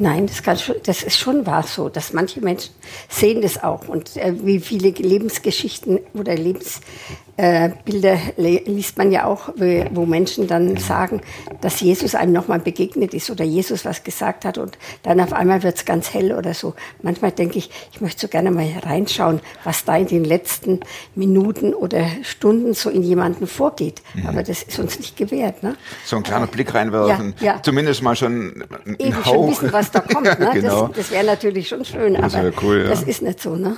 Nein, 0.00 0.26
das, 0.26 0.42
kann 0.42 0.56
schon, 0.56 0.76
das 0.84 1.02
ist 1.02 1.18
schon 1.18 1.44
wahr 1.44 1.62
so, 1.62 1.90
dass 1.90 2.14
manche 2.14 2.40
Menschen 2.40 2.72
sehen 3.10 3.42
das 3.42 3.62
auch. 3.62 3.86
Und 3.86 4.16
äh, 4.16 4.32
wie 4.42 4.58
viele 4.58 4.88
Lebensgeschichten 4.88 6.00
oder 6.14 6.34
Lebensbilder 6.36 8.18
äh, 8.38 8.62
liest 8.64 8.96
man 8.96 9.12
ja 9.12 9.26
auch, 9.26 9.50
wo, 9.90 10.06
Menschen 10.06 10.46
dann 10.46 10.78
sagen, 10.78 11.20
dass 11.60 11.80
Jesus 11.80 12.14
einem 12.14 12.32
nochmal 12.32 12.60
begegnet 12.60 13.12
ist 13.12 13.28
oder 13.28 13.44
Jesus 13.44 13.84
was 13.84 14.02
gesagt 14.02 14.46
hat 14.46 14.56
und 14.56 14.78
dann 15.02 15.20
auf 15.20 15.34
einmal 15.34 15.62
wird 15.62 15.76
es 15.76 15.84
ganz 15.84 16.14
hell 16.14 16.32
oder 16.32 16.54
so. 16.54 16.74
Manchmal 17.02 17.32
denke 17.32 17.58
ich, 17.58 17.70
ich 17.92 18.00
möchte 18.00 18.22
so 18.22 18.28
gerne 18.28 18.50
mal 18.50 18.66
reinschauen, 18.82 19.40
was 19.64 19.84
da 19.84 19.98
in 19.98 20.06
den 20.06 20.24
letzten 20.24 20.80
Minuten 21.14 21.74
oder 21.74 22.06
Stunden 22.22 22.72
so 22.72 22.88
in 22.88 23.02
jemanden 23.02 23.46
vorgeht. 23.46 24.00
Aber 24.26 24.42
das 24.42 24.62
ist 24.62 24.78
uns 24.78 24.98
nicht 24.98 25.18
gewährt. 25.18 25.62
Ne? 25.62 25.76
so 26.06 26.16
ein 26.16 26.22
kleiner 26.22 26.46
Blick 26.46 26.72
reinwerfen? 26.72 27.34
Ja, 27.40 27.46
ja. 27.54 27.62
Zumindest 27.62 28.02
mal 28.02 28.16
schon 28.16 28.64
einen 28.86 28.96
eben 28.98 29.16
Hauch. 29.16 29.34
schon 29.34 29.50
wissen, 29.50 29.72
was 29.72 29.89
da 29.90 30.00
kommt. 30.00 30.24
Ne? 30.38 30.50
genau. 30.54 30.88
Das, 30.88 30.96
das 30.96 31.10
wäre 31.10 31.24
natürlich 31.26 31.68
schon 31.68 31.84
schön, 31.84 32.14
Das 32.14 32.34
aber 32.34 32.52
cool, 32.62 32.82
ja. 32.82 32.88
das 32.90 33.02
ist 33.02 33.22
nicht 33.22 33.40
so. 33.40 33.56
Ne? 33.56 33.76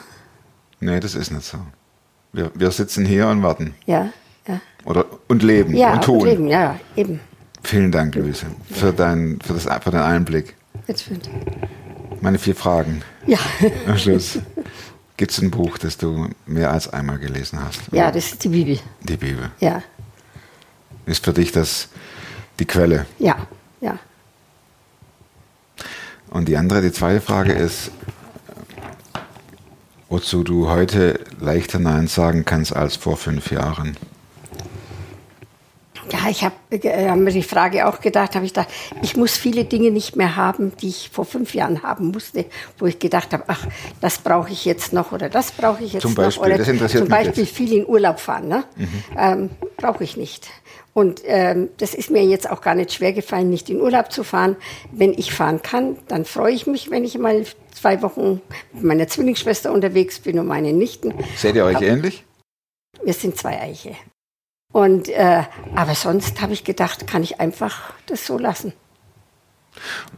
Nee, 0.81 1.01
das 1.01 1.15
ist 1.15 1.31
nicht 1.31 1.45
so. 1.45 1.59
Wir, 2.33 2.51
wir 2.55 2.71
sitzen 2.71 3.05
hier 3.05 3.29
und 3.29 3.43
warten. 3.43 3.75
Ja, 3.87 4.09
ja. 4.49 4.61
Oder, 4.85 5.05
und 5.29 5.43
leben 5.43 5.77
Ja, 5.77 5.95
und 5.95 6.05
tun. 6.05 6.21
und 6.21 6.27
leben, 6.27 6.47
ja, 6.49 6.79
eben. 6.97 7.21
Vielen 7.63 7.93
Dank, 7.93 8.15
Luise, 8.17 8.47
für, 8.71 8.93
dein, 8.93 9.39
für, 9.45 9.53
das, 9.55 9.65
für 9.65 9.91
den 9.91 10.01
Einblick. 10.01 10.57
Jetzt 10.89 11.09
wird- 11.11 11.29
Meine 12.21 12.39
vier 12.39 12.57
Fragen 12.57 13.03
Ja, 13.27 13.39
am 13.87 13.97
Schluss. 13.99 14.39
Gibt 15.17 15.31
es 15.31 15.39
ein 15.41 15.51
Buch, 15.53 15.79
das 15.79 15.97
du 15.99 16.29
mehr 16.47 16.73
als 16.73 16.89
einmal 16.93 17.19
gelesen 17.19 17.61
hast? 17.63 17.81
ja, 17.93 18.11
das 18.11 18.33
ist 18.33 18.43
die 18.45 18.49
Bibel. 18.49 18.79
Die 19.03 19.17
Bibel. 19.17 19.51
Ja, 19.61 19.83
Ist 21.07 21.25
für 21.25 21.33
dich 21.33 21.53
das 21.53 21.89
die 22.59 22.65
Quelle. 22.65 23.07
ja, 23.19 23.37
ja. 23.81 23.99
Und 26.33 26.49
die 26.49 26.57
andere, 26.57 26.81
die 26.81 26.93
zweite 26.93 27.21
Frage 27.21 27.53
ist, 27.53 27.91
wozu 30.09 30.43
du 30.43 30.69
heute 30.69 31.21
leichter 31.39 31.79
Nein 31.79 32.07
sagen 32.07 32.45
kannst 32.45 32.75
als 32.75 32.97
vor 32.97 33.17
fünf 33.19 33.51
Jahren. 33.51 33.97
Ja, 36.11 36.29
ich 36.29 36.43
habe 36.45 36.55
äh, 36.71 37.09
hab 37.09 37.19
mir 37.19 37.31
die 37.33 37.43
Frage 37.43 37.87
auch 37.87 38.01
gedacht, 38.01 38.35
habe 38.35 38.45
ich 38.45 38.53
gedacht, 38.53 38.69
ich 39.03 39.17
muss 39.17 39.37
viele 39.37 39.65
Dinge 39.65 39.91
nicht 39.91 40.17
mehr 40.17 40.37
haben, 40.37 40.73
die 40.81 40.89
ich 40.89 41.11
vor 41.11 41.25
fünf 41.25 41.55
Jahren 41.55 41.83
haben 41.83 42.11
musste, 42.11 42.47
wo 42.79 42.87
ich 42.87 42.99
gedacht 42.99 43.33
habe, 43.33 43.45
ach, 43.47 43.67
das 44.01 44.19
brauche 44.19 44.51
ich 44.51 44.65
jetzt 44.65 44.93
noch 44.93 45.13
oder 45.13 45.29
das 45.29 45.53
brauche 45.53 45.83
ich 45.85 45.95
jetzt 45.95 46.03
Zum 46.03 46.15
Beispiel, 46.15 46.43
noch. 46.43 46.49
Oder 46.49 46.59
das 46.59 46.69
interessiert 46.69 47.05
zum 47.05 47.09
Beispiel 47.09 47.45
jetzt. 47.45 47.57
viel 47.57 47.73
in 47.73 47.87
Urlaub 47.87 48.21
fahren, 48.21 48.49
ne? 48.49 48.65
Ähm, 49.17 49.51
brauche 49.77 50.05
ich 50.05 50.17
nicht. 50.17 50.49
Und 50.95 51.23
ähm, 51.25 51.71
das 51.79 51.95
ist 51.95 52.11
mir 52.11 52.25
jetzt 52.25 52.51
auch 52.51 52.61
gar 52.61 52.75
nicht 52.75 52.93
schwer 52.93 53.13
gefallen, 53.13 53.49
nicht 53.49 53.71
in 53.71 53.81
Urlaub 53.81 54.13
zu 54.13 54.25
fahren. 54.25 54.57
Wenn 54.91 55.13
ich 55.13 55.33
fahren 55.33 55.63
kann, 55.63 55.97
dann 56.09 56.25
freue 56.25 56.53
ich 56.53 56.67
mich, 56.67 56.91
wenn 56.91 57.05
ich 57.05 57.17
mal 57.17 57.45
zwei 57.73 58.03
Wochen 58.03 58.43
mit 58.73 58.85
meiner 58.85 59.09
Zwillingsschwester 59.09 59.73
unterwegs 59.73 60.19
bin 60.21 60.39
und 60.39 60.47
meinen 60.47 60.77
Nichten. 60.77 61.15
Seht 61.37 61.57
ihr 61.57 61.65
euch 61.65 61.81
ähnlich? 61.81 62.25
Wir 63.03 63.15
sind 63.15 63.39
zwei 63.39 63.61
Eiche. 63.61 63.97
Und, 64.73 65.09
äh, 65.09 65.43
aber 65.75 65.95
sonst 65.95 66.41
habe 66.41 66.53
ich 66.53 66.65
gedacht, 66.65 67.07
kann 67.07 67.23
ich 67.23 67.41
einfach 67.41 67.93
das 68.07 68.27
so 68.27 68.39
lassen. 68.39 68.73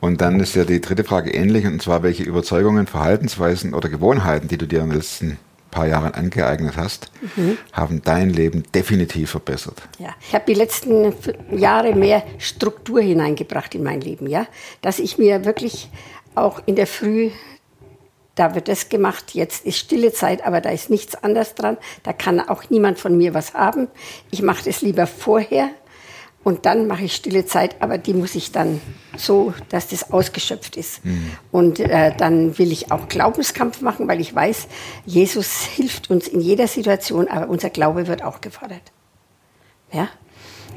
Und 0.01 0.21
dann 0.21 0.41
ist 0.41 0.55
ja 0.55 0.65
die 0.65 0.81
dritte 0.81 1.05
Frage 1.05 1.31
ähnlich, 1.33 1.67
und 1.67 1.81
zwar 1.81 2.03
welche 2.03 2.25
Überzeugungen, 2.25 2.87
Verhaltensweisen 2.87 3.75
oder 3.75 3.89
Gewohnheiten, 3.89 4.49
die 4.49 4.59
du 4.59 4.67
dir 4.67 4.81
den 4.81 4.91
letzten 4.91 5.39
paar 5.75 5.87
Jahren 5.87 6.15
angeeignet 6.15 6.77
hast, 6.77 7.11
Mhm. 7.37 7.59
haben 7.73 8.01
dein 8.03 8.31
Leben 8.31 8.63
definitiv 8.75 9.31
verbessert. 9.31 9.83
Ja, 9.99 10.15
ich 10.27 10.35
habe 10.35 10.45
die 10.47 10.55
letzten 10.55 11.13
Jahre 11.51 11.95
mehr 11.95 12.23
Struktur 12.39 13.01
hineingebracht 13.01 13.75
in 13.75 13.83
mein 13.83 14.01
Leben, 14.01 14.27
ja, 14.29 14.47
dass 14.83 14.99
ich 14.99 15.19
mir 15.19 15.45
wirklich 15.45 15.91
auch 16.35 16.63
in 16.67 16.77
der 16.77 16.87
Früh 16.87 17.31
da 18.37 18.57
wird 18.57 18.67
das 18.67 18.89
gemacht, 18.89 19.33
jetzt 19.35 19.65
ist 19.65 19.79
stille 19.79 20.13
Zeit, 20.13 20.45
aber 20.45 20.61
da 20.61 20.71
ist 20.71 20.91
nichts 20.91 21.15
anderes 21.15 21.55
dran. 21.55 21.77
Da 22.03 22.13
kann 22.13 22.41
auch 22.41 22.69
niemand 22.69 22.99
von 22.99 23.17
mir 23.17 23.33
was 23.33 23.55
haben. 23.55 23.87
Ich 24.33 24.43
mache 24.43 24.65
das 24.65 24.83
lieber 24.83 25.07
vorher 25.07 25.71
und 26.45 26.67
dann 26.67 26.87
mache 26.87 27.05
ich 27.05 27.17
stille 27.17 27.47
Zeit, 27.47 27.77
aber 27.81 27.97
die 27.97 28.13
muss 28.13 28.35
ich 28.35 28.53
dann 28.53 28.81
so, 29.17 29.55
dass 29.71 29.89
das 29.89 30.13
ausgeschöpft 30.13 30.77
ist. 30.77 31.01
Und 31.51 31.81
äh, 31.81 32.15
dann 32.17 32.59
will 32.59 32.71
ich 32.71 32.93
auch 32.93 33.09
Glaubenskampf 33.09 33.81
machen, 33.81 34.07
weil 34.07 34.21
ich 34.21 34.35
weiß, 34.35 34.69
Jesus 35.07 35.63
hilft 35.63 36.11
uns 36.11 36.29
in 36.29 36.41
jeder 36.41 36.69
Situation, 36.69 37.29
aber 37.29 37.49
unser 37.49 37.71
Glaube 37.71 38.07
wird 38.07 38.23
auch 38.23 38.43
gefordert. 38.43 38.93
Ja? 39.91 40.09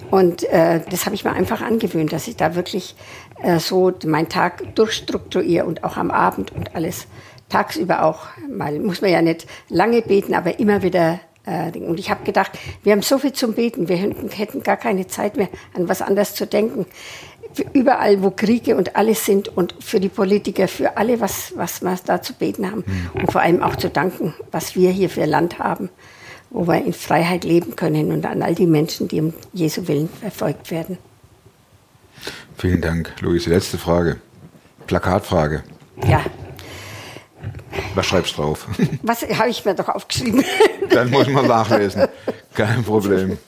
Und 0.10 0.44
äh, 0.44 0.82
das 0.90 1.06
habe 1.06 1.16
ich 1.16 1.26
mir 1.26 1.34
einfach 1.34 1.62
angewöhnt, 1.62 2.14
dass 2.14 2.30
ich 2.30 2.38
da 2.38 2.56
wirklich 2.56 2.96
äh, 3.44 3.60
so 3.60 3.92
meinen 4.06 4.30
Tag 4.30 4.76
durchstrukturiere 4.76 5.66
und 5.66 5.84
auch 5.84 5.98
am 5.98 6.12
Abend 6.12 6.54
und 6.54 6.76
alles 6.76 7.08
tagsüber 7.50 8.04
auch. 8.04 8.28
Mal 8.50 8.80
muss 8.80 9.02
man 9.02 9.12
ja 9.12 9.22
nicht 9.22 9.48
lange 9.68 10.02
beten, 10.02 10.34
aber 10.34 10.60
immer 10.60 10.82
wieder. 10.82 11.20
Äh, 11.48 11.78
und 11.80 12.00
ich 12.00 12.12
habe 12.12 12.24
gedacht, 12.24 12.52
wir 12.84 12.92
haben 12.92 13.02
so 13.02 13.18
viel 13.18 13.34
zum 13.34 13.54
Beten, 13.54 13.90
wir 13.90 13.98
hätten, 13.98 14.62
gar 14.62 14.78
keine 14.78 15.08
Zeit 15.08 15.38
mehr, 15.38 15.50
an 15.74 15.90
was 15.90 16.04
anderes 16.04 16.36
zu 16.36 16.46
denken. 16.46 16.86
Überall, 17.74 18.22
wo 18.22 18.30
Kriege 18.30 18.76
und 18.76 18.96
alles 18.96 19.26
sind 19.26 19.48
und 19.58 19.74
für 19.80 20.00
die 20.00 20.10
Politiker, 20.10 20.68
für 20.68 20.98
alle, 20.98 21.20
was, 21.20 21.54
was 21.56 21.82
wir 21.82 21.98
da 22.06 22.22
zu 22.22 22.34
beten 22.34 22.70
haben. 22.70 22.84
Und 23.16 23.32
vor 23.32 23.42
allem 23.42 23.64
auch 23.64 23.76
zu 23.78 23.90
danken, 23.90 24.36
was 24.52 24.76
wir 24.76 24.92
hier 24.92 25.10
für 25.10 25.26
Land 25.26 25.58
haben 25.58 25.90
wo 26.50 26.68
wir 26.68 26.84
in 26.84 26.94
Freiheit 26.94 27.44
leben 27.44 27.76
können 27.76 28.12
und 28.12 28.26
an 28.26 28.42
all 28.42 28.56
die 28.56 28.68
Menschen, 28.68 29.08
die 29.08 29.20
um 29.20 29.34
Jesu 29.54 29.88
Willen 29.88 30.10
verfolgt 30.10 30.72
werden. 30.72 30.98
Vielen 32.58 32.82
Dank, 32.82 33.14
Luise. 33.22 33.50
Letzte 33.50 33.78
Frage. 33.78 34.18
Plakatfrage. 34.88 35.64
Ja, 36.08 36.24
Was 37.98 38.06
schreibst 38.06 38.38
du 38.38 38.44
drauf? 38.44 38.68
was 39.02 39.24
habe 39.24 39.50
ich 39.50 39.66
mir 39.66 39.74
doch 39.74 39.90
aufgeschrieben? 39.90 40.44
Dann 40.92 41.10
muss 41.10 41.28
man 41.28 41.48
nachlesen. 41.48 42.08
Kein 42.54 42.84
Problem. 42.84 43.40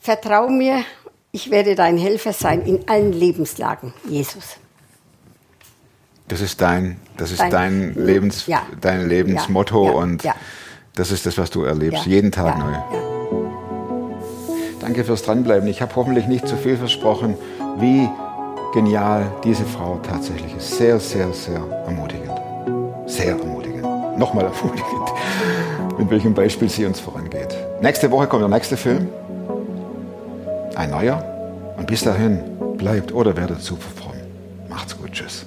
Vertrau 0.00 0.48
mir, 0.48 0.84
ich 1.32 1.50
werde 1.50 1.74
dein 1.74 1.98
Helfer 1.98 2.32
sein 2.32 2.62
in 2.62 2.88
allen 2.88 3.12
Lebenslagen, 3.12 3.92
Jesus. 4.08 4.56
Das 6.28 6.40
ist 6.40 6.62
dein, 6.62 6.98
das 7.18 7.30
ist 7.30 7.40
Dein- 7.40 7.50
dein, 7.50 7.94
Lebens, 7.94 8.46
Ja. 8.46 8.62
dein 8.80 9.06
Lebensmotto 9.06 9.84
Ja, 9.84 9.90
ja, 9.92 9.98
und 9.98 10.24
das 10.94 11.10
ist 11.10 11.26
das, 11.26 11.36
was 11.36 11.50
du 11.50 11.64
erlebst, 11.64 12.06
jeden 12.06 12.32
Tag 12.32 12.58
neu. 12.58 12.72
Danke 14.80 15.04
fürs 15.04 15.22
Dranbleiben. 15.24 15.68
Ich 15.68 15.82
habe 15.82 15.94
hoffentlich 15.94 16.26
nicht 16.26 16.48
zu 16.48 16.56
viel 16.56 16.78
versprochen, 16.78 17.36
wie 17.78 18.08
genial 18.76 19.32
diese 19.42 19.64
Frau 19.64 19.98
tatsächlich 20.02 20.54
ist. 20.54 20.76
Sehr, 20.76 21.00
sehr, 21.00 21.32
sehr 21.32 21.62
ermutigend. 21.86 22.30
Sehr 23.06 23.30
ermutigend. 23.30 23.86
Nochmal 24.18 24.44
ermutigend, 24.44 25.12
mit 25.98 26.10
welchem 26.10 26.34
Beispiel 26.34 26.68
sie 26.68 26.84
uns 26.84 27.00
vorangeht. 27.00 27.56
Nächste 27.80 28.10
Woche 28.10 28.26
kommt 28.26 28.42
der 28.42 28.50
nächste 28.50 28.76
Film. 28.76 29.08
Ein 30.74 30.90
neuer. 30.90 31.24
Und 31.78 31.86
bis 31.86 32.02
dahin 32.02 32.40
bleibt 32.76 33.14
oder 33.14 33.34
werdet 33.34 33.62
super 33.62 33.88
fromm. 33.96 34.16
Macht's 34.68 34.94
gut. 34.94 35.10
Tschüss. 35.10 35.46